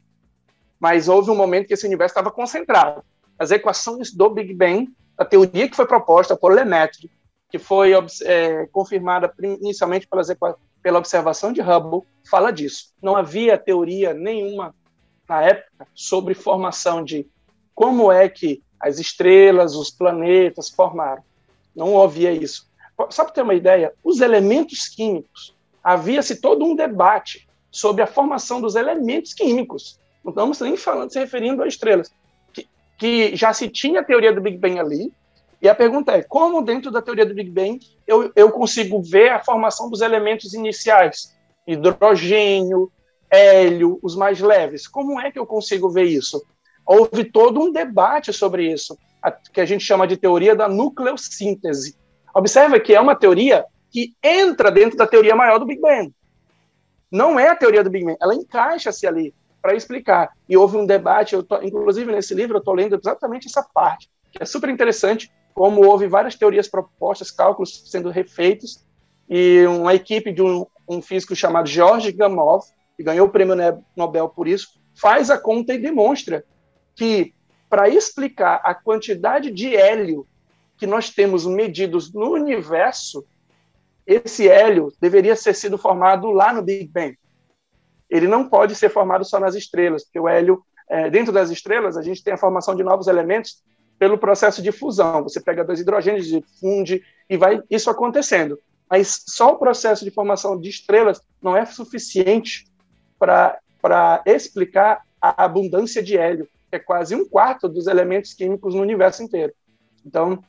mas 0.80 1.10
houve 1.10 1.30
um 1.30 1.36
momento 1.36 1.66
que 1.66 1.74
esse 1.74 1.86
universo 1.86 2.12
estava 2.12 2.30
concentrado. 2.30 3.04
As 3.38 3.50
equações 3.50 4.10
do 4.10 4.30
Big 4.30 4.54
Bang, 4.54 4.90
a 5.18 5.26
teoria 5.26 5.68
que 5.68 5.76
foi 5.76 5.86
proposta 5.86 6.34
por 6.38 6.54
Lemaitre, 6.54 7.10
que 7.50 7.58
foi 7.58 7.92
é, 8.24 8.66
confirmada 8.72 9.30
inicialmente 9.60 10.08
pelas 10.08 10.28
pela 10.82 10.98
observação 10.98 11.52
de 11.52 11.60
Hubble, 11.60 12.00
fala 12.30 12.50
disso. 12.50 12.94
Não 13.02 13.14
havia 13.14 13.58
teoria 13.58 14.14
nenhuma 14.14 14.74
na 15.28 15.42
época 15.42 15.86
sobre 15.94 16.34
formação 16.34 17.04
de 17.04 17.26
como 17.74 18.10
é 18.10 18.28
que 18.28 18.62
as 18.80 18.98
estrelas, 18.98 19.74
os 19.74 19.90
planetas 19.90 20.68
formaram. 20.70 21.22
Não 21.74 22.00
havia 22.00 22.32
isso. 22.32 22.68
Só 23.10 23.24
para 23.24 23.32
ter 23.32 23.42
uma 23.42 23.54
ideia, 23.54 23.92
os 24.02 24.20
elementos 24.20 24.88
químicos, 24.88 25.54
havia-se 25.82 26.40
todo 26.40 26.64
um 26.64 26.74
debate 26.74 27.48
sobre 27.70 28.02
a 28.02 28.06
formação 28.06 28.60
dos 28.60 28.74
elementos 28.74 29.32
químicos. 29.32 30.00
Não 30.24 30.30
estamos 30.30 30.60
nem 30.60 30.76
falando, 30.76 31.12
se 31.12 31.18
referindo 31.18 31.62
a 31.62 31.68
estrelas. 31.68 32.10
Que, 32.52 32.66
que 32.98 33.36
já 33.36 33.52
se 33.52 33.68
tinha 33.68 34.00
a 34.00 34.04
teoria 34.04 34.32
do 34.32 34.40
Big 34.40 34.58
Bang 34.58 34.78
ali, 34.78 35.12
e 35.60 35.68
a 35.68 35.74
pergunta 35.74 36.12
é: 36.12 36.22
como 36.22 36.62
dentro 36.62 36.90
da 36.90 37.02
teoria 37.02 37.26
do 37.26 37.34
Big 37.34 37.50
Bang 37.50 37.78
eu, 38.06 38.32
eu 38.34 38.50
consigo 38.50 39.00
ver 39.02 39.30
a 39.30 39.44
formação 39.44 39.90
dos 39.90 40.00
elementos 40.00 40.54
iniciais? 40.54 41.36
Hidrogênio, 41.66 42.90
hélio, 43.30 43.98
os 44.02 44.16
mais 44.16 44.40
leves. 44.40 44.86
Como 44.86 45.20
é 45.20 45.30
que 45.30 45.38
eu 45.38 45.46
consigo 45.46 45.90
ver 45.90 46.04
isso? 46.04 46.42
Houve 46.86 47.24
todo 47.24 47.60
um 47.60 47.70
debate 47.70 48.32
sobre 48.32 48.72
isso, 48.72 48.96
que 49.52 49.60
a 49.60 49.66
gente 49.66 49.84
chama 49.84 50.06
de 50.06 50.16
teoria 50.16 50.56
da 50.56 50.68
nucleossíntese. 50.68 51.96
Observa 52.34 52.80
que 52.80 52.94
é 52.94 53.00
uma 53.00 53.14
teoria 53.14 53.64
que 53.90 54.14
entra 54.22 54.70
dentro 54.70 54.96
da 54.96 55.06
teoria 55.06 55.34
maior 55.34 55.58
do 55.58 55.66
Big 55.66 55.80
Bang. 55.80 56.12
Não 57.10 57.38
é 57.38 57.48
a 57.48 57.56
teoria 57.56 57.82
do 57.82 57.90
Big 57.90 58.04
Bang, 58.04 58.18
ela 58.20 58.34
encaixa-se 58.34 59.06
ali 59.06 59.34
para 59.60 59.74
explicar. 59.74 60.30
E 60.48 60.56
houve 60.56 60.76
um 60.76 60.86
debate, 60.86 61.34
eu 61.34 61.42
tô, 61.42 61.60
inclusive 61.62 62.10
nesse 62.12 62.34
livro 62.34 62.56
eu 62.56 62.60
estou 62.60 62.74
lendo 62.74 62.98
exatamente 62.98 63.46
essa 63.46 63.62
parte, 63.62 64.08
que 64.32 64.42
é 64.42 64.46
super 64.46 64.70
interessante, 64.70 65.30
como 65.54 65.84
houve 65.84 66.06
várias 66.06 66.36
teorias 66.36 66.68
propostas, 66.68 67.30
cálculos 67.30 67.82
sendo 67.90 68.10
refeitos, 68.10 68.84
e 69.28 69.66
uma 69.66 69.94
equipe 69.94 70.32
de 70.32 70.40
um, 70.40 70.64
um 70.88 71.02
físico 71.02 71.34
chamado 71.34 71.68
George 71.68 72.12
Gamow, 72.12 72.60
que 72.98 73.04
ganhou 73.04 73.28
o 73.28 73.30
prêmio 73.30 73.54
Nobel 73.96 74.28
por 74.28 74.48
isso, 74.48 74.80
faz 74.92 75.30
a 75.30 75.38
conta 75.38 75.72
e 75.72 75.78
demonstra 75.78 76.44
que 76.96 77.32
para 77.70 77.88
explicar 77.88 78.60
a 78.64 78.74
quantidade 78.74 79.52
de 79.52 79.76
hélio 79.76 80.26
que 80.76 80.84
nós 80.84 81.08
temos 81.08 81.46
medidos 81.46 82.12
no 82.12 82.32
universo, 82.32 83.24
esse 84.04 84.48
hélio 84.48 84.92
deveria 85.00 85.36
ter 85.36 85.54
sido 85.54 85.78
formado 85.78 86.32
lá 86.32 86.52
no 86.52 86.60
Big 86.60 86.88
Bang. 86.88 87.16
Ele 88.10 88.26
não 88.26 88.48
pode 88.48 88.74
ser 88.74 88.88
formado 88.88 89.24
só 89.24 89.38
nas 89.38 89.54
estrelas, 89.54 90.02
porque 90.02 90.18
o 90.18 90.26
hélio, 90.26 90.60
é, 90.88 91.08
dentro 91.08 91.32
das 91.32 91.50
estrelas, 91.50 91.96
a 91.96 92.02
gente 92.02 92.24
tem 92.24 92.34
a 92.34 92.38
formação 92.38 92.74
de 92.74 92.82
novos 92.82 93.06
elementos 93.06 93.62
pelo 93.96 94.18
processo 94.18 94.60
de 94.60 94.72
fusão. 94.72 95.22
Você 95.22 95.40
pega 95.40 95.64
dois 95.64 95.78
hidrogênios 95.78 96.32
e 96.32 96.42
funde 96.58 97.00
e 97.30 97.36
vai 97.36 97.62
isso 97.70 97.90
acontecendo. 97.90 98.58
Mas 98.90 99.22
só 99.28 99.52
o 99.52 99.58
processo 99.58 100.04
de 100.04 100.10
formação 100.10 100.58
de 100.58 100.68
estrelas 100.68 101.20
não 101.40 101.56
é 101.56 101.64
suficiente 101.64 102.66
para 103.18 104.22
explicar 104.24 105.02
a 105.20 105.44
abundância 105.44 106.02
de 106.02 106.16
hélio, 106.16 106.48
que 106.70 106.76
é 106.76 106.78
quase 106.78 107.14
um 107.14 107.26
quarto 107.28 107.68
dos 107.68 107.86
elementos 107.86 108.34
químicos 108.34 108.74
no 108.74 108.82
universo 108.82 109.22
inteiro. 109.22 109.52
Então, 110.04 110.42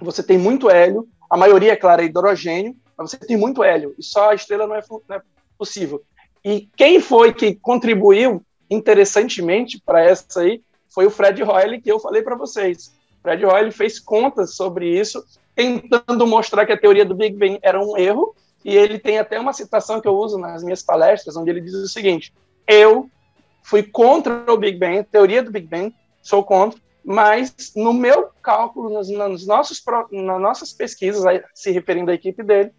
você 0.00 0.22
tem 0.22 0.38
muito 0.38 0.70
hélio, 0.70 1.08
a 1.30 1.36
maioria, 1.36 1.72
é 1.72 1.76
claro, 1.76 2.02
é 2.02 2.04
hidrogênio, 2.04 2.76
mas 2.96 3.10
você 3.10 3.16
tem 3.16 3.36
muito 3.36 3.64
hélio, 3.64 3.94
e 3.98 4.02
só 4.02 4.30
a 4.30 4.34
estrela 4.34 4.66
não 4.66 4.74
é, 4.74 4.82
não 5.08 5.16
é 5.16 5.22
possível. 5.56 6.02
E 6.44 6.68
quem 6.76 7.00
foi 7.00 7.32
que 7.32 7.54
contribuiu 7.54 8.44
interessantemente 8.68 9.80
para 9.84 10.02
essa 10.02 10.40
aí 10.40 10.62
foi 10.92 11.06
o 11.06 11.10
Fred 11.10 11.42
Hoyle 11.42 11.80
que 11.80 11.90
eu 11.90 12.00
falei 12.00 12.22
para 12.22 12.36
vocês. 12.36 12.92
Fred 13.22 13.44
Hoyle 13.46 13.70
fez 13.70 13.98
contas 13.98 14.56
sobre 14.56 14.88
isso, 14.88 15.24
tentando 15.54 16.26
mostrar 16.26 16.66
que 16.66 16.72
a 16.72 16.78
teoria 16.78 17.04
do 17.04 17.14
Big 17.14 17.36
Bang 17.36 17.58
era 17.62 17.80
um 17.80 17.96
erro, 17.96 18.34
e 18.64 18.76
ele 18.76 18.98
tem 18.98 19.18
até 19.18 19.38
uma 19.38 19.52
citação 19.52 20.00
que 20.00 20.08
eu 20.08 20.14
uso 20.14 20.38
nas 20.38 20.62
minhas 20.62 20.82
palestras, 20.82 21.36
onde 21.36 21.50
ele 21.50 21.60
diz 21.60 21.74
o 21.74 21.88
seguinte: 21.88 22.32
eu 22.66 23.08
fui 23.62 23.82
contra 23.82 24.44
o 24.52 24.56
Big 24.56 24.78
Bang, 24.78 25.04
teoria 25.04 25.42
do 25.42 25.50
Big 25.50 25.66
Bang, 25.66 25.94
sou 26.20 26.44
contra, 26.44 26.80
mas 27.04 27.72
no 27.74 27.92
meu 27.92 28.30
cálculo, 28.42 28.90
nos, 28.90 29.08
nos 29.08 29.46
nossos, 29.46 29.82
nas 30.10 30.40
nossas 30.40 30.72
pesquisas, 30.72 31.22
se 31.54 31.70
referindo 31.70 32.10
à 32.10 32.14
equipe 32.14 32.42
dele, 32.42 32.72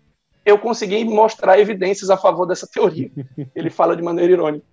eu 0.45 0.57
consegui 0.57 1.03
mostrar 1.05 1.59
evidências 1.59 2.09
a 2.09 2.17
favor 2.17 2.45
dessa 2.45 2.67
teoria. 2.67 3.09
Ele 3.55 3.69
fala 3.69 3.95
de 3.95 4.01
maneira 4.01 4.33
irônica, 4.33 4.65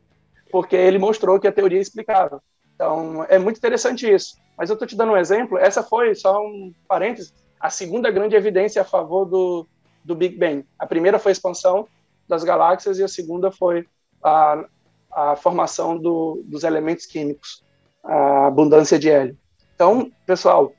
porque 0.50 0.74
ele 0.74 0.98
mostrou 0.98 1.38
que 1.38 1.46
a 1.46 1.52
teoria 1.52 1.78
é 1.78 1.82
explicável. 1.82 2.40
Então, 2.74 3.24
é 3.28 3.38
muito 3.38 3.58
interessante 3.58 4.10
isso. 4.10 4.36
Mas 4.56 4.68
eu 4.68 4.74
estou 4.74 4.88
te 4.88 4.96
dando 4.96 5.12
um 5.12 5.16
exemplo. 5.16 5.58
Essa 5.58 5.82
foi 5.82 6.14
só 6.14 6.42
um 6.42 6.72
parênteses. 6.88 7.32
A 7.60 7.70
segunda 7.70 8.10
grande 8.10 8.34
evidência 8.34 8.82
a 8.82 8.84
favor 8.84 9.26
do, 9.26 9.66
do 10.04 10.14
Big 10.14 10.36
Bang. 10.36 10.64
A 10.78 10.86
primeira 10.86 11.18
foi 11.18 11.30
a 11.30 11.34
expansão 11.34 11.86
das 12.28 12.44
galáxias 12.44 12.98
e 12.98 13.04
a 13.04 13.08
segunda 13.08 13.50
foi 13.50 13.86
a, 14.22 14.64
a 15.12 15.36
formação 15.36 15.98
do, 15.98 16.42
dos 16.44 16.64
elementos 16.64 17.06
químicos, 17.06 17.64
a 18.02 18.46
abundância 18.46 18.98
de 18.98 19.10
hélio. 19.10 19.36
Então, 19.74 20.10
pessoal, 20.26 20.72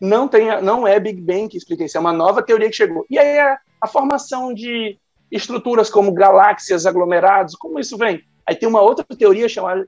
não, 0.00 0.28
tem, 0.28 0.60
não 0.62 0.86
é 0.86 1.00
Big 1.00 1.20
Bang 1.20 1.48
que 1.48 1.56
explica 1.56 1.84
isso, 1.84 1.96
é 1.96 2.00
uma 2.00 2.12
nova 2.12 2.42
teoria 2.42 2.68
que 2.68 2.76
chegou. 2.76 3.06
E 3.08 3.18
aí 3.18 3.38
a, 3.38 3.58
a 3.80 3.86
formação 3.86 4.52
de 4.52 4.98
estruturas 5.30 5.90
como 5.90 6.12
galáxias, 6.12 6.86
aglomerados, 6.86 7.54
como 7.56 7.80
isso 7.80 7.96
vem? 7.96 8.22
Aí 8.46 8.54
tem 8.54 8.68
uma 8.68 8.80
outra 8.80 9.04
teoria 9.04 9.48
chamada 9.48 9.84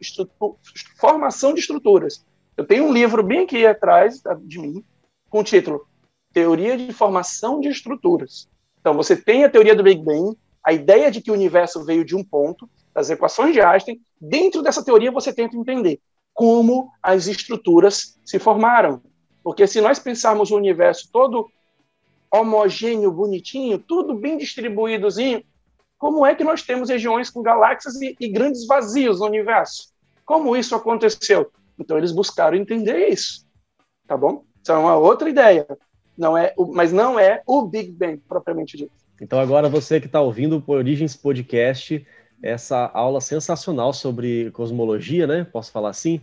formação 0.98 1.54
de 1.54 1.60
estruturas. 1.60 2.26
Eu 2.56 2.66
tenho 2.66 2.84
um 2.84 2.92
livro 2.92 3.22
bem 3.22 3.44
aqui 3.44 3.64
atrás 3.64 4.20
de 4.42 4.58
mim, 4.58 4.84
com 5.30 5.40
o 5.40 5.44
título 5.44 5.86
Teoria 6.32 6.76
de 6.76 6.92
Formação 6.92 7.60
de 7.60 7.68
Estruturas. 7.68 8.48
Então, 8.80 8.94
você 8.94 9.16
tem 9.16 9.44
a 9.44 9.50
teoria 9.50 9.74
do 9.74 9.82
Big 9.82 10.02
Bang, 10.02 10.36
a 10.64 10.72
ideia 10.72 11.10
de 11.10 11.20
que 11.20 11.30
o 11.30 11.34
universo 11.34 11.84
veio 11.84 12.04
de 12.04 12.14
um 12.14 12.24
ponto, 12.24 12.68
das 12.94 13.10
equações 13.10 13.52
de 13.52 13.60
Einstein. 13.60 14.00
Dentro 14.20 14.62
dessa 14.62 14.84
teoria, 14.84 15.12
você 15.12 15.32
tenta 15.32 15.56
entender 15.56 16.00
como 16.34 16.90
as 17.02 17.26
estruturas 17.26 18.18
se 18.24 18.38
formaram. 18.38 19.02
Porque 19.42 19.66
se 19.66 19.80
nós 19.80 19.98
pensarmos 19.98 20.50
o 20.50 20.56
universo 20.56 21.08
todo 21.12 21.48
homogêneo, 22.30 23.10
bonitinho, 23.10 23.78
tudo 23.78 24.14
bem 24.14 24.36
distribuídozinho, 24.36 25.42
como 25.96 26.24
é 26.24 26.34
que 26.34 26.44
nós 26.44 26.62
temos 26.62 26.90
regiões 26.90 27.30
com 27.30 27.42
galáxias 27.42 28.00
e, 28.00 28.16
e 28.20 28.28
grandes 28.28 28.66
vazios 28.66 29.20
no 29.20 29.26
universo? 29.26 29.92
Como 30.24 30.56
isso 30.56 30.74
aconteceu? 30.74 31.50
Então 31.78 31.96
eles 31.96 32.12
buscaram 32.12 32.56
entender 32.56 33.08
isso, 33.08 33.46
tá 34.06 34.16
bom? 34.16 34.44
Isso 34.62 34.72
é 34.72 34.76
uma 34.76 34.96
outra 34.96 35.28
ideia. 35.28 35.66
Não 36.18 36.36
é, 36.36 36.52
mas 36.72 36.92
não 36.92 37.18
é 37.18 37.40
o 37.46 37.62
Big 37.62 37.92
Bang 37.92 38.20
propriamente 38.28 38.76
dito. 38.76 38.90
Então 39.20 39.38
agora 39.38 39.68
você 39.68 40.00
que 40.00 40.06
está 40.06 40.20
ouvindo 40.20 40.62
o 40.66 40.72
Origens 40.72 41.16
Podcast, 41.16 42.04
essa 42.42 42.90
aula 42.92 43.20
sensacional 43.20 43.92
sobre 43.92 44.50
cosmologia, 44.50 45.26
né? 45.26 45.44
Posso 45.44 45.70
falar 45.70 45.90
assim? 45.90 46.20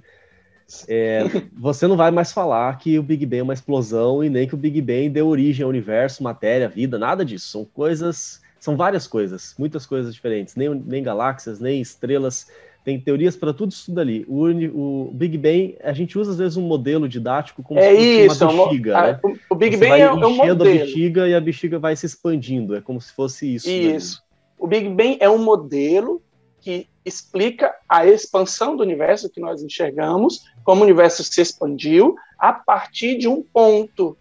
É, 0.87 1.23
você 1.57 1.87
não 1.87 1.95
vai 1.95 2.11
mais 2.11 2.33
falar 2.33 2.77
que 2.77 2.99
o 2.99 3.03
Big 3.03 3.25
Bang 3.25 3.39
é 3.39 3.43
uma 3.43 3.53
explosão 3.53 4.23
e 4.23 4.29
nem 4.29 4.47
que 4.47 4.53
o 4.55 4.57
Big 4.57 4.81
Bang 4.81 5.09
deu 5.09 5.27
origem 5.27 5.63
ao 5.63 5.69
universo, 5.69 6.23
matéria, 6.23 6.67
vida, 6.67 6.99
nada 6.99 7.23
disso. 7.23 7.49
São 7.49 7.65
coisas, 7.65 8.41
são 8.59 8.75
várias 8.75 9.07
coisas, 9.07 9.55
muitas 9.57 9.85
coisas 9.85 10.13
diferentes. 10.13 10.55
Nem, 10.55 10.73
nem 10.73 11.03
galáxias, 11.03 11.59
nem 11.59 11.81
estrelas. 11.81 12.47
Tem 12.85 12.99
teorias 12.99 13.35
para 13.35 13.51
tudo 13.51 13.71
isso 13.71 13.87
tudo 13.87 13.99
ali. 13.99 14.23
O, 14.27 15.07
o, 15.07 15.11
Big 15.11 15.39
Bang, 15.39 15.75
a 15.83 15.91
gente 15.91 16.19
usa 16.19 16.31
às 16.31 16.37
vezes 16.37 16.55
um 16.55 16.61
modelo 16.61 17.09
didático 17.09 17.63
como 17.63 17.79
é 17.79 17.95
se 17.95 18.27
fosse 18.27 18.43
uma 18.43 18.65
bexiga, 18.65 19.01
né? 19.01 19.19
O 19.49 19.55
Big 19.55 19.75
Bang 19.75 19.99
é, 19.99 20.13
um 20.13 20.35
modelo. 20.35 20.61
a 20.61 20.63
bexiga 20.63 21.27
e 21.27 21.33
a 21.33 21.41
bexiga 21.41 21.79
vai 21.79 21.95
se 21.95 22.05
expandindo. 22.05 22.75
É 22.75 22.81
como 22.81 23.01
se 23.01 23.11
fosse 23.11 23.55
isso. 23.55 23.67
Isso. 23.67 24.23
O 24.59 24.67
Big 24.67 24.87
Bang 24.87 25.17
é 25.19 25.27
um 25.27 25.43
modelo 25.43 26.21
que 26.61 26.87
explica 27.03 27.73
a 27.89 28.05
expansão 28.05 28.77
do 28.77 28.83
universo 28.83 29.31
que 29.31 29.41
nós 29.41 29.63
enxergamos, 29.63 30.43
como 30.63 30.81
o 30.81 30.83
universo 30.83 31.23
se 31.23 31.41
expandiu 31.41 32.15
a 32.37 32.53
partir 32.53 33.17
de 33.17 33.27
um 33.27 33.41
ponto 33.41 34.15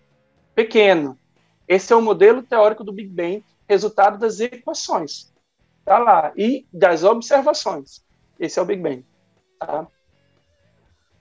pequeno. 0.55 1.19
Esse 1.69 1.93
é 1.93 1.97
o 1.97 2.01
modelo 2.01 2.43
teórico 2.43 2.83
do 2.83 2.93
Big 2.93 3.11
Bang, 3.11 3.45
resultado 3.69 4.19
das 4.19 4.41
equações. 4.41 5.31
Tá 5.85 5.99
lá. 5.99 6.33
E 6.35 6.65
das 6.73 7.05
observações. 7.05 8.04
Esse 8.39 8.59
é 8.59 8.63
o 8.63 8.65
Big 8.65 8.83
Bang. 8.83 9.05
Tá? 9.59 9.87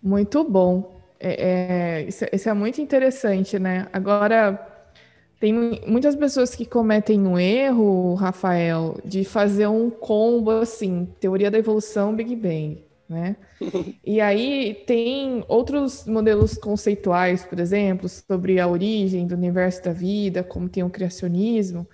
Muito 0.01 0.43
bom. 0.43 1.01
É, 1.19 2.01
é, 2.01 2.03
isso, 2.03 2.25
isso 2.31 2.49
é 2.49 2.53
muito 2.53 2.81
interessante, 2.81 3.57
né? 3.57 3.87
Agora, 3.93 4.73
tem 5.39 5.53
muitas 5.87 6.15
pessoas 6.15 6.53
que 6.53 6.65
cometem 6.65 7.19
um 7.25 7.39
erro, 7.39 8.13
Rafael, 8.15 8.97
de 9.05 9.23
fazer 9.23 9.67
um 9.67 9.89
combo 9.89 10.51
assim, 10.51 11.07
teoria 11.19 11.49
da 11.49 11.57
evolução, 11.57 12.15
Big 12.15 12.35
Bang, 12.35 12.83
né? 13.07 13.37
e 14.05 14.19
aí 14.19 14.83
tem 14.85 15.43
outros 15.47 16.05
modelos 16.05 16.55
conceituais, 16.55 17.45
por 17.45 17.59
exemplo, 17.59 18.09
sobre 18.09 18.59
a 18.59 18.67
origem 18.67 19.25
do 19.25 19.35
universo 19.35 19.83
da 19.83 19.93
vida, 19.93 20.43
como 20.43 20.67
tem 20.67 20.83
o 20.83 20.89
criacionismo. 20.89 21.87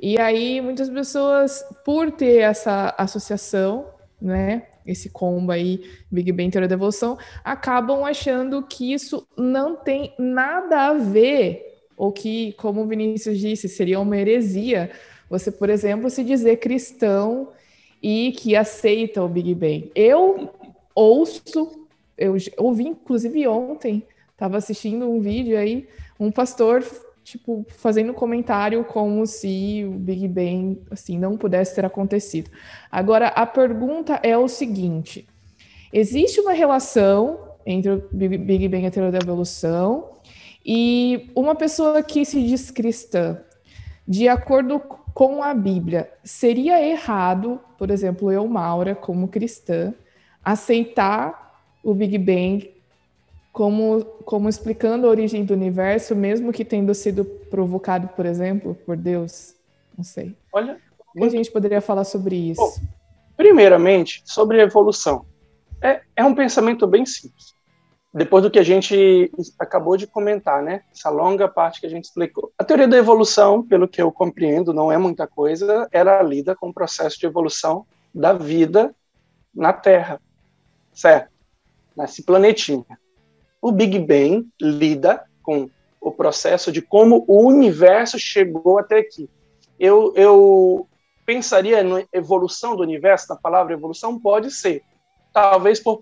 E 0.00 0.18
aí 0.18 0.60
muitas 0.60 0.88
pessoas, 0.90 1.64
por 1.84 2.10
ter 2.10 2.38
essa 2.38 2.92
associação, 2.98 3.86
né, 4.22 4.62
esse 4.86 5.10
combo 5.10 5.52
aí, 5.52 5.82
Big 6.10 6.30
Bang 6.32 6.50
teoria 6.50 6.68
da 6.68 6.74
evolução, 6.74 7.18
acabam 7.44 8.04
achando 8.04 8.62
que 8.62 8.92
isso 8.92 9.26
não 9.36 9.76
tem 9.76 10.14
nada 10.18 10.88
a 10.88 10.94
ver 10.94 11.80
ou 11.96 12.10
que, 12.12 12.52
como 12.54 12.82
o 12.82 12.86
Vinícius 12.86 13.38
disse, 13.38 13.68
seria 13.68 14.00
uma 14.00 14.16
heresia 14.16 14.90
você, 15.32 15.50
por 15.50 15.70
exemplo, 15.70 16.10
se 16.10 16.22
dizer 16.22 16.58
cristão 16.58 17.48
e 18.02 18.32
que 18.32 18.54
aceita 18.54 19.22
o 19.22 19.28
Big 19.28 19.54
Bang. 19.54 19.90
Eu 19.94 20.50
ouço, 20.94 21.86
eu 22.18 22.36
ouvi 22.58 22.84
inclusive 22.88 23.48
ontem, 23.48 24.06
estava 24.30 24.58
assistindo 24.58 25.08
um 25.08 25.20
vídeo 25.20 25.56
aí, 25.56 25.88
um 26.20 26.30
pastor 26.30 26.84
tipo 27.22 27.64
fazendo 27.68 28.12
comentário 28.12 28.84
como 28.84 29.26
se 29.26 29.84
o 29.86 29.92
Big 29.92 30.26
Bang 30.28 30.80
assim 30.90 31.18
não 31.18 31.36
pudesse 31.36 31.74
ter 31.74 31.84
acontecido. 31.84 32.50
Agora 32.90 33.28
a 33.28 33.46
pergunta 33.46 34.20
é 34.22 34.36
o 34.36 34.48
seguinte: 34.48 35.26
existe 35.92 36.40
uma 36.40 36.52
relação 36.52 37.52
entre 37.64 37.90
o 37.92 38.08
Big 38.12 38.68
Bang 38.68 38.84
e 38.84 38.86
a 38.86 38.90
teoria 38.90 39.12
da 39.12 39.18
evolução? 39.18 40.10
E 40.64 41.30
uma 41.34 41.54
pessoa 41.54 42.02
que 42.02 42.24
se 42.24 42.42
diz 42.42 42.70
cristã, 42.70 43.40
de 44.06 44.28
acordo 44.28 44.80
com 45.12 45.42
a 45.42 45.52
Bíblia, 45.52 46.10
seria 46.22 46.84
errado, 46.84 47.60
por 47.76 47.90
exemplo, 47.90 48.30
eu, 48.30 48.46
Maura, 48.46 48.94
como 48.94 49.28
cristã, 49.28 49.92
aceitar 50.44 51.60
o 51.82 51.94
Big 51.94 52.16
Bang 52.18 52.71
como, 53.52 54.04
como 54.24 54.48
explicando 54.48 55.06
a 55.06 55.10
origem 55.10 55.44
do 55.44 55.54
universo, 55.54 56.16
mesmo 56.16 56.52
que 56.52 56.64
tendo 56.64 56.94
sido 56.94 57.24
provocado, 57.24 58.08
por 58.08 58.26
exemplo, 58.26 58.74
por 58.86 58.96
Deus? 58.96 59.54
Não 59.96 60.04
sei. 60.04 60.36
Olha, 60.52 60.78
o 61.14 61.18
que 61.18 61.24
a 61.24 61.28
gente 61.28 61.50
poderia 61.50 61.80
falar 61.80 62.04
sobre 62.04 62.34
isso? 62.34 62.60
Bom, 62.60 62.72
primeiramente, 63.36 64.22
sobre 64.24 64.60
a 64.60 64.64
evolução. 64.64 65.26
É, 65.80 66.00
é 66.16 66.24
um 66.24 66.34
pensamento 66.34 66.86
bem 66.86 67.04
simples 67.04 67.52
depois 68.14 68.42
do 68.42 68.50
que 68.50 68.58
a 68.58 68.62
gente 68.62 69.32
acabou 69.58 69.96
de 69.96 70.06
comentar, 70.06 70.62
né? 70.62 70.82
Essa 70.92 71.08
longa 71.08 71.48
parte 71.48 71.80
que 71.80 71.86
a 71.86 71.88
gente 71.88 72.04
explicou. 72.04 72.52
A 72.58 72.64
teoria 72.64 72.86
da 72.86 72.96
evolução, 72.96 73.66
pelo 73.66 73.88
que 73.88 74.02
eu 74.02 74.12
compreendo, 74.12 74.74
não 74.74 74.92
é 74.92 74.98
muita 74.98 75.26
coisa, 75.26 75.88
ela 75.90 76.20
lida 76.20 76.54
com 76.54 76.68
o 76.68 76.74
processo 76.74 77.18
de 77.18 77.24
evolução 77.24 77.86
da 78.14 78.34
vida 78.34 78.94
na 79.54 79.72
Terra, 79.72 80.20
certo? 80.92 81.30
Nesse 81.96 82.22
planetinha. 82.22 82.84
O 83.62 83.70
Big 83.70 83.98
Bang 84.00 84.48
lida 84.60 85.24
com 85.42 85.70
o 86.00 86.10
processo 86.10 86.72
de 86.72 86.82
como 86.82 87.24
o 87.28 87.46
universo 87.46 88.18
chegou 88.18 88.78
até 88.78 88.98
aqui. 88.98 89.30
Eu, 89.78 90.12
eu 90.16 90.88
pensaria 91.24 91.82
na 91.84 92.04
evolução 92.12 92.74
do 92.74 92.82
universo, 92.82 93.28
na 93.28 93.36
palavra 93.36 93.72
evolução, 93.72 94.18
pode 94.18 94.50
ser. 94.50 94.82
Talvez 95.32 95.78
por 95.78 96.00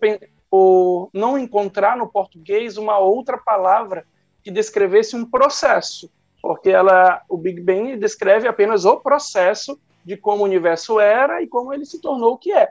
por 0.50 1.10
não 1.14 1.38
encontrar 1.38 1.96
no 1.96 2.10
português 2.10 2.76
uma 2.76 2.98
outra 2.98 3.38
palavra 3.38 4.04
que 4.42 4.50
descrevesse 4.50 5.14
um 5.14 5.24
processo, 5.24 6.10
porque 6.42 6.70
ela, 6.70 7.22
o 7.28 7.36
Big 7.36 7.60
Bang 7.60 7.96
descreve 7.96 8.48
apenas 8.48 8.84
o 8.84 8.96
processo 8.96 9.78
de 10.04 10.16
como 10.16 10.42
o 10.42 10.46
universo 10.46 10.98
era 10.98 11.40
e 11.40 11.46
como 11.46 11.72
ele 11.72 11.84
se 11.84 12.00
tornou 12.00 12.32
o 12.32 12.38
que 12.38 12.52
é. 12.52 12.70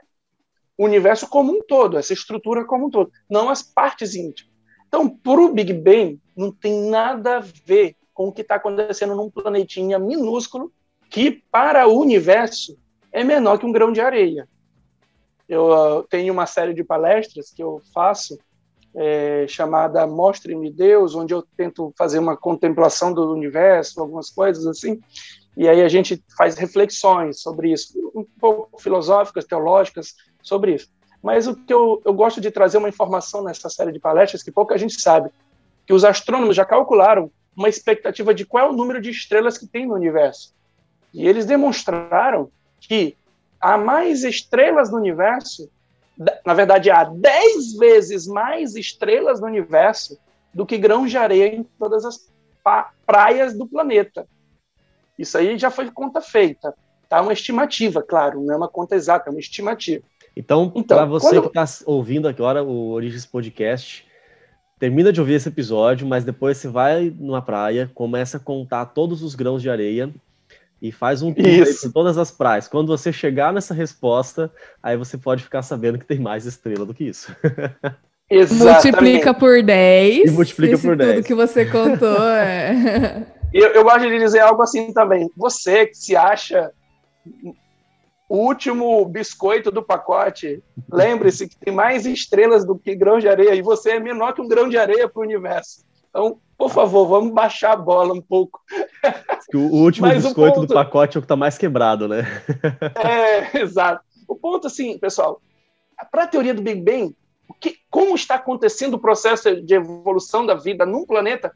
O 0.76 0.84
universo 0.84 1.28
como 1.28 1.52
um 1.52 1.62
todo, 1.62 1.96
essa 1.96 2.12
estrutura 2.12 2.64
como 2.64 2.86
um 2.86 2.90
todo, 2.90 3.10
não 3.30 3.48
as 3.48 3.62
partes 3.62 4.14
íntimas. 4.14 4.49
Então, 4.90 5.08
para 5.08 5.40
o 5.40 5.52
Big 5.52 5.72
Bang, 5.72 6.20
não 6.36 6.52
tem 6.52 6.90
nada 6.90 7.36
a 7.36 7.40
ver 7.40 7.96
com 8.12 8.28
o 8.28 8.32
que 8.32 8.42
está 8.42 8.56
acontecendo 8.56 9.14
num 9.14 9.30
planetinha 9.30 9.98
minúsculo 9.98 10.70
que, 11.08 11.30
para 11.50 11.88
o 11.88 11.98
universo, 11.98 12.76
é 13.10 13.24
menor 13.24 13.58
que 13.58 13.64
um 13.64 13.72
grão 13.72 13.92
de 13.92 14.00
areia 14.00 14.46
eu 15.50 15.66
uh, 15.66 16.04
tenho 16.04 16.32
uma 16.32 16.46
série 16.46 16.72
de 16.72 16.84
palestras 16.84 17.50
que 17.50 17.60
eu 17.60 17.82
faço 17.92 18.38
é, 18.94 19.46
chamada 19.48 20.06
Mostre-me 20.06 20.70
Deus, 20.70 21.16
onde 21.16 21.34
eu 21.34 21.44
tento 21.56 21.92
fazer 21.98 22.20
uma 22.20 22.36
contemplação 22.36 23.12
do 23.12 23.32
universo, 23.32 24.00
algumas 24.00 24.30
coisas 24.30 24.64
assim, 24.64 25.00
e 25.56 25.68
aí 25.68 25.82
a 25.82 25.88
gente 25.88 26.22
faz 26.38 26.54
reflexões 26.54 27.42
sobre 27.42 27.72
isso, 27.72 27.98
um 28.14 28.24
pouco 28.40 28.80
filosóficas, 28.80 29.44
teológicas, 29.44 30.14
sobre 30.40 30.74
isso. 30.74 30.88
Mas 31.22 31.46
o 31.46 31.54
que 31.54 31.72
eu, 31.72 32.00
eu 32.04 32.14
gosto 32.14 32.40
de 32.40 32.50
trazer 32.50 32.78
uma 32.78 32.88
informação 32.88 33.42
nessa 33.42 33.68
série 33.68 33.92
de 33.92 33.98
palestras 33.98 34.42
que 34.42 34.50
pouca 34.50 34.78
gente 34.78 35.00
sabe, 35.00 35.30
que 35.86 35.92
os 35.92 36.04
astrônomos 36.04 36.56
já 36.56 36.64
calcularam 36.64 37.30
uma 37.56 37.68
expectativa 37.68 38.32
de 38.32 38.46
qual 38.46 38.66
é 38.66 38.70
o 38.70 38.76
número 38.76 39.00
de 39.00 39.10
estrelas 39.10 39.58
que 39.58 39.66
tem 39.66 39.86
no 39.86 39.94
universo. 39.94 40.54
E 41.12 41.26
eles 41.26 41.44
demonstraram 41.44 42.50
que 42.80 43.16
há 43.60 43.76
mais 43.76 44.24
estrelas 44.24 44.90
no 44.90 44.96
universo, 44.96 45.70
na 46.44 46.54
verdade, 46.54 46.90
há 46.90 47.04
10 47.04 47.76
vezes 47.76 48.26
mais 48.26 48.74
estrelas 48.74 49.40
no 49.40 49.46
universo 49.46 50.18
do 50.52 50.64
que 50.64 50.78
grãos 50.78 51.10
de 51.10 51.18
areia 51.18 51.54
em 51.54 51.62
todas 51.78 52.04
as 52.04 52.30
praias 53.06 53.56
do 53.56 53.66
planeta. 53.66 54.26
Isso 55.18 55.36
aí 55.36 55.58
já 55.58 55.70
foi 55.70 55.90
conta 55.90 56.20
feita. 56.20 56.74
Tá 57.08 57.20
uma 57.20 57.32
estimativa, 57.32 58.02
claro, 58.02 58.40
não 58.40 58.54
é 58.54 58.56
uma 58.56 58.68
conta 58.68 58.94
exata, 58.94 59.28
é 59.28 59.32
uma 59.32 59.40
estimativa. 59.40 60.04
Então, 60.36 60.72
então 60.74 60.96
para 60.96 61.06
você 61.06 61.36
quando... 61.36 61.50
que 61.50 61.58
está 61.58 61.84
ouvindo 61.86 62.28
agora 62.28 62.62
o 62.62 62.90
Origens 62.90 63.26
Podcast, 63.26 64.06
termina 64.78 65.12
de 65.12 65.20
ouvir 65.20 65.34
esse 65.34 65.48
episódio, 65.48 66.06
mas 66.06 66.24
depois 66.24 66.56
você 66.56 66.68
vai 66.68 67.14
numa 67.18 67.42
praia, 67.42 67.90
começa 67.94 68.38
a 68.38 68.40
contar 68.40 68.86
todos 68.86 69.22
os 69.22 69.34
grãos 69.34 69.60
de 69.60 69.68
areia 69.68 70.10
e 70.80 70.90
faz 70.90 71.20
um 71.22 71.32
tour 71.32 71.44
por 71.82 71.92
todas 71.92 72.16
as 72.16 72.30
praias. 72.30 72.66
Quando 72.66 72.88
você 72.88 73.12
chegar 73.12 73.52
nessa 73.52 73.74
resposta, 73.74 74.50
aí 74.82 74.96
você 74.96 75.18
pode 75.18 75.42
ficar 75.42 75.62
sabendo 75.62 75.98
que 75.98 76.06
tem 76.06 76.18
mais 76.18 76.46
estrela 76.46 76.86
do 76.86 76.94
que 76.94 77.04
isso. 77.04 77.34
Exatamente. 78.30 78.86
Multiplica 79.02 79.34
por 79.34 79.62
10. 79.62 80.30
E 80.30 80.30
multiplica 80.30 80.78
por 80.78 80.96
10. 80.96 81.14
Tudo 81.16 81.26
que 81.26 81.34
você 81.34 81.66
contou 81.66 82.22
é. 82.22 83.26
eu, 83.52 83.68
eu 83.68 83.84
gosto 83.84 84.08
de 84.08 84.18
dizer 84.18 84.40
algo 84.40 84.62
assim 84.62 84.92
também. 84.94 85.28
Você 85.36 85.86
que 85.86 85.96
se 85.96 86.16
acha 86.16 86.70
o 88.30 88.36
último 88.36 89.04
biscoito 89.06 89.72
do 89.72 89.82
pacote, 89.82 90.62
lembre-se 90.88 91.48
que 91.48 91.56
tem 91.56 91.74
mais 91.74 92.06
estrelas 92.06 92.64
do 92.64 92.78
que 92.78 92.94
grão 92.94 93.18
de 93.18 93.28
areia 93.28 93.56
e 93.56 93.60
você 93.60 93.90
é 93.90 93.98
menor 93.98 94.32
que 94.32 94.40
um 94.40 94.46
grão 94.46 94.68
de 94.68 94.78
areia 94.78 95.08
para 95.08 95.18
o 95.18 95.24
universo. 95.24 95.84
Então, 96.08 96.38
por 96.56 96.70
favor, 96.70 97.08
vamos 97.08 97.34
baixar 97.34 97.72
a 97.72 97.76
bola 97.76 98.14
um 98.14 98.22
pouco. 98.22 98.60
O 99.52 99.82
último 99.82 100.06
Mas 100.06 100.22
biscoito 100.22 100.60
ponto... 100.60 100.68
do 100.68 100.74
pacote 100.74 101.16
é 101.16 101.18
o 101.18 101.22
que 101.22 101.24
está 101.24 101.34
mais 101.34 101.58
quebrado, 101.58 102.06
né? 102.06 102.22
é, 103.04 103.58
exato. 103.58 104.04
O 104.28 104.36
ponto, 104.36 104.68
assim, 104.68 104.96
pessoal, 104.96 105.42
para 106.12 106.22
a 106.22 106.28
teoria 106.28 106.54
do 106.54 106.62
Big 106.62 106.80
Bang, 106.82 107.16
que, 107.58 107.78
como 107.90 108.14
está 108.14 108.36
acontecendo 108.36 108.94
o 108.94 109.00
processo 109.00 109.60
de 109.60 109.74
evolução 109.74 110.46
da 110.46 110.54
vida 110.54 110.86
num 110.86 111.04
planeta, 111.04 111.52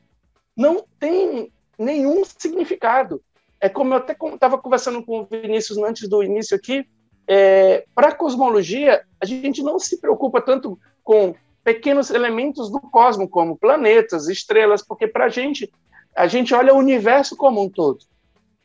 não 0.57 0.85
tem 0.99 1.53
nenhum 1.79 2.25
significado. 2.25 3.23
É 3.65 3.69
como 3.71 3.95
eu 3.95 3.97
até 3.97 4.13
estava 4.13 4.59
conversando 4.59 5.03
com 5.03 5.21
o 5.21 5.25
Vinícius 5.25 5.79
antes 5.79 6.07
do 6.07 6.23
início 6.23 6.55
aqui, 6.55 6.87
é, 7.27 7.87
para 7.95 8.09
a 8.09 8.15
cosmologia, 8.15 9.03
a 9.19 9.25
gente 9.25 9.63
não 9.63 9.79
se 9.79 9.99
preocupa 9.99 10.43
tanto 10.43 10.79
com 11.03 11.35
pequenos 11.65 12.11
elementos 12.11 12.71
do 12.71 12.79
cosmos, 12.79 13.31
como 13.31 13.57
planetas, 13.57 14.29
estrelas, 14.29 14.83
porque 14.83 15.09
para 15.09 15.25
a 15.25 15.29
gente, 15.31 15.73
a 16.15 16.27
gente 16.27 16.55
olha 16.55 16.75
o 16.75 16.77
universo 16.77 17.39
como 17.39 17.63
um 17.63 17.71
todo. 17.71 18.01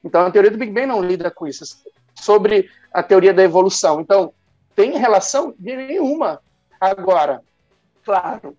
Então, 0.04 0.26
a 0.26 0.32
teoria 0.32 0.52
do 0.52 0.58
Big 0.58 0.74
Bang 0.74 0.88
não 0.88 1.02
lida 1.02 1.32
com 1.32 1.48
isso. 1.48 1.64
Sobre 2.14 2.70
a 2.92 3.02
teoria 3.02 3.34
da 3.34 3.42
evolução. 3.42 4.02
Então, 4.02 4.34
tem 4.76 4.98
relação 4.98 5.56
nenhuma. 5.58 6.42
Agora, 6.78 7.42
claro 8.04 8.54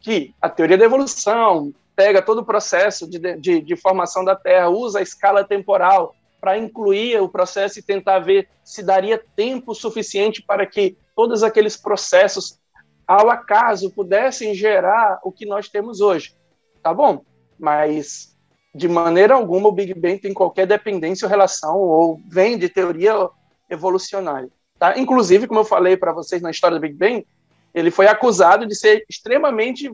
que 0.00 0.34
a 0.42 0.48
teoria 0.48 0.76
da 0.76 0.86
evolução 0.86 1.72
pega 1.98 2.22
todo 2.22 2.42
o 2.42 2.44
processo 2.44 3.10
de, 3.10 3.18
de, 3.38 3.60
de 3.60 3.76
formação 3.76 4.24
da 4.24 4.36
Terra, 4.36 4.68
usa 4.68 5.00
a 5.00 5.02
escala 5.02 5.42
temporal 5.42 6.14
para 6.40 6.56
incluir 6.56 7.20
o 7.20 7.28
processo 7.28 7.80
e 7.80 7.82
tentar 7.82 8.20
ver 8.20 8.48
se 8.62 8.84
daria 8.84 9.20
tempo 9.34 9.74
suficiente 9.74 10.40
para 10.40 10.64
que 10.64 10.96
todos 11.16 11.42
aqueles 11.42 11.76
processos, 11.76 12.60
ao 13.04 13.28
acaso, 13.28 13.90
pudessem 13.90 14.54
gerar 14.54 15.18
o 15.24 15.32
que 15.32 15.44
nós 15.44 15.68
temos 15.68 16.00
hoje. 16.00 16.36
Tá 16.84 16.94
bom? 16.94 17.24
Mas, 17.58 18.32
de 18.72 18.86
maneira 18.86 19.34
alguma, 19.34 19.68
o 19.68 19.72
Big 19.72 19.92
Bang 19.92 20.20
tem 20.20 20.32
qualquer 20.32 20.68
dependência 20.68 21.26
ou 21.26 21.30
relação, 21.30 21.78
ou 21.78 22.20
vem 22.28 22.56
de 22.56 22.68
teoria 22.68 23.28
evolucionária. 23.68 24.48
Tá? 24.78 24.96
Inclusive, 24.96 25.48
como 25.48 25.58
eu 25.58 25.64
falei 25.64 25.96
para 25.96 26.12
vocês 26.12 26.40
na 26.40 26.52
história 26.52 26.76
do 26.76 26.80
Big 26.80 26.94
Bang, 26.94 27.26
ele 27.74 27.90
foi 27.90 28.06
acusado 28.06 28.66
de 28.66 28.76
ser 28.76 29.04
extremamente 29.10 29.90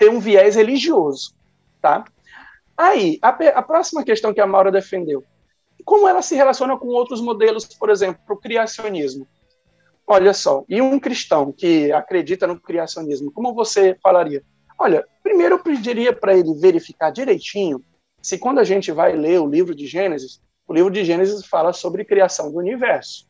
ter 0.00 0.08
um 0.08 0.18
viés 0.18 0.56
religioso, 0.56 1.34
tá? 1.78 2.06
Aí, 2.74 3.18
a, 3.20 3.28
a 3.28 3.62
próxima 3.62 4.02
questão 4.02 4.32
que 4.32 4.40
a 4.40 4.46
Maura 4.46 4.72
defendeu, 4.72 5.22
como 5.84 6.08
ela 6.08 6.22
se 6.22 6.34
relaciona 6.34 6.78
com 6.78 6.86
outros 6.86 7.20
modelos, 7.20 7.66
por 7.66 7.90
exemplo, 7.90 8.22
o 8.30 8.36
criacionismo? 8.36 9.28
Olha 10.06 10.32
só, 10.32 10.64
e 10.66 10.80
um 10.80 10.98
cristão 10.98 11.52
que 11.52 11.92
acredita 11.92 12.46
no 12.46 12.58
criacionismo, 12.58 13.30
como 13.30 13.54
você 13.54 13.94
falaria? 14.02 14.42
Olha, 14.78 15.06
primeiro 15.22 15.56
eu 15.56 15.62
pediria 15.62 16.14
para 16.14 16.34
ele 16.34 16.54
verificar 16.54 17.10
direitinho 17.10 17.84
se 18.22 18.38
quando 18.38 18.58
a 18.58 18.64
gente 18.64 18.90
vai 18.90 19.14
ler 19.14 19.38
o 19.38 19.46
livro 19.46 19.74
de 19.74 19.86
Gênesis, 19.86 20.40
o 20.66 20.72
livro 20.72 20.90
de 20.90 21.04
Gênesis 21.04 21.44
fala 21.44 21.74
sobre 21.74 22.06
criação 22.06 22.50
do 22.50 22.56
universo. 22.56 23.28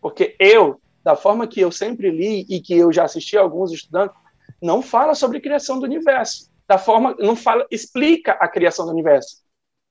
Porque 0.00 0.34
eu, 0.38 0.80
da 1.04 1.14
forma 1.14 1.46
que 1.46 1.60
eu 1.60 1.70
sempre 1.70 2.10
li 2.10 2.46
e 2.48 2.60
que 2.60 2.74
eu 2.74 2.90
já 2.90 3.04
assisti 3.04 3.36
a 3.36 3.42
alguns 3.42 3.70
estudando, 3.70 4.12
não 4.60 4.82
fala 4.82 5.14
sobre 5.14 5.40
criação 5.40 5.78
do 5.78 5.84
universo. 5.84 6.50
Da 6.66 6.78
forma, 6.78 7.14
não 7.18 7.36
fala, 7.36 7.66
explica 7.70 8.32
a 8.32 8.48
criação 8.48 8.86
do 8.86 8.92
universo. 8.92 9.42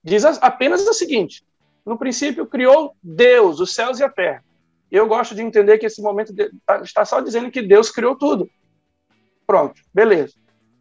Diz 0.04 0.26
apenas 0.26 0.86
o 0.88 0.94
seguinte: 0.94 1.44
no 1.86 1.98
princípio 1.98 2.46
criou 2.46 2.96
Deus, 3.02 3.60
os 3.60 3.74
céus 3.74 4.00
e 4.00 4.04
a 4.04 4.10
terra. 4.10 4.44
Eu 4.92 5.08
gosto 5.08 5.36
de 5.36 5.42
entender 5.42 5.78
que 5.78 5.86
esse 5.86 6.02
momento 6.02 6.34
tá, 6.66 6.82
está 6.82 7.06
só 7.06 7.20
dizendo 7.20 7.52
que 7.52 7.62
Deus 7.62 7.90
criou 7.90 8.18
tudo. 8.18 8.50
Pronto, 9.46 9.82
beleza. 9.94 10.34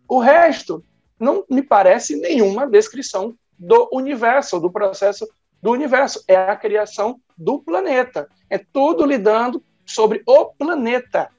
O 0.09 0.19
resto 0.19 0.85
não 1.19 1.45
me 1.51 1.63
parece 1.63 2.17
nenhuma 2.17 2.67
descrição 2.67 3.35
do 3.59 3.89
universo, 3.93 4.61
do 4.61 4.71
processo 4.71 5.27
do 5.63 5.71
universo. 5.71 6.23
É 6.29 6.37
a 6.37 6.57
criação 6.57 7.21
do 7.37 7.59
planeta. 7.61 8.29
É 8.51 8.59
tudo 8.59 9.05
lidando 9.05 9.63
sobre 9.87 10.23
o 10.27 10.47
planeta. 10.47 11.31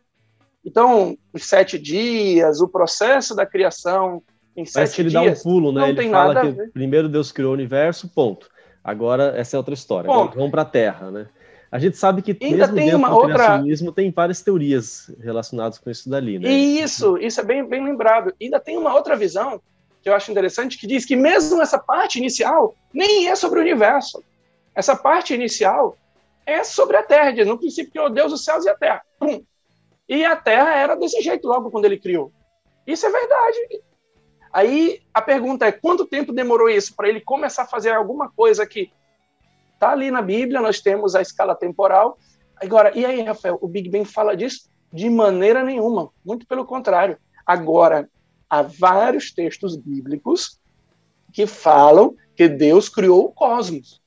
Então, 0.65 1.17
os 1.31 1.45
sete 1.45 1.77
dias, 1.77 2.59
o 2.59 2.67
processo 2.67 3.35
da 3.35 3.45
criação 3.45 4.23
em 4.57 4.65
sete 4.65 4.73
Parece 4.73 4.95
que 4.95 5.01
ele 5.03 5.09
dias, 5.09 5.23
dá 5.23 5.39
um 5.39 5.43
pulo, 5.43 5.71
né? 5.71 5.89
Ele 5.89 6.09
fala 6.09 6.41
que 6.41 6.67
primeiro 6.71 7.07
Deus 7.07 7.31
criou 7.31 7.51
o 7.51 7.53
universo, 7.53 8.09
ponto. 8.09 8.49
Agora, 8.83 9.33
essa 9.35 9.55
é 9.55 9.57
outra 9.57 9.73
história. 9.73 10.09
Agora, 10.09 10.31
vamos 10.35 10.51
para 10.51 10.63
a 10.63 10.65
Terra, 10.65 11.11
né? 11.11 11.27
A 11.71 11.79
gente 11.79 11.97
sabe 11.97 12.21
que 12.21 12.37
Ainda 12.41 12.67
mesmo 12.67 12.75
tem 12.75 12.95
uma 12.95 13.09
do 13.09 13.15
outra... 13.15 13.61
tem 13.93 14.11
várias 14.11 14.41
teorias 14.41 15.13
relacionadas 15.19 15.77
com 15.77 15.89
isso 15.89 16.09
dali, 16.09 16.39
né? 16.39 16.49
Isso, 16.49 17.17
isso 17.17 17.41
é 17.41 17.43
bem, 17.43 17.67
bem 17.67 17.83
lembrado. 17.83 18.33
Ainda 18.41 18.59
tem 18.59 18.77
uma 18.77 18.93
outra 18.93 19.15
visão 19.15 19.59
que 20.01 20.07
eu 20.07 20.13
acho 20.13 20.31
interessante, 20.31 20.77
que 20.77 20.87
diz 20.87 21.03
que 21.03 21.15
mesmo 21.15 21.61
essa 21.61 21.79
parte 21.79 22.17
inicial 22.17 22.75
nem 22.93 23.27
é 23.27 23.35
sobre 23.35 23.59
o 23.59 23.61
universo. 23.61 24.23
Essa 24.73 24.95
parte 24.95 25.33
inicial 25.33 25.97
é 26.45 26.63
sobre 26.63 26.95
a 26.95 27.03
Terra. 27.03 27.31
Diz, 27.31 27.47
no 27.47 27.57
princípio 27.57 27.91
criou 27.91 28.09
Deus 28.09 28.31
os 28.31 28.45
céus 28.45 28.65
e 28.65 28.69
a 28.69 28.75
Terra. 28.75 29.01
Pum. 29.19 29.43
E 30.07 30.23
a 30.23 30.35
Terra 30.35 30.75
era 30.75 30.95
desse 30.95 31.21
jeito 31.21 31.47
logo 31.47 31.71
quando 31.71 31.85
ele 31.85 31.99
criou. 31.99 32.31
Isso 32.85 33.05
é 33.05 33.11
verdade. 33.11 33.57
Aí 34.53 35.01
a 35.13 35.21
pergunta 35.21 35.65
é: 35.65 35.71
quanto 35.71 36.05
tempo 36.05 36.31
demorou 36.31 36.69
isso 36.69 36.95
para 36.95 37.09
ele 37.09 37.19
começar 37.19 37.63
a 37.63 37.67
fazer 37.67 37.91
alguma 37.91 38.29
coisa 38.29 38.65
que 38.65 38.91
está 39.73 39.91
ali 39.91 40.11
na 40.11 40.21
Bíblia? 40.21 40.61
Nós 40.61 40.79
temos 40.79 41.15
a 41.15 41.21
escala 41.21 41.55
temporal. 41.55 42.17
Agora, 42.55 42.97
e 42.97 43.05
aí, 43.05 43.21
Rafael? 43.21 43.57
O 43.61 43.67
Big 43.67 43.89
Bang 43.89 44.05
fala 44.05 44.35
disso? 44.35 44.69
De 44.93 45.09
maneira 45.09 45.63
nenhuma. 45.63 46.09
Muito 46.23 46.47
pelo 46.47 46.65
contrário. 46.65 47.17
Agora, 47.45 48.09
há 48.49 48.61
vários 48.61 49.31
textos 49.31 49.75
bíblicos 49.75 50.59
que 51.33 51.45
falam 51.45 52.15
que 52.35 52.47
Deus 52.47 52.87
criou 52.87 53.25
o 53.25 53.31
cosmos. 53.31 54.01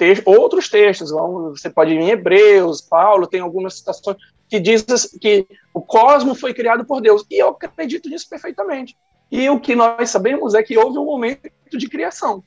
Te 0.00 0.22
outros 0.24 0.70
textos, 0.70 1.10
você 1.10 1.68
pode 1.68 1.92
ir 1.92 2.00
em 2.00 2.08
Hebreus, 2.08 2.80
Paulo, 2.80 3.26
tem 3.26 3.42
algumas 3.42 3.74
citações 3.74 4.16
que 4.48 4.58
diz 4.58 4.82
que 5.20 5.46
o 5.74 5.82
cosmos 5.82 6.40
foi 6.40 6.54
criado 6.54 6.86
por 6.86 7.02
Deus. 7.02 7.22
E 7.30 7.38
eu 7.38 7.50
acredito 7.50 8.08
nisso 8.08 8.26
perfeitamente. 8.26 8.96
E 9.30 9.50
o 9.50 9.60
que 9.60 9.76
nós 9.76 10.08
sabemos 10.08 10.54
é 10.54 10.62
que 10.62 10.78
houve 10.78 10.96
um 10.96 11.04
momento 11.04 11.50
de 11.76 11.86
criação. 11.86 12.42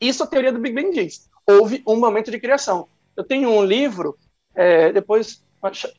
Isso 0.00 0.24
a 0.24 0.26
teoria 0.26 0.52
do 0.52 0.58
Big 0.58 0.74
Bang 0.74 0.90
diz. 0.90 1.30
Houve 1.46 1.80
um 1.86 1.94
momento 1.94 2.28
de 2.28 2.40
criação. 2.40 2.88
Eu 3.16 3.22
tenho 3.22 3.48
um 3.50 3.64
livro, 3.64 4.18
é, 4.52 4.90
depois, 4.90 5.44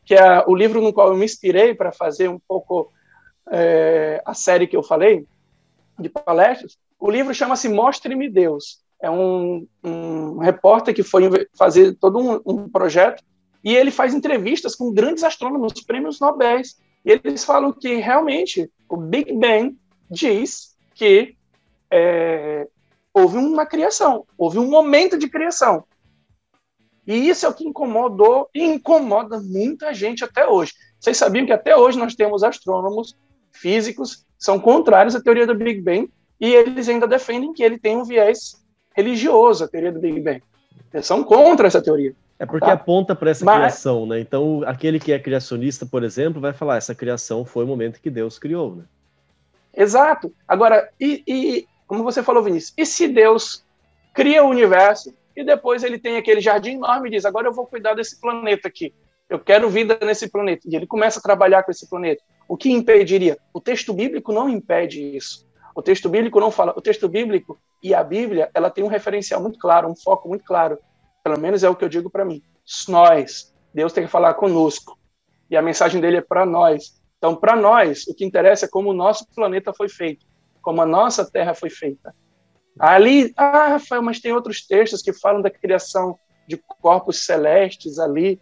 que 0.03 0.13
é 0.13 0.43
o 0.45 0.53
livro 0.53 0.81
no 0.81 0.91
qual 0.91 1.07
eu 1.07 1.15
me 1.15 1.23
inspirei 1.23 1.73
para 1.73 1.93
fazer 1.93 2.27
um 2.27 2.37
pouco 2.37 2.91
é, 3.49 4.21
a 4.25 4.33
série 4.33 4.67
que 4.67 4.75
eu 4.75 4.83
falei, 4.83 5.25
de 5.97 6.09
palestras. 6.09 6.77
O 6.99 7.09
livro 7.09 7.33
chama-se 7.33 7.69
Mostre-me 7.69 8.29
Deus. 8.29 8.80
É 9.01 9.09
um, 9.09 9.67
um, 9.83 10.37
repórter 10.37 10.93
que 10.93 11.03
foi 11.03 11.23
fazer 11.57 11.95
todo 11.95 12.19
um, 12.19 12.41
um 12.45 12.69
projeto 12.69 13.23
e 13.63 13.75
ele 13.75 13.91
faz 13.91 14.13
entrevistas 14.13 14.75
com 14.75 14.93
grandes 14.93 15.23
astrônomos, 15.23 15.73
prêmios 15.85 16.19
Nobel. 16.19 16.61
E 17.03 17.11
eles 17.11 17.43
falam 17.43 17.73
que 17.73 17.95
realmente 17.95 18.71
o 18.87 18.97
Big 18.97 19.33
Bang 19.33 19.75
diz 20.09 20.75
que 20.93 21.35
é, 21.89 22.67
houve 23.13 23.37
uma 23.37 23.65
criação, 23.65 24.25
houve 24.37 24.59
um 24.59 24.69
momento 24.69 25.17
de 25.17 25.29
criação. 25.29 25.83
E 27.05 27.29
isso 27.29 27.45
é 27.45 27.49
o 27.49 27.53
que 27.53 27.67
incomodou 27.67 28.49
e 28.53 28.63
incomoda 28.63 29.39
muita 29.39 29.93
gente 29.93 30.23
até 30.23 30.47
hoje. 30.47 30.73
Vocês 30.99 31.17
sabiam 31.17 31.45
que 31.45 31.51
até 31.51 31.75
hoje 31.75 31.97
nós 31.97 32.15
temos 32.15 32.43
astrônomos 32.43 33.17
físicos 33.51 34.25
são 34.37 34.59
contrários 34.59 35.15
à 35.15 35.21
teoria 35.21 35.45
do 35.45 35.55
Big 35.55 35.81
Bang 35.81 36.11
e 36.39 36.53
eles 36.53 36.87
ainda 36.87 37.07
defendem 37.07 37.53
que 37.53 37.63
ele 37.63 37.77
tem 37.77 37.97
um 37.97 38.03
viés 38.03 38.60
religioso, 38.95 39.63
a 39.63 39.67
teoria 39.67 39.91
do 39.91 39.99
Big 39.99 40.19
Bang. 40.19 40.43
Eles 40.93 41.05
são 41.05 41.23
contra 41.23 41.67
essa 41.67 41.81
teoria. 41.81 42.13
É 42.37 42.45
porque 42.45 42.65
tá? 42.65 42.73
aponta 42.73 43.15
para 43.15 43.29
essa 43.29 43.45
Mas... 43.45 43.55
criação, 43.55 44.05
né? 44.05 44.19
Então, 44.19 44.63
aquele 44.65 44.99
que 44.99 45.13
é 45.13 45.19
criacionista, 45.19 45.85
por 45.85 46.03
exemplo, 46.03 46.41
vai 46.41 46.53
falar: 46.53 46.77
essa 46.77 46.95
criação 46.95 47.45
foi 47.45 47.63
o 47.63 47.67
momento 47.67 48.01
que 48.01 48.09
Deus 48.09 48.39
criou, 48.39 48.77
né? 48.77 48.83
Exato. 49.75 50.33
Agora, 50.47 50.89
e, 50.99 51.23
e, 51.27 51.67
como 51.87 52.03
você 52.03 52.23
falou, 52.23 52.43
Vinícius, 52.43 52.73
e 52.77 52.85
se 52.85 53.07
Deus 53.07 53.63
cria 54.13 54.43
o 54.43 54.49
universo 54.49 55.13
e 55.35 55.43
depois 55.43 55.83
ele 55.83 55.97
tem 55.97 56.17
aquele 56.17 56.41
jardim 56.41 56.71
enorme 56.71 57.07
e 57.07 57.11
diz: 57.11 57.25
agora 57.25 57.47
eu 57.47 57.53
vou 57.53 57.65
cuidar 57.65 57.93
desse 57.93 58.19
planeta 58.19 58.67
aqui. 58.67 58.93
Eu 59.29 59.39
quero 59.39 59.69
vida 59.69 59.97
nesse 60.01 60.27
planeta. 60.27 60.67
E 60.67 60.75
ele 60.75 60.85
começa 60.85 61.19
a 61.19 61.21
trabalhar 61.21 61.63
com 61.63 61.71
esse 61.71 61.87
planeta. 61.87 62.21
O 62.47 62.57
que 62.57 62.69
impediria? 62.69 63.37
O 63.53 63.61
texto 63.61 63.93
bíblico 63.93 64.33
não 64.33 64.49
impede 64.49 65.15
isso. 65.15 65.47
O 65.75 65.81
texto 65.81 66.09
bíblico 66.09 66.39
não 66.39 66.51
fala. 66.51 66.73
O 66.75 66.81
texto 66.81 67.07
bíblico 67.07 67.59
e 67.81 67.93
a 67.93 68.03
Bíblia, 68.03 68.49
ela 68.53 68.69
tem 68.69 68.83
um 68.83 68.87
referencial 68.87 69.41
muito 69.41 69.57
claro, 69.59 69.89
um 69.89 69.95
foco 69.95 70.27
muito 70.27 70.43
claro. 70.43 70.77
Pelo 71.23 71.39
menos 71.39 71.63
é 71.63 71.69
o 71.69 71.75
que 71.75 71.85
eu 71.85 71.89
digo 71.89 72.09
para 72.09 72.25
mim. 72.25 72.41
Nós, 72.87 73.53
Deus 73.73 73.93
tem 73.93 74.05
que 74.05 74.11
falar 74.11 74.33
conosco. 74.33 74.97
E 75.49 75.57
a 75.57 75.61
mensagem 75.61 75.99
dele 75.99 76.17
é 76.17 76.21
para 76.21 76.45
nós. 76.45 77.01
Então, 77.17 77.35
para 77.35 77.55
nós, 77.55 78.07
o 78.07 78.15
que 78.15 78.25
interessa 78.25 78.65
é 78.65 78.69
como 78.69 78.89
o 78.89 78.93
nosso 78.93 79.27
planeta 79.35 79.71
foi 79.73 79.87
feito, 79.87 80.25
como 80.61 80.81
a 80.81 80.85
nossa 80.85 81.29
terra 81.29 81.53
foi 81.53 81.69
feita. 81.69 82.15
Ali, 82.79 83.31
ah, 83.37 83.67
Rafael, 83.67 84.01
mas 84.01 84.19
tem 84.19 84.33
outros 84.33 84.65
textos 84.65 85.01
que 85.01 85.13
falam 85.13 85.41
da 85.41 85.49
criação 85.49 86.17
de 86.47 86.57
corpos 86.57 87.25
celestes 87.25 87.99
ali. 87.99 88.41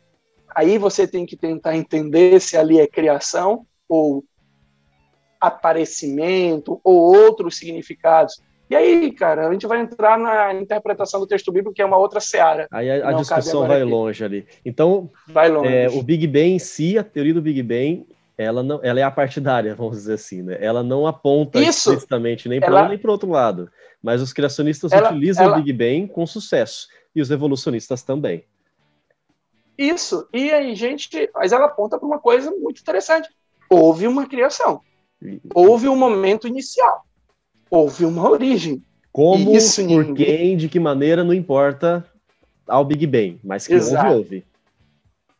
Aí 0.55 0.77
você 0.77 1.07
tem 1.07 1.25
que 1.25 1.35
tentar 1.35 1.75
entender 1.75 2.39
se 2.39 2.55
ali 2.55 2.79
é 2.79 2.87
criação 2.87 3.65
ou 3.87 4.23
aparecimento 5.39 6.79
ou 6.83 6.95
outros 6.95 7.57
significados. 7.57 8.41
E 8.69 8.75
aí, 8.75 9.11
cara, 9.11 9.47
a 9.47 9.51
gente 9.51 9.65
vai 9.65 9.81
entrar 9.81 10.17
na 10.19 10.53
interpretação 10.53 11.19
do 11.19 11.25
texto 11.25 11.51
bíblico, 11.51 11.73
que 11.73 11.81
é 11.81 11.85
uma 11.85 11.97
outra 11.97 12.19
seara. 12.19 12.67
Aí 12.71 12.89
a, 12.89 13.09
a 13.09 13.13
discussão 13.13 13.67
vai 13.67 13.81
aqui. 13.81 13.89
longe 13.89 14.23
ali. 14.23 14.45
Então, 14.63 15.09
vai 15.27 15.49
longe. 15.49 15.73
É, 15.73 15.89
o 15.89 16.03
Big 16.03 16.27
Bang 16.27 16.51
em 16.51 16.59
si, 16.59 16.95
a 16.95 17.03
teoria 17.03 17.33
do 17.33 17.41
Big 17.41 17.63
Bang, 17.63 18.05
ela 18.37 18.61
não, 18.61 18.79
ela 18.83 18.99
é 18.99 19.03
a 19.03 19.09
partidária, 19.09 19.73
vamos 19.75 19.97
dizer 19.97 20.13
assim, 20.13 20.43
né? 20.43 20.57
Ela 20.61 20.83
não 20.83 21.07
aponta 21.07 21.59
Isso. 21.59 21.89
explicitamente 21.89 22.47
nem 22.47 22.59
para 22.59 22.85
um 22.85 22.89
nem 22.89 22.97
para 22.97 23.11
outro 23.11 23.29
lado. 23.29 23.71
Mas 24.03 24.21
os 24.21 24.31
criacionistas 24.31 24.91
ela, 24.91 25.09
utilizam 25.09 25.45
ela... 25.45 25.57
o 25.57 25.63
Big 25.63 25.73
Bang 25.73 26.07
com 26.07 26.25
sucesso. 26.27 26.87
E 27.15 27.21
os 27.21 27.31
evolucionistas 27.31 28.03
também. 28.03 28.45
Isso. 29.75 30.27
E 30.31 30.51
aí, 30.51 30.75
gente, 30.75 31.09
mas 31.33 31.51
ela 31.51 31.65
aponta 31.65 31.97
para 31.97 32.05
uma 32.05 32.19
coisa 32.19 32.51
muito 32.51 32.81
interessante. 32.81 33.29
Houve 33.67 34.05
uma 34.05 34.27
criação. 34.27 34.81
Houve 35.53 35.89
um 35.89 35.95
momento 35.95 36.47
inicial. 36.47 37.03
Houve 37.69 38.05
uma 38.05 38.29
origem. 38.29 38.83
Como, 39.11 39.55
Isso, 39.55 39.85
por 39.85 40.05
ninguém... 40.05 40.25
quem, 40.25 40.57
de 40.57 40.69
que 40.69 40.79
maneira, 40.79 41.23
não 41.23 41.33
importa 41.33 42.05
ao 42.67 42.85
Big 42.85 43.05
Bang, 43.07 43.39
mas 43.43 43.67
que 43.67 43.73
Exato. 43.73 44.13
houve, 44.13 44.17
houve. 44.17 44.49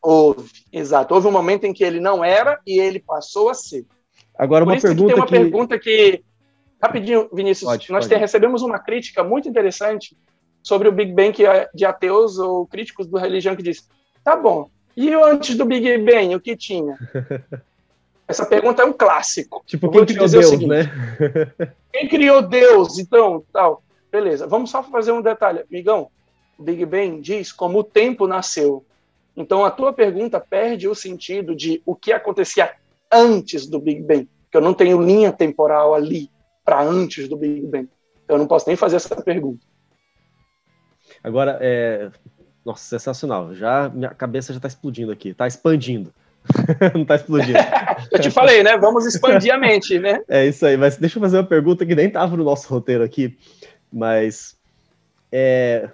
Houve, 0.02 0.50
exato. 0.72 1.14
Houve 1.14 1.28
um 1.28 1.32
momento 1.32 1.64
em 1.64 1.72
que 1.72 1.84
ele 1.84 2.00
não 2.00 2.24
era 2.24 2.58
e 2.66 2.80
ele 2.80 2.98
passou 2.98 3.50
a 3.50 3.54
ser. 3.54 3.86
Agora, 4.36 4.64
uma 4.64 4.78
pergunta. 4.78 5.02
Que 5.02 5.06
tem 5.06 5.14
uma 5.14 5.26
que... 5.26 5.32
pergunta 5.32 5.78
que. 5.78 6.24
Rapidinho, 6.82 7.28
Vinícius, 7.30 7.70
pode, 7.70 7.92
nós 7.92 8.08
pode. 8.08 8.18
recebemos 8.18 8.62
uma 8.62 8.78
crítica 8.78 9.22
muito 9.22 9.46
interessante 9.46 10.16
sobre 10.62 10.88
o 10.88 10.92
Big 10.92 11.12
Bang 11.12 11.36
de 11.74 11.84
ateus 11.84 12.38
ou 12.38 12.66
críticos 12.66 13.06
da 13.06 13.20
religião 13.20 13.54
que 13.54 13.62
diz: 13.62 13.86
tá 14.24 14.34
bom, 14.34 14.70
e 14.96 15.12
antes 15.12 15.56
do 15.56 15.66
Big 15.66 15.98
Bang, 15.98 16.34
o 16.34 16.40
que 16.40 16.56
tinha? 16.56 16.96
Essa 18.30 18.46
pergunta 18.46 18.82
é 18.82 18.84
um 18.84 18.92
clássico. 18.92 19.60
Tipo, 19.66 19.90
quem 19.90 20.06
criou 20.06 20.28
Deus, 20.28 20.46
seguinte, 20.46 20.68
né? 20.68 20.84
quem 21.92 22.08
criou 22.08 22.40
Deus, 22.40 22.96
então, 22.96 23.44
tal. 23.52 23.82
Beleza, 24.10 24.46
vamos 24.46 24.70
só 24.70 24.84
fazer 24.84 25.10
um 25.10 25.20
detalhe. 25.20 25.64
Migão, 25.68 26.08
o 26.56 26.62
Big 26.62 26.86
Bang 26.86 27.20
diz 27.20 27.50
como 27.50 27.80
o 27.80 27.84
tempo 27.84 28.28
nasceu. 28.28 28.84
Então, 29.36 29.64
a 29.64 29.70
tua 29.70 29.92
pergunta 29.92 30.38
perde 30.38 30.86
o 30.86 30.94
sentido 30.94 31.56
de 31.56 31.82
o 31.84 31.96
que 31.96 32.12
acontecia 32.12 32.72
antes 33.10 33.66
do 33.66 33.80
Big 33.80 34.00
Bang, 34.00 34.28
que 34.48 34.56
eu 34.56 34.60
não 34.60 34.74
tenho 34.74 35.02
linha 35.02 35.32
temporal 35.32 35.92
ali 35.92 36.30
para 36.64 36.80
antes 36.80 37.28
do 37.28 37.36
Big 37.36 37.66
Bang. 37.66 37.88
Então, 38.24 38.36
eu 38.36 38.38
não 38.38 38.46
posso 38.46 38.68
nem 38.68 38.76
fazer 38.76 38.94
essa 38.94 39.20
pergunta. 39.20 39.66
Agora, 41.20 41.58
é... 41.60 42.12
nossa, 42.64 42.84
sensacional. 42.84 43.52
Já 43.56 43.88
minha 43.88 44.10
cabeça 44.10 44.52
já 44.52 44.58
está 44.58 44.68
explodindo 44.68 45.10
aqui, 45.10 45.30
está 45.30 45.48
expandindo. 45.48 46.14
não 46.94 47.02
está 47.02 47.16
explodindo. 47.16 47.58
eu 48.10 48.18
te 48.18 48.30
falei, 48.30 48.62
né? 48.62 48.76
Vamos 48.76 49.06
expandir 49.06 49.52
a 49.52 49.58
mente, 49.58 49.98
né? 49.98 50.20
É 50.28 50.46
isso 50.46 50.64
aí. 50.64 50.76
Mas 50.76 50.96
deixa 50.96 51.18
eu 51.18 51.22
fazer 51.22 51.38
uma 51.38 51.46
pergunta 51.46 51.84
que 51.84 51.94
nem 51.94 52.06
estava 52.06 52.36
no 52.36 52.44
nosso 52.44 52.68
roteiro 52.68 53.04
aqui, 53.04 53.36
mas 53.92 54.56
é, 55.30 55.88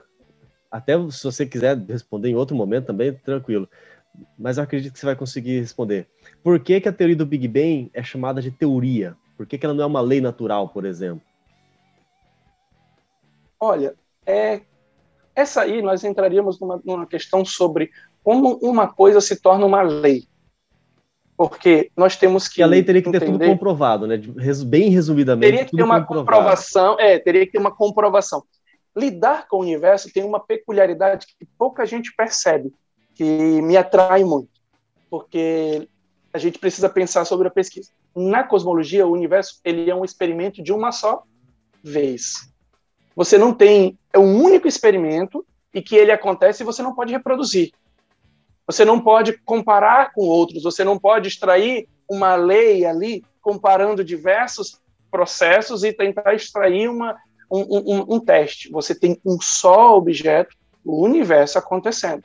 até 0.70 0.94
se 1.10 1.24
você 1.24 1.46
quiser 1.46 1.76
responder 1.88 2.28
em 2.28 2.36
outro 2.36 2.56
momento 2.56 2.86
também, 2.86 3.12
tranquilo. 3.12 3.68
Mas 4.38 4.56
eu 4.56 4.64
acredito 4.64 4.92
que 4.92 4.98
você 4.98 5.06
vai 5.06 5.16
conseguir 5.16 5.60
responder. 5.60 6.06
Por 6.42 6.58
que, 6.60 6.80
que 6.80 6.88
a 6.88 6.92
teoria 6.92 7.16
do 7.16 7.26
Big 7.26 7.46
Bang 7.48 7.90
é 7.92 8.02
chamada 8.02 8.40
de 8.40 8.50
teoria? 8.50 9.14
Por 9.36 9.46
que, 9.46 9.58
que 9.58 9.66
ela 9.66 9.74
não 9.74 9.84
é 9.84 9.86
uma 9.86 10.00
lei 10.00 10.20
natural, 10.20 10.68
por 10.68 10.86
exemplo? 10.86 11.20
Olha, 13.60 13.94
é, 14.24 14.62
essa 15.34 15.62
aí 15.62 15.82
nós 15.82 16.04
entraríamos 16.04 16.58
numa, 16.58 16.80
numa 16.84 17.06
questão 17.06 17.44
sobre 17.44 17.90
como 18.24 18.58
uma 18.62 18.88
coisa 18.88 19.20
se 19.20 19.36
torna 19.36 19.66
uma 19.66 19.82
lei. 19.82 20.26
Porque 21.36 21.90
nós 21.96 22.16
temos 22.16 22.48
que. 22.48 22.60
E 22.60 22.62
a 22.62 22.66
lei 22.66 22.82
teria 22.82 23.02
que 23.02 23.08
entender, 23.08 23.26
ter 23.26 23.32
tudo 23.32 23.44
comprovado, 23.44 24.06
né? 24.06 24.20
Bem 24.66 24.88
resumidamente. 24.88 25.50
Teria 25.52 25.64
que 25.66 25.76
ter 25.76 25.82
uma 25.82 26.00
comprovado. 26.00 26.26
comprovação, 26.26 26.96
é, 26.98 27.18
teria 27.18 27.44
que 27.44 27.52
ter 27.52 27.58
uma 27.58 27.74
comprovação 27.74 28.42
lidar 28.96 29.46
com 29.46 29.58
o 29.58 29.60
universo 29.60 30.12
tem 30.12 30.24
uma 30.24 30.40
peculiaridade 30.40 31.26
que 31.26 31.46
pouca 31.58 31.84
gente 31.84 32.14
percebe, 32.16 32.72
que 33.14 33.24
me 33.60 33.76
atrai 33.76 34.24
muito, 34.24 34.48
porque 35.10 35.86
a 36.32 36.38
gente 36.38 36.58
precisa 36.58 36.88
pensar 36.88 37.24
sobre 37.26 37.46
a 37.46 37.50
pesquisa. 37.50 37.90
Na 38.14 38.42
cosmologia, 38.42 39.06
o 39.06 39.12
universo 39.12 39.60
ele 39.62 39.90
é 39.90 39.94
um 39.94 40.04
experimento 40.04 40.62
de 40.62 40.72
uma 40.72 40.90
só 40.90 41.22
vez. 41.82 42.50
Você 43.14 43.36
não 43.36 43.52
tem 43.52 43.98
é 44.12 44.18
um 44.18 44.42
único 44.42 44.66
experimento 44.66 45.44
e 45.74 45.82
que 45.82 45.94
ele 45.94 46.10
acontece 46.10 46.62
e 46.62 46.66
você 46.66 46.82
não 46.82 46.94
pode 46.94 47.12
reproduzir. 47.12 47.72
Você 48.66 48.84
não 48.84 49.00
pode 49.00 49.34
comparar 49.44 50.12
com 50.12 50.22
outros, 50.22 50.62
você 50.62 50.82
não 50.82 50.98
pode 50.98 51.28
extrair 51.28 51.88
uma 52.08 52.34
lei 52.34 52.84
ali 52.84 53.24
comparando 53.40 54.04
diversos 54.04 54.80
processos 55.10 55.84
e 55.84 55.92
tentar 55.92 56.34
extrair 56.34 56.88
uma 56.88 57.16
um, 57.50 57.60
um, 57.60 58.16
um 58.16 58.20
teste. 58.20 58.70
Você 58.70 58.94
tem 58.94 59.20
um 59.24 59.40
só 59.40 59.96
objeto, 59.96 60.56
o 60.84 61.02
universo 61.04 61.58
acontecendo. 61.58 62.24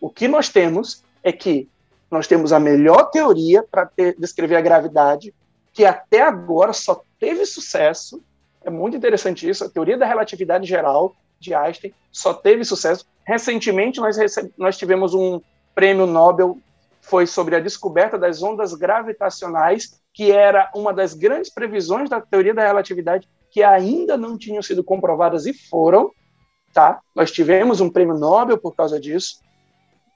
O 0.00 0.10
que 0.10 0.26
nós 0.28 0.48
temos 0.48 1.02
é 1.22 1.32
que 1.32 1.68
nós 2.10 2.26
temos 2.26 2.52
a 2.52 2.60
melhor 2.60 3.10
teoria 3.10 3.62
para 3.62 3.90
descrever 4.18 4.56
a 4.56 4.60
gravidade, 4.60 5.34
que 5.72 5.84
até 5.84 6.22
agora 6.22 6.72
só 6.72 7.02
teve 7.18 7.44
sucesso. 7.44 8.22
É 8.62 8.70
muito 8.70 8.96
interessante 8.96 9.48
isso. 9.48 9.64
A 9.64 9.68
teoria 9.68 9.98
da 9.98 10.06
relatividade 10.06 10.66
geral 10.66 11.14
de 11.40 11.54
Einstein 11.54 11.92
só 12.12 12.32
teve 12.32 12.64
sucesso. 12.64 13.06
Recentemente, 13.26 14.00
nós, 14.00 14.16
nós 14.56 14.78
tivemos 14.78 15.14
um 15.14 15.40
prêmio 15.74 16.06
Nobel, 16.06 16.58
foi 17.00 17.26
sobre 17.26 17.54
a 17.54 17.60
descoberta 17.60 18.18
das 18.18 18.42
ondas 18.42 18.72
gravitacionais, 18.74 20.00
que 20.12 20.30
era 20.32 20.70
uma 20.74 20.92
das 20.92 21.12
grandes 21.12 21.52
previsões 21.52 22.08
da 22.08 22.20
teoria 22.20 22.54
da 22.54 22.66
relatividade 22.66 23.28
que 23.50 23.62
ainda 23.62 24.16
não 24.16 24.36
tinham 24.36 24.62
sido 24.62 24.82
comprovadas 24.82 25.46
e 25.46 25.52
foram, 25.52 26.10
tá? 26.72 27.00
Nós 27.14 27.30
tivemos 27.30 27.80
um 27.80 27.90
prêmio 27.90 28.18
Nobel 28.18 28.58
por 28.58 28.74
causa 28.74 28.98
disso, 28.98 29.38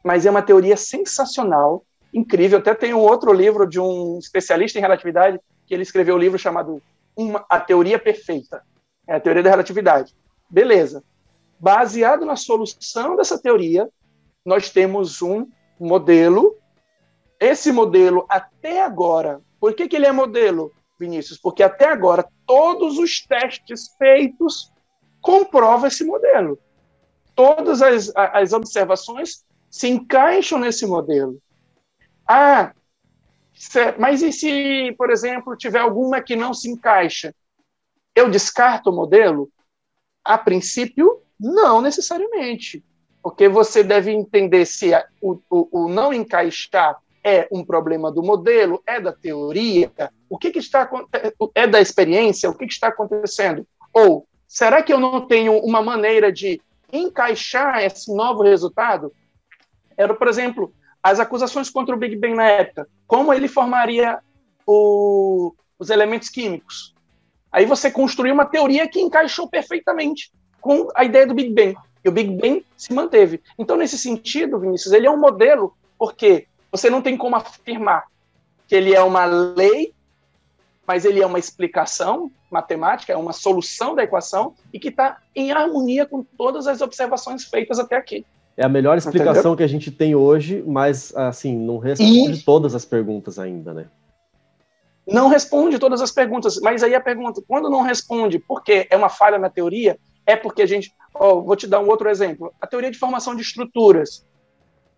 mas 0.05 0.27
é 0.27 0.31
uma 0.31 0.43
teoria 0.43 0.77
sensacional, 0.77 1.85
incrível. 2.13 2.59
Até 2.59 2.75
tem 2.75 2.95
um 2.95 3.01
outro 3.01 3.33
livro 3.33 3.67
de 3.67 3.79
um 3.79 4.19
especialista 4.19 4.79
em 4.79 4.83
relatividade 4.83 5.39
que 5.67 5.75
ele 5.75 5.83
escreveu 5.83 6.17
um 6.17 6.19
livro 6.19 6.39
chamado 6.39 6.83
uma, 7.17 7.45
A 7.49 7.61
Teoria 7.61 7.99
Perfeita, 7.99 8.63
é 9.07 9.15
a 9.15 9.21
teoria 9.21 9.43
da 9.43 9.51
relatividade. 9.51 10.15
Beleza. 10.49 11.03
Baseado 11.61 12.25
na 12.25 12.37
solução 12.37 13.17
dessa 13.17 13.39
teoria, 13.39 13.89
nós 14.49 14.71
temos 14.71 15.21
um 15.21 15.47
modelo. 15.79 16.57
Esse 17.39 17.71
modelo, 17.71 18.25
até 18.31 18.83
agora, 18.83 19.43
por 19.61 19.75
que, 19.75 19.87
que 19.87 19.95
ele 19.95 20.07
é 20.07 20.13
modelo? 20.13 20.73
Vinícius, 20.99 21.39
porque 21.39 21.63
até 21.63 21.85
agora 21.85 22.27
todos 22.47 22.99
os 22.99 23.21
testes 23.21 23.95
feitos 23.99 24.73
comprovam 25.21 25.87
esse 25.87 26.03
modelo. 26.03 26.59
Todas 27.35 27.83
as, 27.83 28.11
as 28.17 28.55
observações 28.55 29.45
se 29.71 29.87
encaixam 29.87 30.59
nesse 30.59 30.87
modelo. 30.87 31.41
Ah, 32.27 32.73
mas 33.99 34.23
e 34.23 34.33
se, 34.33 34.95
por 34.97 35.11
exemplo, 35.11 35.57
tiver 35.57 35.79
alguma 35.79 36.23
que 36.23 36.35
não 36.35 36.55
se 36.55 36.71
encaixa? 36.71 37.35
Eu 38.15 38.31
descarto 38.31 38.89
o 38.89 38.97
modelo? 38.97 39.53
A 40.25 40.39
princípio, 40.39 41.23
não 41.39 41.83
necessariamente. 41.83 42.83
Porque 43.23 43.49
você 43.49 43.83
deve 43.83 44.13
entender 44.13 44.65
se 44.65 44.93
o, 45.21 45.39
o, 45.51 45.85
o 45.85 45.89
não 45.89 46.13
encaixar 46.13 46.97
é 47.23 47.49
um 47.53 47.65
problema 47.65 48.11
do 48.11 48.23
modelo, 48.23 48.83
é 48.87 49.01
da 49.01 49.13
teoria, 49.13 49.91
o 50.31 50.39
que, 50.39 50.51
que 50.51 50.59
está 50.59 50.89
é 51.55 51.67
da 51.67 51.81
experiência, 51.81 52.49
o 52.49 52.55
que, 52.55 52.67
que 52.67 52.73
está 52.73 52.89
acontecendo? 52.89 53.67
Ou 53.93 54.27
será 54.47 54.83
que 54.83 54.93
eu 54.93 55.01
não 55.01 55.27
tenho 55.27 55.59
uma 55.59 55.83
maneira 55.83 56.33
de 56.33 56.61
encaixar 56.93 57.83
esse 57.83 58.15
novo 58.15 58.43
resultado? 58.43 59.13
Era, 59.97 60.15
por 60.15 60.29
exemplo, 60.29 60.73
as 61.03 61.21
acusações 61.21 61.69
contra 61.69 61.95
o 61.95 61.99
Big 61.99 62.17
Bang 62.17 62.35
na 62.35 62.47
época. 62.47 62.89
Como 63.07 63.33
ele 63.33 63.49
formaria 63.49 64.21
o, 64.67 65.55
os 65.79 65.91
elementos 65.91 66.29
químicos? 66.29 66.95
Aí 67.51 67.65
você 67.65 67.91
construiu 67.91 68.35
uma 68.35 68.47
teoria 68.47 68.89
que 68.89 69.01
encaixou 69.01 69.49
perfeitamente 69.49 70.31
com 70.61 70.89
a 70.95 71.05
ideia 71.05 71.27
do 71.27 71.35
Big 71.35 71.53
Bang. 71.53 71.77
E 72.09 72.11
o 72.11 72.13
Big 72.13 72.31
Bang 72.31 72.65
se 72.75 72.91
manteve. 72.95 73.43
Então, 73.59 73.77
nesse 73.77 73.99
sentido, 73.99 74.59
Vinícius, 74.59 74.95
ele 74.95 75.07
é 75.07 75.11
um 75.11 75.21
modelo, 75.21 75.75
porque 75.99 76.47
você 76.73 76.89
não 76.89 77.03
tem 77.03 77.19
como 77.19 77.37
afirmar 77.37 78.05
que 78.67 78.75
ele 78.75 78.95
é 78.95 79.03
uma 79.03 79.27
lei, 79.27 79.93
mas 80.87 81.05
ele 81.05 81.21
é 81.21 81.27
uma 81.27 81.39
explicação 81.39 82.31
matemática, 82.51 83.13
é 83.13 83.17
uma 83.17 83.35
solução 83.35 83.95
da 83.95 84.05
equação 84.05 84.55
e 84.73 84.79
que 84.79 84.89
está 84.89 85.19
em 85.37 85.53
harmonia 85.53 86.07
com 86.07 86.23
todas 86.23 86.67
as 86.67 86.81
observações 86.81 87.45
feitas 87.45 87.79
até 87.79 87.97
aqui. 87.97 88.25
É 88.57 88.65
a 88.65 88.71
melhor 88.71 88.97
explicação 88.97 89.33
Entendeu? 89.33 89.57
que 89.57 89.63
a 89.63 89.67
gente 89.67 89.91
tem 89.91 90.15
hoje, 90.15 90.65
mas 90.67 91.15
assim, 91.15 91.55
não 91.55 91.77
responde 91.77 92.41
e... 92.41 92.43
todas 92.43 92.75
as 92.75 92.87
perguntas 92.87 93.39
ainda, 93.39 93.75
né? 93.75 93.87
Não 95.07 95.29
responde 95.29 95.79
todas 95.79 96.01
as 96.01 96.11
perguntas, 96.11 96.59
mas 96.63 96.83
aí 96.83 96.95
a 96.95 97.01
pergunta, 97.01 97.43
quando 97.47 97.69
não 97.69 97.83
responde 97.83 98.39
porque 98.39 98.87
é 98.91 98.97
uma 98.97 99.11
falha 99.11 99.39
na 99.39 99.51
teoria, 99.51 99.99
é 100.29 100.37
porque 100.37 100.61
a 100.61 100.67
gente. 100.67 100.93
Oh, 101.19 101.41
vou 101.41 101.57
te 101.57 101.67
dar 101.67 101.81
um 101.81 101.89
outro 101.89 102.11
exemplo. 102.11 102.53
A 102.61 102.67
teoria 102.67 102.91
de 102.91 102.99
formação 102.99 103.35
de 103.35 103.41
estruturas. 103.41 104.27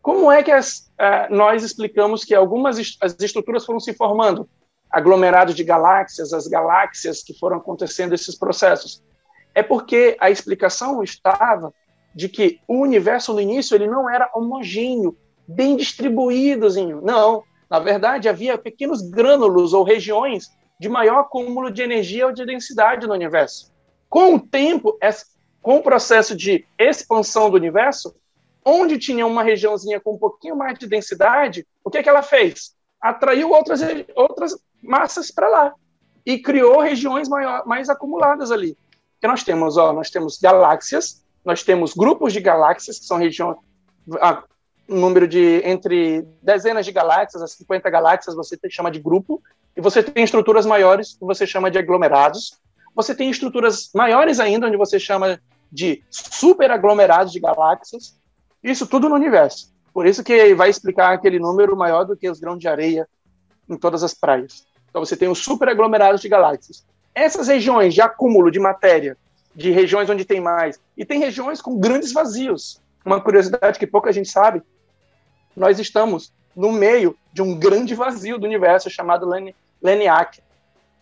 Como 0.03 0.31
é 0.31 0.43
que 0.43 0.51
as, 0.51 0.91
uh, 0.99 1.33
nós 1.33 1.63
explicamos 1.63 2.25
que 2.25 2.35
algumas 2.35 2.79
est 2.79 2.99
as 3.01 3.17
estruturas 3.21 3.65
foram 3.65 3.79
se 3.79 3.95
formando? 3.95 4.49
Aglomerados 4.91 5.55
de 5.55 5.63
galáxias, 5.63 6.33
as 6.33 6.49
galáxias 6.49 7.23
que 7.23 7.33
foram 7.39 7.59
acontecendo 7.59 8.13
esses 8.13 8.35
processos. 8.37 9.01
É 9.55 9.63
porque 9.63 10.17
a 10.19 10.31
explicação 10.31 11.01
estava 11.01 11.73
de 12.13 12.29
que 12.29 12.59
o 12.67 12.81
universo 12.81 13.33
no 13.33 13.41
início 13.41 13.77
ele 13.77 13.87
não 13.87 14.11
era 14.11 14.29
homogêneo, 14.35 15.17
bem 15.47 15.77
distribuídozinho. 15.77 17.01
Não, 17.03 17.45
na 17.71 17.79
verdade 17.79 18.29
havia 18.29 18.59
pequenos 18.59 19.01
grânulos 19.01 19.73
ou 19.73 19.85
regiões 19.85 20.51
de 20.81 20.89
maior 20.89 21.21
acúmulo 21.21 21.71
de 21.71 21.83
energia 21.83 22.27
ou 22.27 22.33
de 22.33 22.45
densidade 22.45 23.07
no 23.07 23.15
universo. 23.15 23.71
Com 24.11 24.35
o 24.35 24.41
tempo, 24.41 24.99
com 25.63 25.77
o 25.77 25.83
processo 25.83 26.37
de 26.37 26.67
expansão 26.79 27.49
do 27.49 27.57
universo, 27.57 28.15
onde 28.65 28.99
tinha 28.99 29.27
uma 29.27 29.43
regiãozinha 29.43 30.01
com 30.01 30.15
um 30.15 30.19
pouquinho 30.19 30.57
mais 30.57 30.79
de 30.79 30.87
densidade, 30.87 31.67
o 31.83 31.91
que, 31.91 32.03
que 32.03 32.09
ela 32.09 32.23
fez? 32.23 32.75
Atraiu 33.01 33.51
outras, 33.51 33.81
outras 34.15 34.55
massas 34.83 35.31
para 35.31 35.49
lá 35.49 35.75
e 36.27 36.39
criou 36.39 36.81
regiões 36.81 37.29
maior, 37.29 37.65
mais 37.67 37.89
acumuladas 37.89 38.51
ali. 38.51 38.77
Que 39.21 39.27
nós 39.27 39.43
temos, 39.43 39.77
ó, 39.77 39.93
nós 39.93 40.11
temos 40.11 40.39
galáxias, 40.39 41.25
nós 41.45 41.63
temos 41.63 41.95
grupos 41.95 42.33
de 42.33 42.41
galáxias, 42.41 42.99
que 42.99 43.05
são 43.07 43.17
regiões, 43.17 43.57
um 44.89 44.99
número 44.99 45.29
de 45.29 45.63
entre 45.65 46.27
dezenas 46.43 46.85
de 46.85 46.93
galáxias 46.93 47.43
a 47.43 47.47
50 47.47 47.89
galáxias, 47.89 48.35
você 48.35 48.59
chama 48.69 48.91
de 48.91 48.99
grupo, 48.99 49.43
e 49.77 49.81
você 49.81 50.03
tem 50.03 50.25
estruturas 50.25 50.67
maiores, 50.67 51.15
que 51.15 51.25
você 51.25 51.47
chama 51.47 51.71
de 51.71 51.79
aglomerados. 51.79 52.59
Você 53.01 53.15
tem 53.15 53.31
estruturas 53.31 53.91
maiores 53.95 54.39
ainda, 54.39 54.67
onde 54.67 54.77
você 54.77 55.01
chama 55.01 55.41
de 55.73 56.03
superaglomerados 56.11 57.33
de 57.33 57.41
galáxias. 57.41 58.15
Isso 58.63 58.87
tudo 58.87 59.09
no 59.09 59.15
universo. 59.15 59.73
Por 59.91 60.07
isso 60.07 60.23
que 60.23 60.55
vai 60.55 60.69
explicar 60.69 61.15
aquele 61.15 61.39
número 61.39 61.75
maior 61.75 62.05
do 62.05 62.15
que 62.15 62.29
os 62.29 62.39
grãos 62.39 62.59
de 62.59 62.69
areia 62.69 63.09
em 63.69 63.77
todas 63.77 64.03
as 64.03 64.13
praias. 64.13 64.67
Então 64.91 65.03
você 65.03 65.17
tem 65.17 65.29
os 65.29 65.39
superaglomerados 65.39 66.21
de 66.21 66.29
galáxias. 66.29 66.85
Essas 67.15 67.49
regiões 67.49 67.95
de 67.95 68.03
acúmulo 68.03 68.51
de 68.51 68.61
matéria, 68.61 69.17
de 69.55 69.71
regiões 69.71 70.11
onde 70.11 70.27
tem 70.27 70.41
mais, 70.41 70.79
e 70.95 71.05
tem 71.05 71.19
regiões 71.19 71.63
com 71.63 71.79
grandes 71.79 72.13
vazios. 72.13 72.81
Uma 73.05 73.21
curiosidade 73.21 73.79
que 73.79 73.87
pouca 73.87 74.13
gente 74.13 74.29
sabe, 74.29 74.63
nós 75.57 75.79
estamos 75.79 76.33
no 76.55 76.71
meio 76.71 77.17
de 77.33 77.41
um 77.41 77.59
grande 77.59 77.95
vazio 77.95 78.39
do 78.39 78.47
universo 78.47 78.91
chamado 78.91 79.27
Leniak. 79.83 80.43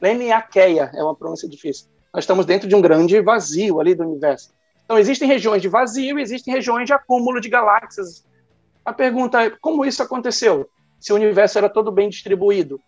Leniakeia 0.01 0.91
é 0.95 1.03
uma 1.03 1.15
pronúncia 1.15 1.49
difícil. 1.49 1.87
Nós 2.13 2.25
estamos 2.25 2.47
dentro 2.47 2.69
de 2.69 2.75
um 2.75 2.81
grande 2.81 3.21
vazio 3.21 3.81
ali 3.81 3.95
do 3.95 4.05
universo. 4.05 4.53
Então, 4.85 4.99
existem 4.99 5.29
regiões 5.29 5.61
de 5.61 5.69
vazio 5.69 6.19
e 6.19 6.23
existem 6.23 6.55
regiões 6.55 6.87
de 6.87 6.93
acúmulo 6.93 7.41
de 7.41 7.49
galáxias. 7.49 8.25
A 8.85 8.93
pergunta 8.93 9.45
é: 9.45 9.51
como 9.51 9.85
isso 9.85 10.03
aconteceu? 10.03 10.69
Se 10.99 11.13
o 11.13 11.17
universo 11.17 11.59
era 11.59 11.69
todo 11.69 11.93
bem 11.93 12.09
distribuído? 12.09 12.81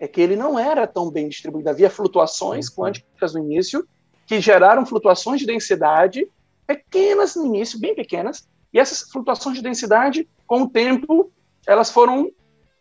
É 0.00 0.08
que 0.08 0.20
ele 0.20 0.34
não 0.34 0.58
era 0.58 0.86
tão 0.86 1.10
bem 1.10 1.28
distribuído. 1.28 1.68
Havia 1.68 1.90
flutuações 1.90 2.68
uhum. 2.68 2.74
quânticas 2.76 3.34
no 3.34 3.40
início 3.40 3.86
que 4.26 4.40
geraram 4.40 4.86
flutuações 4.86 5.40
de 5.40 5.46
densidade 5.46 6.26
pequenas 6.66 7.36
no 7.36 7.44
início, 7.44 7.78
bem 7.78 7.94
pequenas, 7.94 8.48
e 8.72 8.78
essas 8.78 9.10
flutuações 9.10 9.56
de 9.56 9.62
densidade, 9.62 10.28
com 10.46 10.62
o 10.62 10.68
tempo, 10.68 11.30
elas 11.66 11.90
foram 11.90 12.30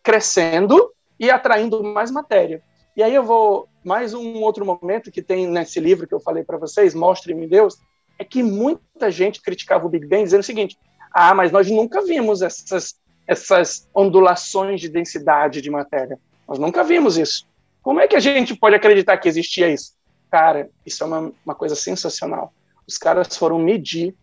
crescendo 0.01 0.93
e 1.19 1.29
atraindo 1.29 1.83
mais 1.83 2.09
matéria. 2.09 2.63
E 2.95 3.01
aí 3.01 3.15
eu 3.15 3.23
vou 3.23 3.69
mais 3.83 4.13
um 4.13 4.41
outro 4.41 4.65
momento 4.65 5.11
que 5.11 5.21
tem 5.21 5.47
nesse 5.47 5.79
livro 5.79 6.07
que 6.07 6.13
eu 6.13 6.19
falei 6.19 6.43
para 6.43 6.57
vocês, 6.57 6.93
Mostre-me 6.93 7.47
Deus, 7.47 7.77
é 8.19 8.23
que 8.23 8.43
muita 8.43 9.09
gente 9.09 9.41
criticava 9.41 9.85
o 9.85 9.89
Big 9.89 10.05
Bang 10.05 10.23
dizendo 10.23 10.41
o 10.41 10.43
seguinte: 10.43 10.77
"Ah, 11.11 11.33
mas 11.33 11.51
nós 11.51 11.69
nunca 11.69 12.01
vimos 12.03 12.41
essas 12.41 12.99
essas 13.27 13.87
ondulações 13.95 14.81
de 14.81 14.89
densidade 14.89 15.61
de 15.61 15.69
matéria. 15.69 16.19
Nós 16.47 16.59
nunca 16.59 16.83
vimos 16.83 17.17
isso. 17.17 17.47
Como 17.81 17.99
é 17.99 18.07
que 18.07 18.15
a 18.15 18.19
gente 18.19 18.55
pode 18.55 18.75
acreditar 18.75 19.17
que 19.17 19.29
existia 19.29 19.69
isso?" 19.69 19.93
Cara, 20.29 20.69
isso 20.85 21.03
é 21.03 21.07
uma, 21.07 21.33
uma 21.45 21.55
coisa 21.55 21.75
sensacional. 21.75 22.53
Os 22.87 22.97
caras 22.97 23.35
foram 23.35 23.59
medir 23.59 24.15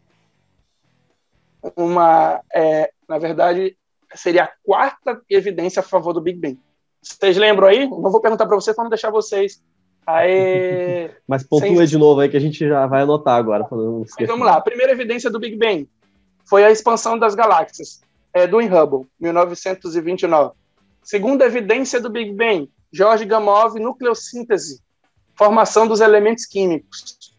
uma, 1.77 2.41
é, 2.55 2.93
na 3.09 3.19
verdade, 3.19 3.77
seria 4.15 4.45
a 4.45 4.53
quarta 4.63 5.21
evidência 5.29 5.81
a 5.81 5.83
favor 5.83 6.13
do 6.13 6.21
Big 6.21 6.39
Bang. 6.39 6.59
Vocês 7.09 7.37
lembram 7.37 7.67
aí? 7.67 7.89
Não 7.89 8.11
vou 8.11 8.21
perguntar 8.21 8.47
para 8.47 8.57
vocês 8.57 8.75
para 8.75 8.85
não 8.85 8.91
deixar 8.91 9.11
vocês. 9.11 9.63
Aí... 10.07 11.11
Mas 11.27 11.43
pontua 11.43 11.69
Sem... 11.69 11.87
de 11.87 11.99
novo 11.99 12.21
aí 12.21 12.29
que 12.29 12.37
a 12.37 12.41
gente 12.41 12.67
já 12.67 12.87
vai 12.87 13.03
anotar 13.03 13.37
agora. 13.37 13.67
vamos 13.69 14.47
lá. 14.47 14.57
A 14.57 14.61
primeira 14.61 14.93
evidência 14.93 15.31
do 15.31 15.41
Big 15.41 15.57
Bang 15.57 15.89
foi 16.45 16.65
a 16.65 16.71
expansão 16.71 17.19
das 17.19 17.35
galáxias, 17.35 18.01
é, 18.33 18.47
do 18.47 18.59
Hubble, 18.59 19.07
1929. 19.21 20.53
Segunda 21.03 21.45
evidência 21.45 22.01
do 22.01 22.11
Big 22.11 22.33
Bang, 22.33 22.71
George 22.93 23.25
Gamow, 23.25 23.75
nucleossíntese, 23.75 24.81
formação 25.35 25.87
dos 25.87 26.01
elementos 26.01 26.47
químicos. 26.47 27.35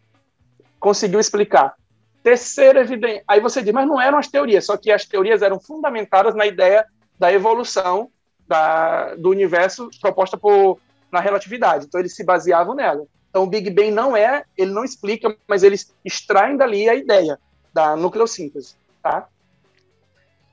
Conseguiu 0.78 1.20
explicar. 1.20 1.74
Terceira 2.22 2.80
evidência. 2.80 3.22
Aí 3.26 3.40
você 3.40 3.62
diz, 3.62 3.72
mas 3.72 3.86
não 3.86 4.00
eram 4.00 4.18
as 4.18 4.28
teorias, 4.28 4.66
só 4.66 4.76
que 4.76 4.90
as 4.90 5.04
teorias 5.04 5.42
eram 5.42 5.58
fundamentadas 5.58 6.34
na 6.34 6.46
ideia 6.46 6.86
da 7.18 7.32
evolução 7.32 8.10
da, 8.50 9.14
do 9.14 9.30
universo 9.30 9.88
proposta 10.00 10.36
por, 10.36 10.80
na 11.12 11.20
relatividade. 11.20 11.86
Então 11.86 12.00
eles 12.00 12.16
se 12.16 12.24
baseavam 12.24 12.74
nela. 12.74 13.06
Então 13.28 13.44
o 13.44 13.46
Big 13.46 13.70
Bang 13.70 13.92
não 13.92 14.16
é, 14.16 14.42
ele 14.58 14.72
não 14.72 14.84
explica, 14.84 15.36
mas 15.46 15.62
eles 15.62 15.94
extraem 16.04 16.56
dali 16.56 16.88
a 16.88 16.96
ideia 16.96 17.38
da 17.72 17.94
nucleossíntese, 17.94 18.74
tá? 19.00 19.28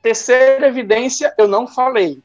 Terceira 0.03 0.67
evidência, 0.67 1.33
eu 1.39 1.47
não 1.47 1.67
falei. 1.67 2.21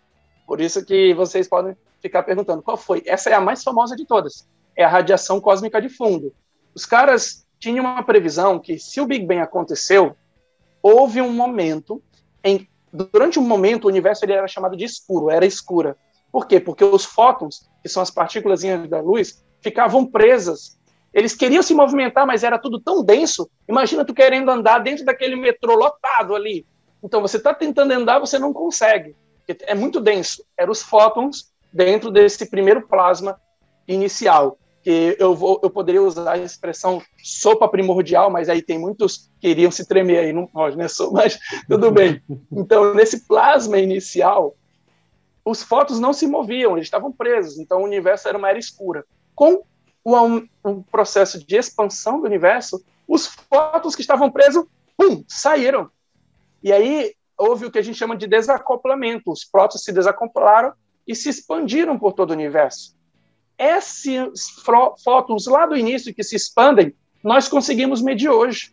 Por 0.46 0.60
isso 0.60 0.84
que 0.84 1.14
vocês 1.14 1.48
podem 1.48 1.74
ficar 2.02 2.22
perguntando 2.22 2.60
qual 2.60 2.76
foi. 2.76 3.02
Essa 3.06 3.30
é 3.30 3.32
a 3.32 3.40
mais 3.40 3.64
famosa 3.64 3.96
de 3.96 4.04
todas. 4.04 4.46
É 4.76 4.84
a 4.84 4.88
radiação 4.88 5.40
cósmica 5.40 5.80
de 5.80 5.88
fundo. 5.88 6.34
Os 6.74 6.84
caras 6.84 7.46
tinha 7.58 7.80
uma 7.80 8.02
previsão 8.02 8.58
que, 8.58 8.78
se 8.78 9.00
o 9.00 9.06
Big 9.06 9.24
Bang 9.24 9.40
aconteceu, 9.40 10.14
houve 10.82 11.22
um 11.22 11.32
momento 11.32 12.02
em 12.44 12.68
durante 12.92 13.38
um 13.38 13.42
momento 13.42 13.84
o 13.84 13.88
universo 13.88 14.24
ele 14.24 14.32
era 14.32 14.46
chamado 14.46 14.76
de 14.76 14.84
escuro, 14.84 15.30
era 15.30 15.46
escura. 15.46 15.96
Por 16.30 16.46
quê? 16.46 16.60
Porque 16.60 16.84
os 16.84 17.04
fótons, 17.04 17.68
que 17.82 17.88
são 17.88 18.02
as 18.02 18.10
partículas 18.10 18.62
da 18.88 19.00
luz, 19.00 19.42
ficavam 19.60 20.06
presas. 20.06 20.78
Eles 21.12 21.34
queriam 21.34 21.62
se 21.62 21.74
movimentar, 21.74 22.26
mas 22.26 22.42
era 22.42 22.58
tudo 22.58 22.80
tão 22.80 23.04
denso. 23.04 23.50
Imagina 23.68 24.04
tu 24.04 24.14
querendo 24.14 24.50
andar 24.50 24.78
dentro 24.78 25.04
daquele 25.04 25.36
metrô 25.36 25.74
lotado 25.74 26.34
ali. 26.34 26.66
Então 27.02 27.20
você 27.20 27.36
está 27.36 27.52
tentando 27.52 27.92
andar, 27.92 28.18
você 28.18 28.38
não 28.38 28.52
consegue. 28.52 29.14
É 29.66 29.74
muito 29.74 30.00
denso. 30.00 30.44
Eram 30.56 30.72
os 30.72 30.82
fótons 30.82 31.52
dentro 31.72 32.10
desse 32.10 32.46
primeiro 32.46 32.86
plasma 32.86 33.38
inicial 33.86 34.58
que 34.82 35.16
eu, 35.18 35.34
vou, 35.34 35.60
eu 35.62 35.70
poderia 35.70 36.02
usar 36.02 36.32
a 36.32 36.38
expressão 36.38 37.00
sopa 37.22 37.68
primordial, 37.68 38.30
mas 38.30 38.48
aí 38.48 38.60
tem 38.60 38.78
muitos 38.78 39.30
que 39.40 39.48
iriam 39.48 39.70
se 39.70 39.86
tremer 39.86 40.18
aí, 40.18 40.32
não 40.32 40.46
pode, 40.46 40.76
né? 40.76 40.86
Mas 41.12 41.38
tudo 41.68 41.90
bem. 41.90 42.20
Então, 42.50 42.92
nesse 42.94 43.26
plasma 43.26 43.78
inicial, 43.78 44.56
os 45.44 45.62
fótons 45.62 46.00
não 46.00 46.12
se 46.12 46.26
moviam, 46.26 46.72
eles 46.76 46.86
estavam 46.86 47.12
presos, 47.12 47.58
então 47.58 47.80
o 47.80 47.84
universo 47.84 48.28
era 48.28 48.36
uma 48.36 48.48
era 48.48 48.58
escura. 48.58 49.04
Com 49.34 49.62
o, 50.04 50.42
o 50.64 50.82
processo 50.84 51.44
de 51.44 51.56
expansão 51.56 52.20
do 52.20 52.26
universo, 52.26 52.84
os 53.06 53.26
fótons 53.26 53.94
que 53.94 54.02
estavam 54.02 54.30
presos, 54.30 54.64
pum, 54.96 55.24
saíram. 55.28 55.90
E 56.62 56.72
aí 56.72 57.14
houve 57.38 57.66
o 57.66 57.70
que 57.70 57.78
a 57.78 57.82
gente 57.82 57.98
chama 57.98 58.16
de 58.16 58.26
desacoplamento. 58.26 59.30
Os 59.30 59.44
prótons 59.44 59.84
se 59.84 59.92
desacoplaram 59.92 60.72
e 61.06 61.14
se 61.14 61.28
expandiram 61.28 61.98
por 61.98 62.12
todo 62.12 62.30
o 62.30 62.34
universo 62.34 62.94
esses 63.58 64.50
fótons 65.04 65.46
lá 65.46 65.66
do 65.66 65.76
início 65.76 66.14
que 66.14 66.22
se 66.22 66.36
expandem, 66.36 66.94
nós 67.22 67.48
conseguimos 67.48 68.02
medir 68.02 68.28
hoje. 68.28 68.72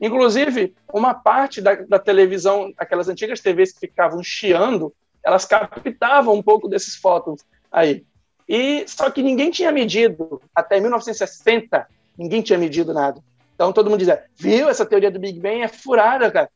Inclusive, 0.00 0.74
uma 0.92 1.12
parte 1.12 1.60
da, 1.60 1.74
da, 1.74 1.98
televisão, 1.98 2.72
aquelas 2.78 3.08
antigas 3.08 3.40
TVs 3.40 3.72
que 3.72 3.80
ficavam 3.80 4.22
chiando, 4.22 4.94
elas 5.24 5.44
captavam 5.44 6.34
um 6.34 6.42
pouco 6.42 6.68
desses 6.68 6.94
fótons 6.94 7.44
aí. 7.70 8.04
E 8.48 8.84
só 8.86 9.10
que 9.10 9.22
ninguém 9.22 9.50
tinha 9.50 9.72
medido 9.72 10.40
até 10.54 10.80
1960, 10.80 11.86
ninguém 12.16 12.40
tinha 12.40 12.58
medido 12.58 12.94
nada. 12.94 13.20
Então 13.54 13.72
todo 13.72 13.90
mundo 13.90 13.98
dizia, 13.98 14.24
viu 14.36 14.68
essa 14.68 14.86
teoria 14.86 15.10
do 15.10 15.18
Big 15.18 15.40
Bang 15.40 15.62
é 15.62 15.68
furada, 15.68 16.30
cara. 16.30 16.50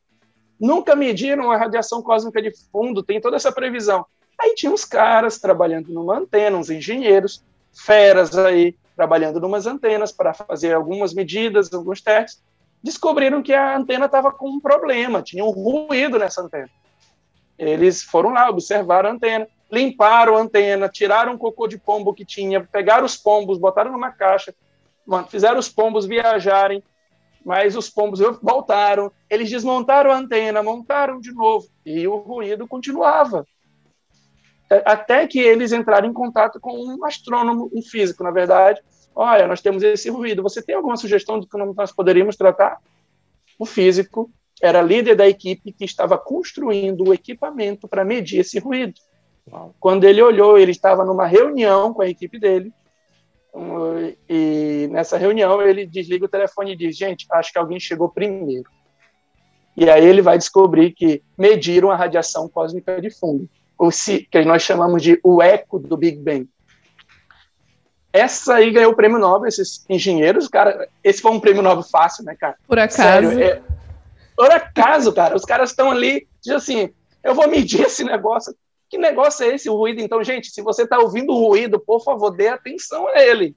Nunca 0.59 0.95
mediram 0.95 1.51
a 1.51 1.57
radiação 1.57 2.01
cósmica 2.01 2.41
de 2.41 2.51
fundo, 2.71 3.03
tem 3.03 3.19
toda 3.19 3.35
essa 3.35 3.51
previsão. 3.51 4.05
Aí 4.39 4.55
tinha 4.55 4.71
uns 4.71 4.85
caras 4.85 5.37
trabalhando 5.37 5.93
numa 5.93 6.17
antena, 6.17 6.57
uns 6.57 6.69
engenheiros, 6.69 7.43
feras 7.73 8.37
aí 8.37 8.75
trabalhando 8.95 9.39
numas 9.39 9.65
antenas 9.65 10.11
para 10.11 10.33
fazer 10.33 10.73
algumas 10.73 11.13
medidas, 11.13 11.73
alguns 11.73 12.01
testes, 12.01 12.43
descobriram 12.81 13.41
que 13.41 13.53
a 13.53 13.75
antena 13.75 14.05
estava 14.05 14.31
com 14.31 14.49
um 14.49 14.59
problema, 14.59 15.21
tinha 15.21 15.43
um 15.43 15.49
ruído 15.49 16.19
nessa 16.19 16.41
antena. 16.41 16.69
Eles 17.57 18.03
foram 18.03 18.31
lá, 18.31 18.49
observaram 18.49 19.09
a 19.09 19.13
antena, 19.13 19.47
limparam 19.71 20.35
a 20.35 20.41
antena, 20.41 20.89
tiraram 20.89 21.33
o 21.33 21.37
cocô 21.37 21.67
de 21.67 21.77
pombo 21.77 22.13
que 22.13 22.25
tinha, 22.25 22.61
pegaram 22.61 23.05
os 23.05 23.15
pombos, 23.17 23.57
botaram 23.57 23.91
numa 23.91 24.11
caixa, 24.11 24.53
fizeram 25.29 25.59
os 25.59 25.69
pombos 25.69 26.05
viajarem, 26.05 26.83
mas 27.43 27.75
os 27.75 27.89
pombos 27.89 28.19
voltaram, 28.41 29.11
eles 29.29 29.49
desmontaram 29.49 30.11
a 30.11 30.17
antena, 30.17 30.61
montaram 30.61 31.19
de 31.19 31.31
novo, 31.31 31.67
e 31.85 32.07
o 32.07 32.17
ruído 32.17 32.67
continuava 32.67 33.45
até 34.85 35.27
que 35.27 35.39
eles 35.39 35.71
entraram 35.71 36.07
em 36.07 36.13
contato 36.13 36.59
com 36.59 36.77
um 36.77 37.05
astrônomo, 37.05 37.69
um 37.73 37.81
físico, 37.81 38.23
na 38.23 38.31
verdade. 38.31 38.81
Olha, 39.15 39.47
nós 39.47 39.61
temos 39.61 39.83
esse 39.83 40.09
ruído. 40.09 40.41
Você 40.41 40.61
tem 40.61 40.75
alguma 40.75 40.97
sugestão 40.97 41.39
de 41.39 41.47
como 41.47 41.73
nós 41.73 41.91
poderíamos 41.91 42.35
tratar? 42.35 42.79
O 43.59 43.65
físico 43.65 44.31
era 44.61 44.81
líder 44.81 45.15
da 45.15 45.27
equipe 45.27 45.71
que 45.71 45.85
estava 45.85 46.17
construindo 46.17 47.07
o 47.07 47.13
equipamento 47.13 47.87
para 47.87 48.05
medir 48.05 48.39
esse 48.39 48.59
ruído. 48.59 48.93
Quando 49.79 50.05
ele 50.05 50.21
olhou, 50.21 50.57
ele 50.57 50.71
estava 50.71 51.03
numa 51.03 51.27
reunião 51.27 51.93
com 51.93 52.01
a 52.01 52.07
equipe 52.07 52.39
dele. 52.39 52.71
E 54.29 54.87
nessa 54.91 55.17
reunião 55.17 55.61
ele 55.61 55.85
desliga 55.85 56.25
o 56.25 56.29
telefone 56.29 56.73
e 56.73 56.75
diz: 56.75 56.97
Gente, 56.97 57.27
acho 57.31 57.51
que 57.51 57.59
alguém 57.59 57.79
chegou 57.79 58.09
primeiro. 58.09 58.69
E 59.75 59.89
aí 59.89 60.05
ele 60.05 60.21
vai 60.21 60.37
descobrir 60.37 60.91
que 60.91 61.21
mediram 61.37 61.91
a 61.91 61.95
radiação 61.95 62.47
cósmica 62.47 63.01
de 63.01 63.09
fundo, 63.09 63.49
ou 63.83 63.91
se, 63.91 64.25
que 64.31 64.45
nós 64.45 64.61
chamamos 64.61 65.03
de 65.03 65.19
o 65.21 65.41
eco 65.41 65.77
do 65.77 65.97
Big 65.97 66.17
Bang. 66.17 66.47
Essa 68.13 68.55
aí 68.55 68.71
ganhou 68.71 68.93
o 68.93 68.95
prêmio 68.95 69.19
Nobel, 69.19 69.49
esses 69.49 69.83
engenheiros, 69.89 70.47
cara. 70.47 70.87
Esse 71.03 71.21
foi 71.21 71.31
um 71.31 71.39
prêmio 71.39 71.61
Nobel 71.61 71.83
fácil, 71.83 72.23
né, 72.23 72.33
cara? 72.39 72.55
Por 72.65 72.79
acaso. 72.79 73.29
Sério, 73.29 73.43
é, 73.43 73.61
por 74.37 74.49
acaso, 74.51 75.11
cara. 75.11 75.35
Os 75.35 75.43
caras 75.43 75.71
estão 75.71 75.91
ali, 75.91 76.27
diz 76.41 76.53
assim: 76.53 76.93
eu 77.21 77.35
vou 77.35 77.49
medir 77.49 77.81
esse 77.81 78.05
negócio. 78.05 78.55
Que 78.89 78.97
negócio 78.97 79.43
é 79.45 79.55
esse, 79.55 79.69
o 79.69 79.75
ruído? 79.75 79.99
Então, 79.99 80.23
gente, 80.23 80.49
se 80.49 80.61
você 80.61 80.83
está 80.83 80.99
ouvindo 80.99 81.33
ruído, 81.33 81.77
por 81.77 82.01
favor, 82.03 82.29
dê 82.29 82.47
atenção 82.47 83.07
a 83.07 83.21
ele. 83.21 83.53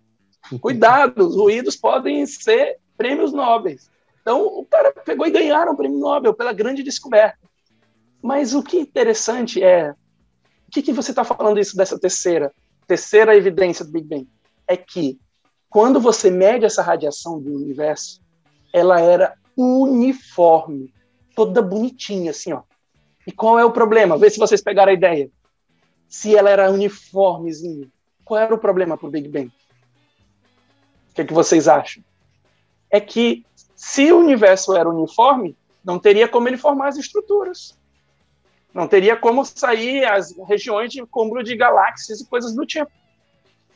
Cuidado, 0.61 1.25
os 1.25 1.37
ruídos 1.37 1.77
podem 1.77 2.27
ser 2.27 2.79
prêmios 2.97 3.33
nobres. 3.33 3.89
Então, 4.23 4.45
o 4.45 4.65
cara 4.65 4.93
pegou 5.05 5.25
e 5.25 5.31
ganharam 5.31 5.73
o 5.73 5.77
prêmio 5.77 6.01
Nobel 6.01 6.35
pela 6.35 6.53
grande 6.53 6.83
descoberta. 6.83 7.39
Mas 8.21 8.55
o 8.55 8.63
que 8.63 8.79
é 8.79 8.81
interessante 8.81 9.63
é. 9.63 9.95
Que, 10.77 10.83
que 10.83 10.93
você 10.93 11.11
está 11.11 11.25
falando 11.25 11.59
isso 11.59 11.75
dessa 11.75 11.99
terceira? 11.99 12.53
Terceira 12.87 13.35
evidência 13.35 13.83
do 13.83 13.91
Big 13.91 14.07
Bang? 14.07 14.29
É 14.69 14.77
que 14.77 15.19
quando 15.71 15.99
você 15.99 16.31
mede 16.31 16.67
essa 16.67 16.83
radiação 16.83 17.41
do 17.41 17.55
universo, 17.55 18.21
ela 18.75 19.01
era 19.01 19.33
uniforme, 19.57 20.93
toda 21.35 21.63
bonitinha, 21.63 22.31
assim, 22.31 22.53
ó. 22.53 22.61
E 23.27 23.33
qual 23.33 23.59
é 23.59 23.65
o 23.65 23.73
problema? 23.73 24.19
Vê 24.19 24.29
se 24.29 24.39
vocês 24.39 24.63
pegaram 24.63 24.91
a 24.91 24.95
ideia. 24.95 25.31
Se 26.11 26.37
ela 26.37 26.51
era 26.51 26.71
uniformezinha, 26.71 27.89
qual 28.23 28.39
era 28.39 28.55
o 28.55 28.59
problema 28.59 28.99
para 28.99 29.09
o 29.09 29.11
Big 29.11 29.31
Bang? 29.31 29.51
O 31.11 31.15
que, 31.15 31.23
é 31.23 31.25
que 31.25 31.33
vocês 31.33 31.69
acham? 31.69 32.05
É 32.91 33.01
que 33.01 33.47
se 33.75 34.13
o 34.13 34.19
universo 34.19 34.77
era 34.77 34.91
uniforme, 34.91 35.57
não 35.83 35.99
teria 35.99 36.29
como 36.29 36.49
ele 36.49 36.59
formar 36.59 36.89
as 36.89 36.99
estruturas. 36.99 37.79
Não 38.77 38.87
teria 38.87 39.17
como 39.17 39.43
sair 39.43 40.05
as 40.05 40.37
regiões 40.47 40.93
de 40.93 41.05
cúmulo 41.07 41.43
de 41.43 41.57
galáxias 41.57 42.21
e 42.21 42.27
coisas 42.27 42.55
do 42.55 42.67
tipo. 42.67 42.91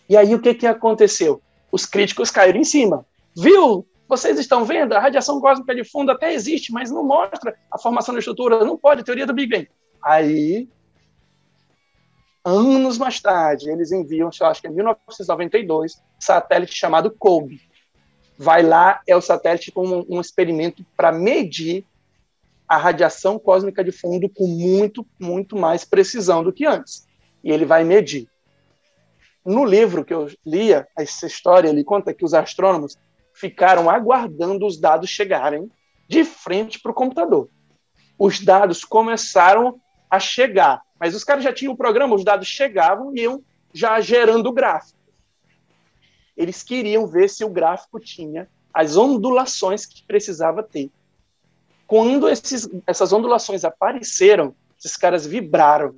E 0.06 0.14
aí 0.14 0.34
o 0.34 0.38
que, 0.38 0.52
que 0.52 0.66
aconteceu? 0.66 1.40
Os 1.72 1.86
críticos 1.86 2.30
caíram 2.30 2.60
em 2.60 2.64
cima. 2.64 3.06
Viu? 3.34 3.86
Vocês 4.06 4.38
estão 4.38 4.62
vendo? 4.62 4.92
A 4.92 5.00
radiação 5.00 5.40
cósmica 5.40 5.74
de 5.74 5.84
fundo 5.84 6.12
até 6.12 6.34
existe, 6.34 6.70
mas 6.70 6.90
não 6.90 7.02
mostra 7.02 7.56
a 7.72 7.78
formação 7.78 8.12
da 8.12 8.18
estrutura. 8.18 8.62
Não 8.62 8.76
pode, 8.76 9.02
teoria 9.02 9.26
do 9.26 9.32
Big 9.32 9.48
Bang. 9.48 9.70
Aí, 10.04 10.68
anos 12.44 12.98
mais 12.98 13.18
tarde, 13.22 13.70
eles 13.70 13.92
enviam, 13.92 14.28
acho 14.28 14.60
que 14.60 14.68
em 14.68 14.72
1992, 14.72 15.98
satélite 16.18 16.74
chamado 16.74 17.10
COBE 17.10 17.58
vai 18.36 18.62
lá, 18.62 19.00
é 19.06 19.16
o 19.16 19.22
satélite 19.22 19.72
com 19.72 19.86
um, 19.86 20.06
um 20.10 20.20
experimento 20.20 20.84
para 20.94 21.10
medir 21.10 21.86
a 22.70 22.76
radiação 22.76 23.38
cósmica 23.38 23.82
de 23.82 23.90
fundo 23.90 24.28
com 24.28 24.46
muito, 24.46 25.06
muito 25.18 25.56
mais 25.56 25.84
precisão 25.84 26.44
do 26.44 26.52
que 26.52 26.64
antes. 26.64 27.06
E 27.42 27.50
ele 27.50 27.64
vai 27.64 27.82
medir. 27.82 28.28
No 29.44 29.64
livro 29.64 30.04
que 30.04 30.14
eu 30.14 30.28
lia, 30.46 30.86
essa 30.96 31.26
história, 31.26 31.68
ele 31.68 31.82
conta 31.82 32.14
que 32.14 32.24
os 32.24 32.34
astrônomos 32.34 32.96
ficaram 33.34 33.90
aguardando 33.90 34.66
os 34.66 34.78
dados 34.78 35.10
chegarem 35.10 35.70
de 36.08 36.24
frente 36.24 36.80
para 36.80 36.92
o 36.92 36.94
computador. 36.94 37.48
Os 38.18 38.38
dados 38.40 38.84
começaram 38.84 39.80
a 40.08 40.20
chegar, 40.20 40.82
mas 40.98 41.14
os 41.14 41.24
caras 41.24 41.42
já 41.42 41.52
tinham 41.52 41.72
o 41.72 41.76
programa, 41.76 42.14
os 42.14 42.24
dados 42.24 42.46
chegavam 42.46 43.12
e 43.14 43.22
iam 43.22 43.42
já 43.72 44.00
gerando 44.00 44.48
o 44.48 44.52
gráfico 44.52 45.00
eles 46.40 46.62
queriam 46.62 47.06
ver 47.06 47.28
se 47.28 47.44
o 47.44 47.50
gráfico 47.50 48.00
tinha 48.00 48.48
as 48.72 48.96
ondulações 48.96 49.84
que 49.84 50.02
precisava 50.06 50.62
ter. 50.62 50.90
Quando 51.90 52.28
esses, 52.28 52.70
essas 52.86 53.12
ondulações 53.12 53.64
apareceram, 53.64 54.54
esses 54.78 54.96
caras 54.96 55.26
vibraram, 55.26 55.96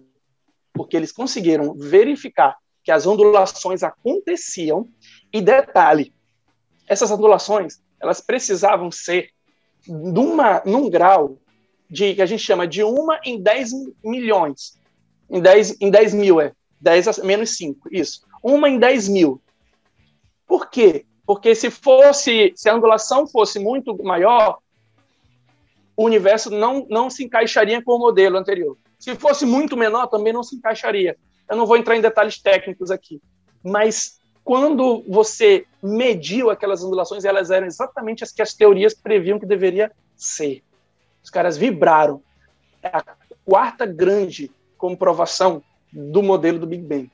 porque 0.72 0.96
eles 0.96 1.12
conseguiram 1.12 1.74
verificar 1.74 2.56
que 2.82 2.90
as 2.90 3.06
ondulações 3.06 3.82
aconteciam. 3.82 4.88
E 5.30 5.42
detalhe, 5.42 6.10
essas 6.88 7.10
ondulações 7.10 7.82
elas 8.00 8.22
precisavam 8.22 8.90
ser 8.90 9.28
numa, 9.86 10.62
num 10.64 10.88
grau 10.88 11.36
de 11.90 12.14
que 12.14 12.22
a 12.22 12.26
gente 12.26 12.42
chama 12.42 12.66
de 12.66 12.82
uma 12.82 13.20
em 13.22 13.38
10 13.42 13.72
milhões. 14.02 14.80
Em 15.28 15.42
10, 15.42 15.76
em 15.78 15.90
10 15.90 16.14
mil, 16.14 16.40
é. 16.40 16.54
10 16.80 17.08
a 17.20 17.22
menos 17.22 17.54
5, 17.58 17.90
isso. 17.92 18.22
Uma 18.42 18.70
em 18.70 18.78
10 18.78 19.08
mil. 19.08 19.42
Por 20.46 20.70
quê? 20.70 21.04
Porque 21.26 21.54
se 21.54 21.70
fosse, 21.70 22.50
se 22.56 22.70
a 22.70 22.74
angulação 22.74 23.26
fosse 23.26 23.58
muito 23.58 24.02
maior, 24.02 24.58
o 25.96 26.04
universo 26.04 26.50
não, 26.50 26.86
não 26.88 27.10
se 27.10 27.24
encaixaria 27.24 27.82
com 27.82 27.92
o 27.92 27.98
modelo 27.98 28.36
anterior. 28.36 28.76
Se 28.98 29.14
fosse 29.16 29.44
muito 29.44 29.76
menor, 29.76 30.06
também 30.06 30.32
não 30.32 30.42
se 30.42 30.56
encaixaria. 30.56 31.16
Eu 31.48 31.56
não 31.56 31.66
vou 31.66 31.76
entrar 31.76 31.96
em 31.96 32.00
detalhes 32.00 32.40
técnicos 32.40 32.90
aqui, 32.90 33.20
mas 33.62 34.20
quando 34.44 35.04
você 35.08 35.66
mediu 35.82 36.50
aquelas 36.50 36.82
ondulações, 36.82 37.24
elas 37.24 37.50
eram 37.50 37.66
exatamente 37.66 38.24
as 38.24 38.32
que 38.32 38.42
as 38.42 38.54
teorias 38.54 38.94
previam 38.94 39.38
que 39.38 39.46
deveria 39.46 39.92
ser. 40.16 40.62
Os 41.22 41.30
caras 41.30 41.56
vibraram. 41.56 42.22
É 42.82 42.88
a 42.88 43.04
quarta 43.44 43.86
grande 43.86 44.50
comprovação 44.76 45.62
do 45.92 46.22
modelo 46.22 46.58
do 46.58 46.66
Big 46.66 46.82
Bang. 46.82 47.10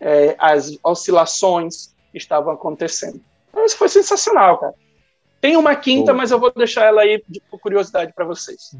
É, 0.00 0.34
as 0.38 0.76
oscilações, 0.82 1.92
estavam 2.14 2.52
acontecendo. 2.52 3.20
Então, 3.50 3.64
isso 3.64 3.76
foi 3.76 3.88
sensacional, 3.88 4.58
cara. 4.58 4.74
Tem 5.42 5.56
uma 5.56 5.74
quinta, 5.74 6.12
Bom. 6.12 6.18
mas 6.18 6.30
eu 6.30 6.38
vou 6.38 6.52
deixar 6.54 6.84
ela 6.84 7.02
aí 7.02 7.20
de 7.28 7.42
curiosidade 7.50 8.12
para 8.12 8.24
vocês. 8.24 8.70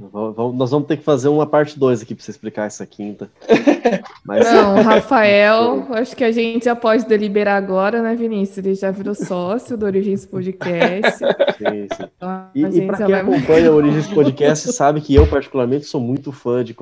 Nós 0.54 0.70
vamos 0.70 0.86
ter 0.86 0.96
que 0.96 1.02
fazer 1.02 1.26
uma 1.26 1.44
parte 1.44 1.76
2 1.76 2.02
aqui 2.02 2.14
para 2.14 2.24
você 2.24 2.30
explicar 2.30 2.66
essa 2.66 2.86
quinta. 2.86 3.28
Mas... 4.24 4.44
Não, 4.44 4.76
Rafael, 4.80 5.88
acho 5.90 6.14
que 6.14 6.22
a 6.22 6.30
gente 6.30 6.66
já 6.66 6.76
pode 6.76 7.04
deliberar 7.06 7.60
agora, 7.60 8.00
né, 8.00 8.14
Vinícius? 8.14 8.58
Ele 8.58 8.74
já 8.76 8.92
virou 8.92 9.12
sócio 9.12 9.76
do 9.76 9.84
Origens 9.84 10.24
Podcast. 10.24 11.18
Sim, 11.58 11.88
sim. 11.96 12.10
Então, 12.16 12.50
e, 12.54 12.62
e 12.62 12.86
para 12.86 12.96
quem 12.98 13.06
vai... 13.08 13.20
acompanha 13.22 13.72
o 13.72 13.74
Origens 13.74 14.06
Podcast 14.06 14.72
sabe 14.72 15.00
que 15.00 15.16
eu, 15.16 15.26
particularmente, 15.26 15.86
sou 15.86 16.00
muito 16.00 16.30
fã 16.30 16.62
de 16.62 16.76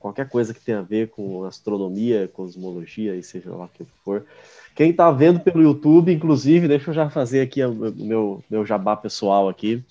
qualquer 0.00 0.30
coisa 0.30 0.54
que 0.54 0.60
tenha 0.60 0.78
a 0.78 0.82
ver 0.82 1.10
com 1.10 1.44
astronomia, 1.44 2.30
cosmologia 2.32 3.14
e 3.14 3.22
seja 3.22 3.50
lá 3.50 3.66
o 3.66 3.68
que 3.68 3.84
for. 4.02 4.24
Quem 4.76 4.90
está 4.90 5.10
vendo 5.10 5.40
pelo 5.40 5.62
YouTube, 5.62 6.12
inclusive, 6.12 6.68
deixa 6.68 6.90
eu 6.90 6.94
já 6.94 7.08
fazer 7.08 7.40
aqui 7.40 7.64
o 7.64 7.72
meu, 7.96 8.44
meu 8.48 8.66
jabá 8.66 8.94
pessoal 8.94 9.48
aqui. 9.48 9.82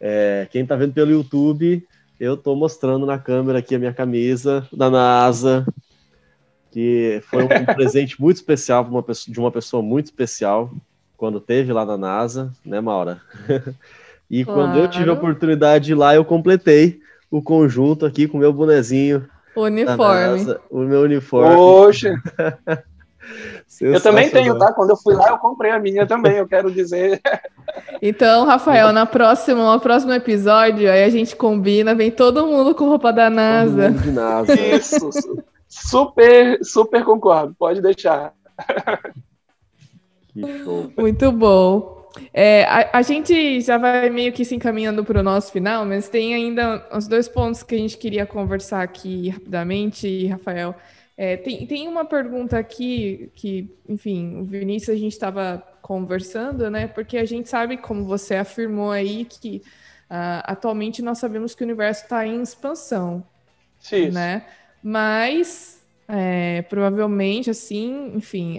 É, 0.00 0.46
quem 0.52 0.62
está 0.62 0.76
vendo 0.76 0.92
pelo 0.92 1.10
YouTube, 1.10 1.84
eu 2.20 2.34
estou 2.34 2.54
mostrando 2.54 3.04
na 3.04 3.18
câmera 3.18 3.58
aqui 3.58 3.74
a 3.74 3.78
minha 3.78 3.92
camisa 3.92 4.64
da 4.72 4.88
NASA, 4.88 5.66
que 6.70 7.20
foi 7.28 7.42
um 7.42 7.48
presente 7.74 8.20
muito 8.20 8.36
especial 8.36 8.84
uma 8.84 9.02
pessoa, 9.02 9.34
de 9.34 9.40
uma 9.40 9.50
pessoa 9.50 9.82
muito 9.82 10.06
especial 10.06 10.70
quando 11.16 11.40
teve 11.40 11.72
lá 11.72 11.84
na 11.84 11.98
NASA, 11.98 12.52
né, 12.64 12.80
Maura? 12.80 13.20
e 14.30 14.44
claro. 14.44 14.60
quando 14.60 14.78
eu 14.78 14.88
tive 14.88 15.10
a 15.10 15.14
oportunidade 15.14 15.86
de 15.86 15.92
ir 15.92 15.96
lá, 15.96 16.14
eu 16.14 16.24
completei 16.24 17.00
o 17.28 17.42
conjunto 17.42 18.06
aqui 18.06 18.28
com 18.28 18.36
o 18.36 18.40
meu 18.40 18.52
bonezinho. 18.52 19.28
O 19.56 19.62
uniforme. 19.62 20.04
NASA, 20.04 20.60
o 20.70 20.78
meu 20.82 21.00
uniforme. 21.00 21.52
Poxa! 21.52 22.14
Eu 23.80 24.00
também 24.00 24.30
tenho, 24.30 24.58
tá? 24.58 24.72
Quando 24.72 24.90
eu 24.90 24.96
fui 24.96 25.14
lá, 25.14 25.28
eu 25.28 25.38
comprei 25.38 25.70
a 25.70 25.78
minha 25.78 26.06
também, 26.06 26.36
eu 26.36 26.48
quero 26.48 26.70
dizer. 26.70 27.20
Então, 28.00 28.46
Rafael, 28.46 28.92
na 28.92 29.04
próxima, 29.04 29.74
no 29.74 29.80
próximo 29.80 30.12
episódio, 30.12 30.90
aí 30.90 31.04
a 31.04 31.08
gente 31.10 31.36
combina, 31.36 31.94
vem 31.94 32.10
todo 32.10 32.46
mundo 32.46 32.74
com 32.74 32.88
roupa 32.88 33.12
da 33.12 33.28
NASA. 33.28 33.90
de 33.90 34.10
NASA. 34.10 34.54
Isso, 34.58 35.10
super, 35.68 36.58
super 36.62 37.04
concordo, 37.04 37.54
pode 37.58 37.82
deixar. 37.82 38.32
Que 40.28 40.64
show. 40.64 40.90
Muito 40.96 41.30
bom. 41.30 42.08
É, 42.32 42.64
a, 42.64 42.98
a, 42.98 43.02
gente 43.02 43.60
já 43.60 43.78
vai 43.78 44.08
meio 44.10 44.32
que 44.32 44.44
se 44.44 44.54
encaminhando 44.54 45.04
para 45.04 45.20
o 45.20 45.22
nosso 45.22 45.52
final, 45.52 45.84
mas 45.84 46.08
tem 46.08 46.34
ainda 46.34 46.86
os 46.92 47.06
dois 47.06 47.28
pontos 47.28 47.62
que 47.62 47.74
a 47.74 47.78
gente 47.78 47.96
queria 47.96 48.26
conversar 48.26 48.82
aqui 48.82 49.28
rapidamente, 49.28 50.26
Rafael. 50.26 50.74
É, 51.20 51.36
tem, 51.36 51.66
tem 51.66 51.88
uma 51.88 52.04
pergunta 52.04 52.56
aqui 52.56 53.28
que, 53.34 53.68
enfim, 53.88 54.36
o 54.38 54.44
Vinícius 54.44 54.96
a 54.96 55.00
gente 55.00 55.14
estava 55.14 55.60
conversando, 55.82 56.70
né? 56.70 56.86
Porque 56.86 57.18
a 57.18 57.24
gente 57.24 57.48
sabe, 57.48 57.76
como 57.76 58.04
você 58.04 58.36
afirmou 58.36 58.92
aí, 58.92 59.24
que 59.24 59.60
uh, 60.08 60.44
atualmente 60.44 61.02
nós 61.02 61.18
sabemos 61.18 61.56
que 61.56 61.64
o 61.64 61.66
universo 61.66 62.04
está 62.04 62.24
em 62.24 62.40
expansão. 62.40 63.26
Sim. 63.80 64.10
Né? 64.10 64.46
Mas 64.80 65.84
é, 66.06 66.62
provavelmente, 66.62 67.50
assim, 67.50 68.12
enfim, 68.14 68.58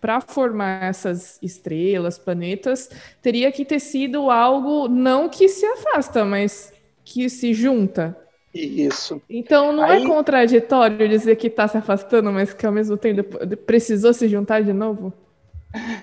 para 0.00 0.22
formar 0.22 0.84
essas 0.84 1.38
estrelas, 1.42 2.18
planetas, 2.18 2.88
teria 3.20 3.52
que 3.52 3.66
ter 3.66 3.80
sido 3.80 4.30
algo 4.30 4.88
não 4.88 5.28
que 5.28 5.46
se 5.46 5.66
afasta, 5.66 6.24
mas 6.24 6.72
que 7.04 7.28
se 7.28 7.52
junta, 7.52 8.16
isso. 8.54 9.20
Então 9.28 9.72
não 9.72 9.84
é 9.84 9.96
Aí... 9.96 10.04
é 10.04 10.06
contraditório 10.06 11.08
dizer 11.08 11.36
que 11.36 11.46
está 11.46 11.66
se 11.66 11.78
afastando, 11.78 12.30
mas 12.32 12.52
que 12.52 12.66
ao 12.66 12.72
mesmo 12.72 12.96
tempo 12.96 13.22
precisou 13.66 14.12
se 14.12 14.28
juntar 14.28 14.62
de 14.62 14.72
novo? 14.72 15.12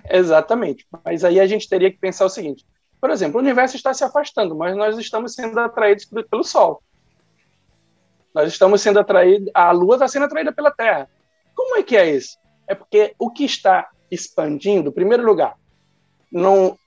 Exatamente. 0.09 0.85
Mas 1.05 1.23
aí 1.23 1.39
a 1.39 1.45
gente 1.45 1.69
teria 1.69 1.91
que 1.91 1.97
pensar 1.97 2.25
o 2.25 2.29
seguinte: 2.29 2.65
por 2.99 3.09
exemplo, 3.09 3.39
o 3.39 3.43
universo 3.43 3.75
está 3.75 3.93
se 3.93 4.03
afastando, 4.03 4.55
mas 4.55 4.75
nós 4.75 4.97
estamos 4.97 5.33
sendo 5.33 5.59
atraídos 5.59 6.05
pelo 6.05 6.43
Sol. 6.43 6.81
Nós 8.33 8.51
estamos 8.51 8.81
sendo 8.81 8.99
atraídos, 8.99 9.49
a 9.53 9.71
Lua 9.71 9.95
está 9.95 10.07
sendo 10.07 10.25
atraída 10.25 10.51
pela 10.51 10.71
Terra. 10.71 11.09
Como 11.55 11.77
é 11.77 11.83
que 11.83 11.95
é 11.95 12.15
isso? 12.15 12.37
É 12.67 12.75
porque 12.75 13.13
o 13.17 13.31
que 13.31 13.43
está 13.43 13.89
expandindo, 14.11 14.89
em 14.89 14.93
primeiro 14.93 15.25
lugar, 15.25 15.55
não, 16.31 16.77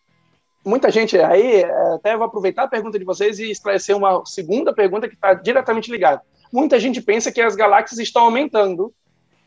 muita 0.65 0.91
gente 0.91 1.19
aí, 1.19 1.65
até 1.95 2.17
vou 2.17 2.27
aproveitar 2.27 2.65
a 2.65 2.69
pergunta 2.69 2.99
de 2.99 3.05
vocês 3.05 3.39
e 3.39 3.51
esclarecer 3.51 3.97
uma 3.97 4.25
segunda 4.25 4.73
pergunta 4.73 5.09
que 5.09 5.15
está 5.15 5.35
diretamente 5.35 5.91
ligada. 5.91 6.23
Muita 6.53 6.79
gente 6.79 7.01
pensa 7.01 7.33
que 7.33 7.41
as 7.41 7.57
galáxias 7.57 7.99
estão 7.99 8.25
aumentando, 8.25 8.93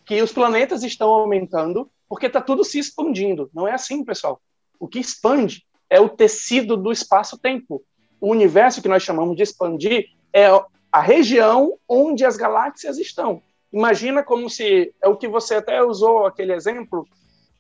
que 0.06 0.22
os 0.22 0.32
planetas 0.32 0.84
estão 0.84 1.10
aumentando, 1.10 1.90
porque 2.08 2.26
está 2.26 2.42
tudo 2.42 2.64
se 2.64 2.80
expandindo. 2.80 3.50
Não 3.54 3.68
é 3.68 3.74
assim, 3.74 4.04
pessoal. 4.04 4.42
O 4.80 4.88
que 4.88 5.00
expande 5.00 5.64
é 5.90 6.00
o 6.00 6.10
tecido 6.10 6.76
do 6.76 6.92
espaço-tempo. 6.92 7.84
O 8.20 8.30
universo 8.30 8.82
que 8.82 8.88
nós 8.88 9.04
chamamos 9.04 9.36
de 9.36 9.44
expandir 9.44 10.10
é 10.34 10.48
a 10.92 11.02
região 11.02 11.78
onde 11.88 12.26
as 12.26 12.38
galáxias 12.38 12.98
estão. 12.98 13.42
Imagina 13.72 14.24
como 14.24 14.50
se 14.50 14.94
é 15.02 15.08
o 15.08 15.18
que 15.18 15.28
você 15.28 15.56
até 15.56 15.84
usou 15.84 16.26
aquele 16.26 16.54
exemplo 16.54 17.08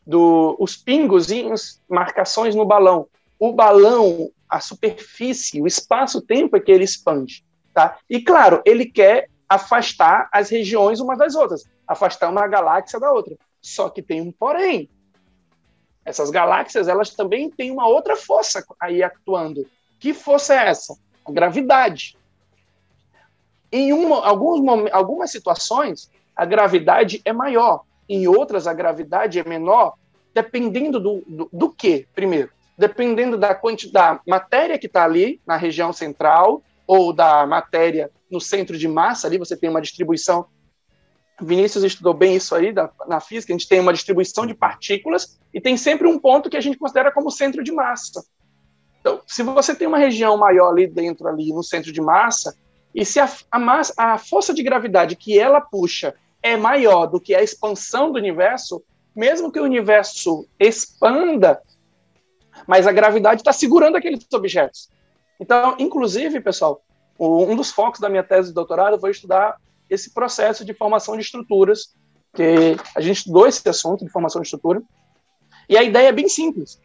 do 0.05 0.55
os 0.59 0.77
pingozinhos, 0.77 1.81
marcações 1.89 2.55
no 2.55 2.65
balão. 2.65 3.07
O 3.45 3.53
balão, 3.53 4.31
a 4.49 4.59
superfície, 4.59 5.61
o 5.61 5.67
espaço-tempo 5.67 6.57
é 6.57 6.59
que 6.59 6.71
ele 6.71 6.83
expande, 6.83 7.45
tá? 7.71 7.99
E 8.09 8.19
claro, 8.19 8.59
ele 8.65 8.87
quer 8.87 9.29
afastar 9.47 10.27
as 10.31 10.49
regiões 10.49 10.99
umas 10.99 11.19
das 11.19 11.35
outras, 11.35 11.63
afastar 11.87 12.31
uma 12.31 12.47
galáxia 12.47 12.99
da 12.99 13.11
outra. 13.11 13.37
Só 13.61 13.87
que 13.87 14.01
tem 14.01 14.19
um 14.19 14.31
porém. 14.31 14.89
Essas 16.03 16.31
galáxias, 16.31 16.87
elas 16.87 17.11
também 17.11 17.51
têm 17.51 17.69
uma 17.69 17.87
outra 17.87 18.15
força 18.15 18.65
aí 18.81 19.03
atuando. 19.03 19.67
Que 19.99 20.11
força 20.11 20.55
é 20.55 20.69
essa? 20.69 20.97
A 21.23 21.31
gravidade. 21.31 22.17
Em 23.71 23.93
uma, 23.93 24.25
alguns, 24.25 24.91
algumas 24.91 25.29
situações, 25.29 26.09
a 26.35 26.45
gravidade 26.45 27.21
é 27.23 27.31
maior. 27.31 27.83
Em 28.09 28.27
outras, 28.27 28.65
a 28.65 28.73
gravidade 28.73 29.37
é 29.37 29.43
menor, 29.43 29.93
dependendo 30.33 30.99
do, 30.99 31.23
do, 31.27 31.49
do 31.53 31.69
que, 31.69 32.07
primeiro? 32.15 32.54
Dependendo 32.77 33.37
da 33.37 33.55
quantidade 33.55 34.17
da 34.17 34.21
matéria 34.27 34.77
que 34.77 34.87
está 34.87 35.03
ali 35.03 35.41
na 35.45 35.55
região 35.55 35.93
central, 35.93 36.61
ou 36.87 37.13
da 37.13 37.45
matéria 37.45 38.11
no 38.29 38.39
centro 38.39 38.77
de 38.77 38.87
massa, 38.87 39.27
ali 39.27 39.37
você 39.37 39.55
tem 39.55 39.69
uma 39.69 39.81
distribuição 39.81 40.47
Vinícius 41.41 41.83
estudou 41.83 42.13
bem 42.13 42.35
isso 42.35 42.55
aí 42.55 42.71
da, 42.71 42.89
na 43.07 43.19
física, 43.19 43.51
a 43.51 43.57
gente 43.57 43.67
tem 43.67 43.79
uma 43.79 43.93
distribuição 43.93 44.45
de 44.45 44.53
partículas 44.53 45.37
e 45.53 45.59
tem 45.59 45.75
sempre 45.75 46.07
um 46.07 46.17
ponto 46.17 46.49
que 46.49 46.57
a 46.57 46.61
gente 46.61 46.77
considera 46.77 47.11
como 47.11 47.29
centro 47.29 47.63
de 47.63 47.71
massa. 47.71 48.23
Então, 49.01 49.21
se 49.27 49.43
você 49.43 49.75
tem 49.75 49.87
uma 49.87 49.97
região 49.97 50.37
maior 50.37 50.69
ali 50.69 50.87
dentro, 50.87 51.27
ali 51.27 51.53
no 51.53 51.61
centro 51.61 51.91
de 51.91 52.01
massa, 52.01 52.55
e 52.93 53.03
se 53.03 53.19
a, 53.19 53.29
a, 53.51 53.59
massa, 53.59 53.93
a 53.97 54.17
força 54.17 54.53
de 54.53 54.63
gravidade 54.63 55.15
que 55.15 55.37
ela 55.37 55.59
puxa 55.59 56.15
é 56.41 56.55
maior 56.55 57.05
do 57.05 57.19
que 57.19 57.35
a 57.35 57.43
expansão 57.43 58.11
do 58.11 58.17
universo, 58.17 58.81
mesmo 59.13 59.51
que 59.51 59.59
o 59.59 59.63
universo 59.63 60.47
expanda, 60.57 61.61
mas 62.67 62.87
a 62.87 62.91
gravidade 62.91 63.41
está 63.41 63.53
segurando 63.53 63.95
aqueles 63.95 64.25
objetos. 64.33 64.89
Então, 65.39 65.75
inclusive, 65.79 66.39
pessoal, 66.41 66.81
um 67.19 67.55
dos 67.55 67.71
focos 67.71 67.99
da 67.99 68.09
minha 68.09 68.23
tese 68.23 68.49
de 68.49 68.53
doutorado 68.53 68.99
foi 68.99 69.11
estudar 69.11 69.57
esse 69.89 70.13
processo 70.13 70.65
de 70.65 70.73
formação 70.73 71.15
de 71.15 71.21
estruturas, 71.21 71.93
que 72.33 72.75
a 72.95 73.01
gente 73.01 73.17
estudou 73.17 73.47
esse 73.47 73.67
assunto 73.67 74.03
de 74.03 74.11
formação 74.11 74.41
de 74.41 74.47
estrutura, 74.47 74.81
e 75.69 75.77
a 75.77 75.83
ideia 75.83 76.09
é 76.09 76.11
bem 76.11 76.27
simples. 76.27 76.79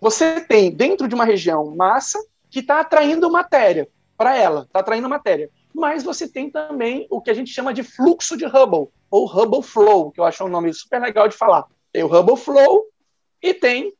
Você 0.00 0.40
tem 0.40 0.70
dentro 0.70 1.06
de 1.06 1.14
uma 1.14 1.24
região 1.24 1.74
massa 1.76 2.18
que 2.50 2.60
está 2.60 2.80
atraindo 2.80 3.30
matéria 3.30 3.88
para 4.16 4.36
ela, 4.36 4.62
está 4.62 4.80
atraindo 4.80 5.08
matéria. 5.08 5.50
Mas 5.74 6.02
você 6.02 6.28
tem 6.28 6.50
também 6.50 7.06
o 7.10 7.20
que 7.20 7.30
a 7.30 7.34
gente 7.34 7.52
chama 7.52 7.72
de 7.72 7.82
fluxo 7.82 8.36
de 8.36 8.44
Hubble, 8.44 8.88
ou 9.10 9.26
Hubble 9.26 9.62
Flow, 9.62 10.10
que 10.10 10.20
eu 10.20 10.24
acho 10.24 10.44
um 10.44 10.48
nome 10.48 10.72
super 10.74 11.00
legal 11.00 11.28
de 11.28 11.36
falar. 11.36 11.64
Tem 11.92 12.02
o 12.02 12.06
Hubble 12.06 12.36
Flow 12.36 12.84
e 13.42 13.54
tem 13.54 13.92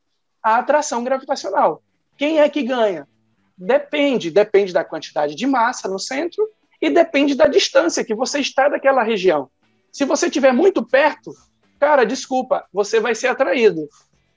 a 0.42 0.56
atração 0.56 1.04
gravitacional. 1.04 1.82
Quem 2.16 2.40
é 2.40 2.48
que 2.48 2.62
ganha? 2.62 3.08
Depende, 3.56 4.30
depende 4.30 4.72
da 4.72 4.84
quantidade 4.84 5.34
de 5.34 5.46
massa 5.46 5.88
no 5.88 5.98
centro 5.98 6.48
e 6.80 6.88
depende 6.88 7.34
da 7.34 7.46
distância 7.46 8.04
que 8.04 8.14
você 8.14 8.40
está 8.40 8.68
daquela 8.68 9.02
região. 9.02 9.50
Se 9.92 10.04
você 10.04 10.26
estiver 10.26 10.52
muito 10.52 10.84
perto, 10.84 11.32
cara, 11.78 12.04
desculpa, 12.04 12.64
você 12.72 13.00
vai 13.00 13.14
ser 13.14 13.28
atraído. 13.28 13.88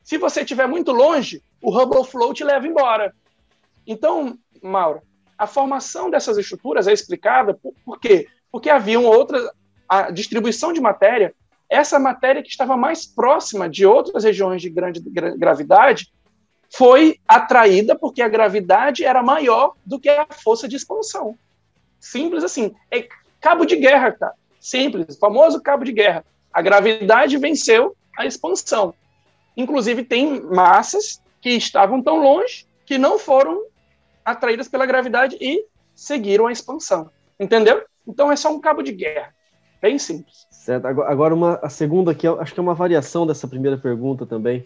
Se 0.04 0.18
você 0.18 0.42
estiver 0.42 0.68
muito 0.68 0.92
longe, 0.92 1.42
o 1.62 1.72
Hubble 1.72 2.06
Flow 2.06 2.34
te 2.34 2.44
leva 2.44 2.68
embora. 2.68 3.14
Então, 3.88 4.38
Mauro, 4.62 5.02
a 5.38 5.48
formação 5.48 6.10
dessas 6.10 6.38
estruturas 6.38 6.88
é 6.88 6.94
explicada 6.94 7.54
por, 7.54 7.74
por 7.86 8.00
quê? 8.00 8.28
Porque 8.52 8.70
havia 8.70 9.00
outra 9.00 9.40
a 9.88 10.12
distribuição 10.12 10.74
de 10.74 10.82
matéria, 10.82 11.34
essa 11.74 11.98
matéria 11.98 12.44
que 12.44 12.50
estava 12.50 12.78
mais 12.78 13.06
próxima 13.06 13.68
de 13.68 13.86
outras 13.86 14.24
regiões 14.24 14.62
de 14.62 14.70
grande 14.70 15.02
gravidade 15.38 16.14
foi 16.72 17.20
atraída 17.28 17.98
porque 17.98 18.22
a 18.22 18.28
gravidade 18.28 19.04
era 19.04 19.24
maior 19.24 19.74
do 19.84 20.00
que 20.00 20.08
a 20.08 20.28
força 20.30 20.68
de 20.68 20.76
expansão. 20.76 21.36
Simples 22.00 22.44
assim. 22.44 22.76
É 22.92 23.08
cabo 23.42 23.66
de 23.66 23.76
guerra, 23.76 24.12
tá? 24.12 24.34
Simples, 24.60 25.18
famoso 25.18 25.62
cabo 25.62 25.84
de 25.84 25.92
guerra. 25.92 26.24
A 26.52 26.62
gravidade 26.62 27.38
venceu 27.38 27.96
a 28.18 28.26
expansão. 28.26 28.94
Inclusive, 29.58 30.04
tem 30.04 30.42
massas 30.42 31.22
que 31.42 31.50
estavam 31.50 32.02
tão 32.02 32.22
longe 32.22 32.68
que 32.86 32.98
não 32.98 33.18
foram 33.18 33.66
atraídas 34.24 34.68
pela 34.68 34.86
gravidade 34.86 35.38
e 35.42 35.66
seguiram 35.96 36.48
a 36.48 36.52
expansão. 36.52 37.10
Entendeu? 37.40 37.84
Então 38.08 38.32
é 38.32 38.36
só 38.36 38.54
um 38.54 38.62
cabo 38.62 38.84
de 38.84 38.92
guerra. 38.92 39.34
Bem 39.82 39.98
simples. 39.98 40.48
Certo. 40.64 40.86
Agora, 40.86 41.34
uma, 41.34 41.60
a 41.62 41.70
segunda 41.70 42.12
aqui, 42.12 42.28
acho 42.28 42.54
que 42.54 42.60
é 42.60 42.64
uma 42.64 42.74
variação 42.74 43.28
dessa 43.28 43.48
primeira 43.48 43.78
pergunta 43.78 44.26
também. 44.26 44.66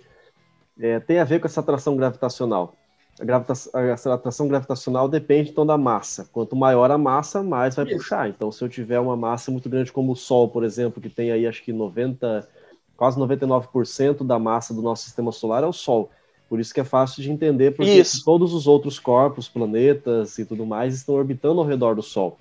É, 0.79 0.99
tem 0.99 1.19
a 1.19 1.23
ver 1.23 1.39
com 1.39 1.47
essa 1.47 1.59
atração 1.59 1.97
gravitacional 1.97 2.75
a, 3.19 3.25
gravita 3.25 3.53
a 3.73 4.13
atração 4.13 4.47
gravitacional 4.47 5.07
depende 5.07 5.49
então 5.49 5.65
da 5.65 5.77
massa. 5.77 6.29
Quanto 6.31 6.55
maior 6.55 6.91
a 6.91 6.97
massa, 6.97 7.41
mais 7.41 7.75
vai 7.75 7.85
Isso. 7.85 7.97
puxar. 7.97 8.29
Então, 8.29 8.51
se 8.51 8.63
eu 8.63 8.69
tiver 8.69 8.99
uma 8.99 9.15
massa 9.15 9.51
muito 9.51 9.67
grande 9.69 9.91
como 9.91 10.11
o 10.11 10.15
Sol, 10.15 10.47
por 10.49 10.63
exemplo, 10.63 11.01
que 11.01 11.09
tem 11.09 11.31
aí 11.31 11.47
acho 11.47 11.63
que 11.63 11.73
90, 11.73 12.47
quase 12.95 13.19
99% 13.19 14.25
da 14.25 14.37
massa 14.37 14.73
do 14.73 14.81
nosso 14.81 15.03
sistema 15.03 15.31
solar 15.31 15.63
é 15.63 15.67
o 15.67 15.73
Sol. 15.73 16.09
Por 16.47 16.59
isso 16.59 16.73
que 16.73 16.79
é 16.79 16.83
fácil 16.83 17.21
de 17.21 17.31
entender 17.31 17.75
porque 17.75 17.91
isso. 17.91 18.23
todos 18.23 18.53
os 18.53 18.67
outros 18.67 18.99
corpos, 18.99 19.49
planetas 19.49 20.37
e 20.37 20.45
tudo 20.45 20.65
mais 20.65 20.95
estão 20.95 21.15
orbitando 21.15 21.59
ao 21.59 21.67
redor 21.67 21.95
do 21.95 22.03
Sol. 22.03 22.37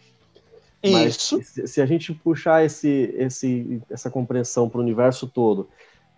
Isso. 0.88 1.38
Mas 1.38 1.70
se, 1.70 1.80
a 1.80 1.86
gente 1.86 2.12
puxar 2.12 2.64
esse, 2.64 3.14
esse, 3.16 3.80
essa 3.90 4.10
compreensão 4.10 4.68
para 4.68 4.78
o 4.78 4.82
universo 4.82 5.26
todo 5.26 5.68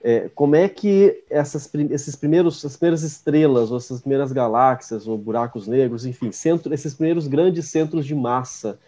é, 0.00 0.28
como 0.34 0.54
é 0.54 0.68
que 0.68 1.24
essas, 1.28 1.68
esses 1.90 2.14
primeiros, 2.14 2.64
as 2.64 2.76
primeiras 2.76 3.02
estrelas, 3.02 3.70
ou 3.70 3.76
essas 3.76 4.00
primeiras 4.00 4.30
galáxias, 4.30 5.08
ou 5.08 5.18
buracos 5.18 5.66
negros, 5.66 6.06
enfim, 6.06 6.30
centro, 6.30 6.72
esses 6.72 6.94
primeiros 6.94 7.26
grandes 7.26 7.68
centros 7.68 8.06
de 8.06 8.14
massa 8.14 8.78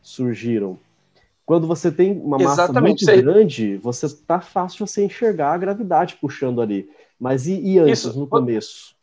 surgiram? 0.00 0.78
Quando 1.44 1.66
você 1.66 1.90
tem 1.90 2.12
uma 2.12 2.38
massa 2.38 2.64
Exatamente, 2.64 3.04
muito 3.04 3.22
grande, 3.22 3.76
você 3.78 4.08
tá 4.08 4.40
fácil 4.40 4.86
você 4.86 5.04
enxergar 5.04 5.52
a 5.52 5.58
gravidade 5.58 6.16
puxando 6.20 6.62
ali. 6.62 6.88
Mas 7.18 7.48
e, 7.48 7.60
e 7.60 7.78
antes, 7.78 8.04
Isso. 8.04 8.18
no 8.18 8.26
começo? 8.28 8.94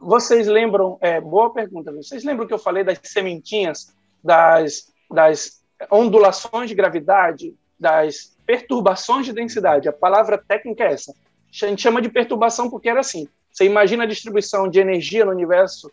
Vocês 0.00 0.46
lembram, 0.46 0.98
é, 1.00 1.20
boa 1.20 1.50
pergunta, 1.50 1.90
vocês 1.90 2.22
lembram 2.24 2.46
que 2.46 2.52
eu 2.52 2.58
falei 2.58 2.84
das 2.84 2.98
sementinhas, 3.02 3.94
das, 4.22 4.92
das 5.10 5.57
ondulações 5.90 6.68
de 6.68 6.74
gravidade, 6.74 7.54
das 7.78 8.36
perturbações 8.44 9.26
de 9.26 9.32
densidade. 9.32 9.88
A 9.88 9.92
palavra 9.92 10.38
técnica 10.38 10.84
é 10.84 10.92
essa. 10.92 11.14
A 11.62 11.66
gente 11.66 11.82
chama 11.82 12.02
de 12.02 12.08
perturbação 12.08 12.68
porque 12.68 12.88
era 12.88 13.00
assim. 13.00 13.28
Você 13.50 13.64
imagina 13.64 14.04
a 14.04 14.06
distribuição 14.06 14.68
de 14.68 14.80
energia 14.80 15.24
no 15.24 15.30
universo 15.30 15.90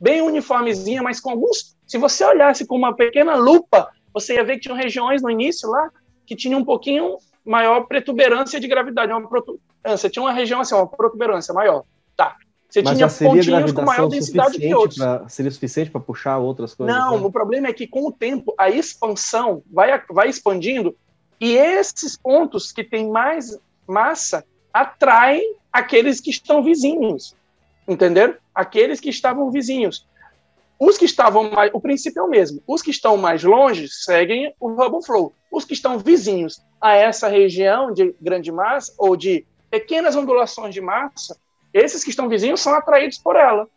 bem 0.00 0.20
uniformezinha, 0.20 1.02
mas 1.02 1.20
com 1.20 1.30
alguns. 1.30 1.76
Se 1.86 1.96
você 1.96 2.24
olhasse 2.24 2.66
com 2.66 2.76
uma 2.76 2.94
pequena 2.94 3.36
lupa, 3.36 3.88
você 4.12 4.34
ia 4.34 4.44
ver 4.44 4.56
que 4.56 4.62
tinham 4.62 4.76
regiões 4.76 5.22
no 5.22 5.30
início 5.30 5.70
lá 5.70 5.90
que 6.26 6.36
tinham 6.36 6.60
um 6.60 6.64
pouquinho 6.64 7.18
maior 7.44 7.82
protuberância 7.82 8.58
de 8.58 8.68
gravidade, 8.68 9.12
uma 9.12 9.28
protuberância. 9.28 10.10
Tinha 10.10 10.22
uma 10.22 10.32
região 10.32 10.60
assim, 10.60 10.74
uma 10.74 10.86
protuberância 10.86 11.52
maior. 11.54 11.84
Tá. 12.16 12.36
Você 12.72 12.80
Mas 12.80 12.96
tinha 12.96 13.30
pontinhos 13.30 13.72
com 13.72 13.82
maior 13.82 14.08
densidade 14.08 14.58
que 14.58 14.74
outros. 14.74 14.96
Pra, 14.96 15.28
seria 15.28 15.50
suficiente 15.50 15.90
para 15.90 16.00
puxar 16.00 16.38
outras 16.38 16.74
coisas? 16.74 16.96
Não, 16.96 17.20
né? 17.20 17.26
o 17.26 17.30
problema 17.30 17.68
é 17.68 17.72
que 17.72 17.86
com 17.86 18.06
o 18.06 18.12
tempo 18.12 18.54
a 18.56 18.70
expansão 18.70 19.62
vai, 19.70 20.02
vai 20.10 20.30
expandindo 20.30 20.96
e 21.38 21.52
esses 21.54 22.16
pontos 22.16 22.72
que 22.72 22.82
têm 22.82 23.10
mais 23.10 23.58
massa 23.86 24.42
atraem 24.72 25.56
aqueles 25.70 26.18
que 26.18 26.30
estão 26.30 26.62
vizinhos, 26.62 27.36
entenderam? 27.86 28.36
Aqueles 28.54 29.00
que 29.00 29.10
estavam 29.10 29.50
vizinhos. 29.50 30.08
Os 30.80 30.96
que 30.96 31.04
estavam 31.04 31.50
mais, 31.50 31.70
o 31.74 31.80
princípio 31.80 32.20
é 32.20 32.22
o 32.22 32.28
mesmo. 32.28 32.62
Os 32.66 32.80
que 32.80 32.90
estão 32.90 33.18
mais 33.18 33.44
longe 33.44 33.86
seguem 33.86 34.54
o 34.58 34.70
Hubble 34.70 35.04
Flow. 35.04 35.34
Os 35.50 35.66
que 35.66 35.74
estão 35.74 35.98
vizinhos 35.98 36.62
a 36.80 36.94
essa 36.94 37.28
região 37.28 37.92
de 37.92 38.14
grande 38.18 38.50
massa 38.50 38.94
ou 38.96 39.14
de 39.14 39.44
pequenas 39.70 40.16
ondulações 40.16 40.72
de 40.72 40.80
massa, 40.80 41.36
esses 41.72 42.04
que 42.04 42.10
estão 42.10 42.28
vizinhos 42.28 42.60
são 42.60 42.74
atraídos 42.74 43.18
por 43.18 43.36
ela 43.36 43.68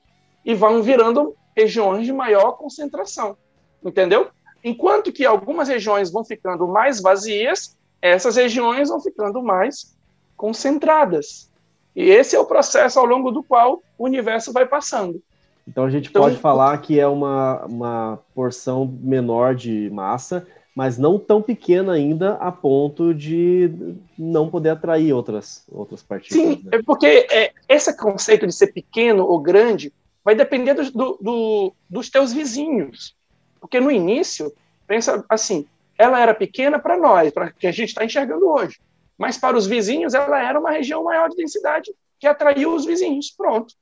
e 0.44 0.54
vão 0.54 0.82
virando 0.82 1.36
regiões 1.56 2.06
de 2.06 2.14
maior 2.14 2.54
concentração, 2.54 3.38
entendeu? 3.84 4.28
Enquanto 4.64 5.12
que 5.12 5.26
algumas 5.26 5.68
regiões 5.68 6.12
vão 6.12 6.24
ficando 6.26 6.68
mais 6.68 7.02
vazias, 7.02 7.78
essas 8.02 8.36
regiões 8.36 8.90
vão 8.90 9.00
ficando 9.00 9.42
mais 9.42 9.96
concentradas. 10.36 11.50
E 11.96 12.04
esse 12.04 12.36
é 12.36 12.40
o 12.40 12.46
processo 12.46 13.00
ao 13.00 13.06
longo 13.06 13.32
do 13.32 13.42
qual 13.42 13.82
o 13.98 14.06
universo 14.06 14.52
vai 14.52 14.66
passando. 14.66 15.22
Então 15.68 15.86
a 15.86 15.90
gente 15.90 16.10
então, 16.10 16.22
pode 16.22 16.38
falar 16.38 16.78
que 16.80 17.00
é 17.00 17.08
uma, 17.08 17.66
uma 17.66 18.20
porção 18.36 18.86
menor 19.02 19.56
de 19.56 19.90
massa, 19.90 20.46
mas 20.76 20.98
não 20.98 21.18
tão 21.18 21.42
pequena 21.42 21.94
ainda 21.94 22.34
a 22.34 22.52
ponto 22.52 23.14
de 23.14 23.96
não 24.18 24.50
poder 24.50 24.72
atrair 24.72 25.14
outras, 25.14 25.64
outras 25.72 26.04
partículas. 26.04 26.58
Sim, 26.58 26.62
né? 26.66 26.72
é 26.74 26.84
porque 26.84 27.26
é, 27.32 27.54
esse 27.70 27.96
conceito 27.96 28.46
de 28.46 28.54
ser 28.54 28.74
pequeno 28.74 29.26
ou 29.26 29.40
grande 29.40 29.94
vai 30.22 30.36
depender 30.36 30.74
do, 30.74 30.92
do, 30.92 31.18
do, 31.22 31.74
dos 31.90 32.10
teus 32.10 32.34
vizinhos. 32.34 33.16
Porque 33.62 33.80
no 33.80 33.90
início, 33.90 34.52
pensa 34.86 35.24
assim, 35.30 35.66
ela 35.98 36.20
era 36.20 36.34
pequena 36.34 36.78
para 36.78 36.98
nós, 36.98 37.32
para 37.32 37.52
que 37.52 37.68
a 37.68 37.72
gente 37.72 37.90
está 37.90 38.04
enxergando 38.04 38.46
hoje. 38.46 38.78
Mas 39.18 39.38
para 39.38 39.56
os 39.56 39.66
vizinhos, 39.66 40.14
ela 40.14 40.42
era 40.42 40.60
uma 40.60 40.72
região 40.72 41.06
maior 41.06 41.30
de 41.30 41.38
densidade 41.38 41.90
que 42.20 42.28
atraiu 42.28 42.76
os 42.76 42.86
vizinhos. 42.86 43.32
Pronto. 43.32 43.74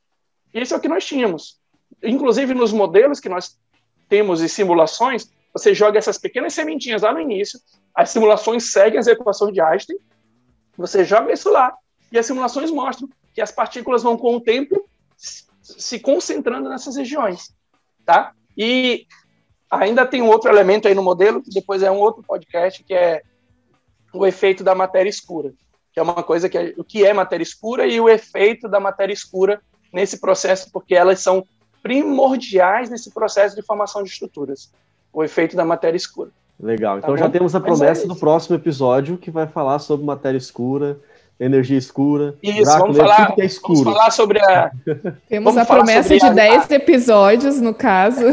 Isso 0.53 0.75
é 0.75 0.77
o 0.77 0.79
que 0.79 0.87
nós 0.87 1.03
tínhamos. 1.03 1.57
Inclusive, 2.03 2.53
nos 2.53 2.71
modelos 2.71 3.19
que 3.19 3.29
nós 3.29 3.57
temos 4.07 4.41
e 4.41 4.47
simulações, 4.47 5.31
você 5.53 5.73
joga 5.73 5.99
essas 5.99 6.17
pequenas 6.17 6.53
sementinhas 6.53 7.03
lá 7.03 7.13
no 7.13 7.19
início, 7.19 7.59
as 7.93 8.09
simulações 8.09 8.71
seguem 8.71 8.99
as 8.99 9.07
equações 9.07 9.53
de 9.53 9.61
Einstein, 9.61 9.97
você 10.75 11.05
joga 11.05 11.31
isso 11.31 11.51
lá, 11.51 11.73
e 12.11 12.17
as 12.17 12.25
simulações 12.25 12.71
mostram 12.71 13.07
que 13.33 13.41
as 13.41 13.51
partículas 13.51 14.03
vão, 14.03 14.17
com 14.17 14.35
o 14.35 14.41
tempo, 14.41 14.87
se 15.61 15.99
concentrando 15.99 16.69
nessas 16.69 16.95
regiões. 16.95 17.53
Tá? 18.05 18.33
E 18.57 19.05
ainda 19.69 20.05
tem 20.05 20.21
um 20.21 20.27
outro 20.27 20.49
elemento 20.49 20.87
aí 20.87 20.93
no 20.93 21.03
modelo, 21.03 21.41
que 21.41 21.49
depois 21.49 21.81
é 21.81 21.89
um 21.89 21.99
outro 21.99 22.23
podcast, 22.23 22.83
que 22.83 22.93
é 22.93 23.21
o 24.13 24.25
efeito 24.25 24.63
da 24.63 24.75
matéria 24.75 25.09
escura, 25.09 25.53
que 25.91 25.99
é 25.99 26.03
uma 26.03 26.21
coisa 26.21 26.47
que 26.47 26.57
é, 26.57 26.73
o 26.77 26.83
que 26.83 27.05
é 27.05 27.13
matéria 27.13 27.43
escura 27.43 27.87
e 27.87 27.99
o 27.99 28.09
efeito 28.09 28.67
da 28.67 28.79
matéria 28.79 29.13
escura 29.13 29.61
nesse 29.91 30.19
processo, 30.19 30.71
porque 30.71 30.95
elas 30.95 31.19
são 31.19 31.45
primordiais 31.81 32.89
nesse 32.89 33.11
processo 33.11 33.55
de 33.55 33.61
formação 33.61 34.03
de 34.03 34.09
estruturas, 34.09 34.71
o 35.13 35.23
efeito 35.23 35.55
da 35.55 35.63
matéria 35.63 35.97
escura. 35.97 36.29
Legal. 36.59 36.95
Tá 36.95 36.99
então 36.99 37.15
tá 37.15 37.21
já 37.21 37.29
temos 37.29 37.55
a 37.55 37.59
promessa 37.59 38.05
é 38.05 38.07
do 38.07 38.15
próximo 38.15 38.55
episódio 38.55 39.17
que 39.17 39.31
vai 39.31 39.47
falar 39.47 39.79
sobre 39.79 40.05
matéria 40.05 40.37
escura, 40.37 40.97
energia 41.39 41.77
escura. 41.77 42.35
Isso, 42.41 42.65
vamos, 42.77 42.97
falar, 42.97 43.33
é 43.37 43.47
vamos 43.47 43.83
falar 43.83 44.11
sobre 44.11 44.39
a. 44.39 44.71
Temos 45.29 45.57
a 45.57 45.65
promessa 45.65 46.17
de 46.17 46.29
10 46.29 46.71
episódios, 46.71 47.61
no 47.61 47.73
caso. 47.73 48.25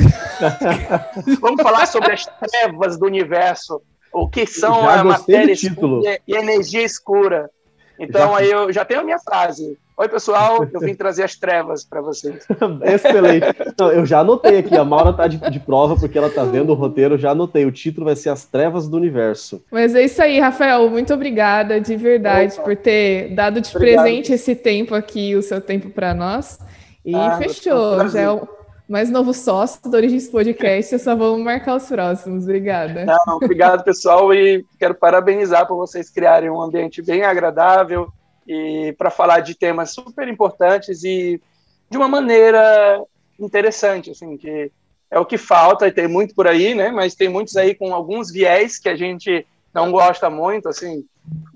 vamos 1.40 1.62
falar 1.62 1.86
sobre 1.86 2.12
as 2.12 2.24
trevas 2.24 2.98
do 2.98 3.06
universo 3.06 3.82
o 4.12 4.28
que 4.28 4.46
são 4.46 4.82
já 4.82 5.00
a 5.00 5.04
matéria 5.04 5.52
escura 5.52 6.18
e 6.26 6.34
energia 6.34 6.82
escura. 6.82 7.50
Então 7.98 8.32
já... 8.32 8.38
aí 8.38 8.50
eu 8.50 8.72
já 8.72 8.84
tenho 8.84 9.00
a 9.00 9.04
minha 9.04 9.18
frase. 9.18 9.78
Oi, 10.00 10.08
pessoal, 10.08 10.66
eu 10.72 10.80
vim 10.80 10.94
trazer 10.94 11.24
as 11.24 11.36
trevas 11.36 11.84
para 11.84 12.00
vocês. 12.00 12.46
Excelente. 12.82 13.46
Não, 13.78 13.92
eu 13.92 14.06
já 14.06 14.20
anotei 14.20 14.56
aqui, 14.56 14.74
a 14.74 14.82
Maura 14.82 15.12
tá 15.12 15.26
de, 15.26 15.36
de, 15.50 15.60
prova 15.60 15.94
porque 15.94 16.16
ela 16.16 16.30
tá 16.30 16.42
vendo 16.42 16.70
o 16.70 16.74
roteiro, 16.74 17.18
já 17.18 17.32
anotei. 17.32 17.66
O 17.66 17.70
título 17.70 18.06
vai 18.06 18.16
ser 18.16 18.30
As 18.30 18.46
Trevas 18.46 18.88
do 18.88 18.96
Universo. 18.96 19.62
Mas 19.70 19.94
é 19.94 20.02
isso 20.02 20.22
aí, 20.22 20.40
Rafael. 20.40 20.88
Muito 20.88 21.12
obrigada 21.12 21.78
de 21.78 21.96
verdade 21.96 22.54
Opa. 22.54 22.62
por 22.62 22.76
ter 22.76 23.34
dado 23.34 23.60
de 23.60 23.76
Obrigado. 23.76 24.04
presente 24.04 24.32
esse 24.32 24.56
tempo 24.56 24.94
aqui, 24.94 25.36
o 25.36 25.42
seu 25.42 25.60
tempo 25.60 25.90
para 25.90 26.14
nós. 26.14 26.58
E 27.04 27.14
ah, 27.14 27.36
fechou. 27.36 28.08
Já 28.08 28.20
é 28.22 28.30
um 28.30 28.48
mais 28.88 29.10
novo 29.10 29.34
sócio 29.34 29.82
do 29.82 29.94
Origens 29.94 30.30
Podcast, 30.30 30.98
só 30.98 31.14
vamos 31.14 31.44
marcar 31.44 31.76
os 31.76 31.84
próximos. 31.84 32.44
Obrigada. 32.44 33.04
Não, 33.04 33.36
obrigado, 33.36 33.84
pessoal, 33.84 34.32
e 34.32 34.64
quero 34.78 34.94
parabenizar 34.94 35.68
por 35.68 35.76
vocês 35.76 36.08
criarem 36.08 36.48
um 36.48 36.58
ambiente 36.58 37.02
bem 37.02 37.22
agradável 37.22 38.10
e 38.50 38.92
para 38.94 39.10
falar 39.10 39.40
de 39.40 39.54
temas 39.54 39.92
super 39.92 40.26
importantes 40.26 41.04
e 41.04 41.40
de 41.88 41.96
uma 41.96 42.08
maneira 42.08 43.00
interessante, 43.38 44.10
assim, 44.10 44.36
que 44.36 44.72
é 45.08 45.18
o 45.20 45.24
que 45.24 45.38
falta 45.38 45.86
e 45.86 45.92
tem 45.92 46.08
muito 46.08 46.34
por 46.34 46.48
aí, 46.48 46.74
né? 46.74 46.90
Mas 46.90 47.14
tem 47.14 47.28
muitos 47.28 47.56
aí 47.56 47.76
com 47.76 47.94
alguns 47.94 48.30
viés 48.30 48.76
que 48.76 48.88
a 48.88 48.96
gente 48.96 49.46
não 49.72 49.92
gosta 49.92 50.28
muito, 50.28 50.68
assim. 50.68 51.04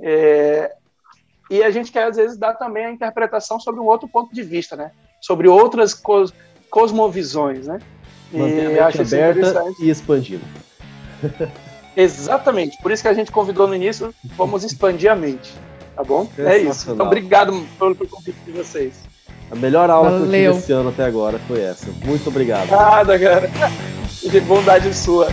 É... 0.01 0.73
E 1.51 1.65
a 1.65 1.71
gente 1.71 1.91
quer 1.91 2.05
às 2.05 2.17
vezes 2.17 2.37
dar 2.37 2.55
também 2.55 2.87
a 2.87 2.93
interpretação 2.93 3.59
sobre 3.59 3.81
um 3.81 3.87
outro 3.87 4.07
ponto 4.07 4.33
de 4.33 4.43
vista, 4.43 4.77
né? 4.77 4.93
Sobre 5.21 5.49
outras 5.49 5.95
coisas 5.95 6.35
cosmovisões, 6.71 7.67
né? 7.67 7.81
E 8.33 8.79
acho 8.79 9.03
aberta 9.03 9.65
e 9.81 9.91
expandida. 9.91 10.45
Exatamente, 11.97 12.77
por 12.83 12.91
isso 12.91 13.03
que 13.03 13.09
a 13.09 13.15
gente 13.15 13.31
convidou 13.31 13.69
no 13.69 13.75
início, 13.75 14.13
vamos 14.37 14.65
expandir 14.65 15.11
a 15.11 15.15
mente, 15.15 15.55
tá 15.95 16.03
bom? 16.03 16.29
É 16.39 16.59
isso. 16.59 16.91
Então, 16.91 17.07
obrigado 17.07 17.53
pelo, 17.79 17.95
pelo 17.95 18.11
convite 18.11 18.39
de 18.45 18.53
vocês. 18.53 18.95
A 19.51 19.55
melhor 19.55 19.91
aula 19.91 20.11
Valeu. 20.11 20.29
que 20.29 20.37
eu 20.37 20.53
tive 20.53 20.59
esse 20.65 20.73
ano 20.73 20.89
até 20.89 21.05
agora 21.05 21.39
foi 21.47 21.61
essa. 21.61 21.87
Muito 22.05 22.29
obrigado. 22.29 22.71
Nada, 22.71 23.19
cara. 23.19 23.51
De 24.23 24.41
bondade 24.41 24.95
sua. 24.95 25.29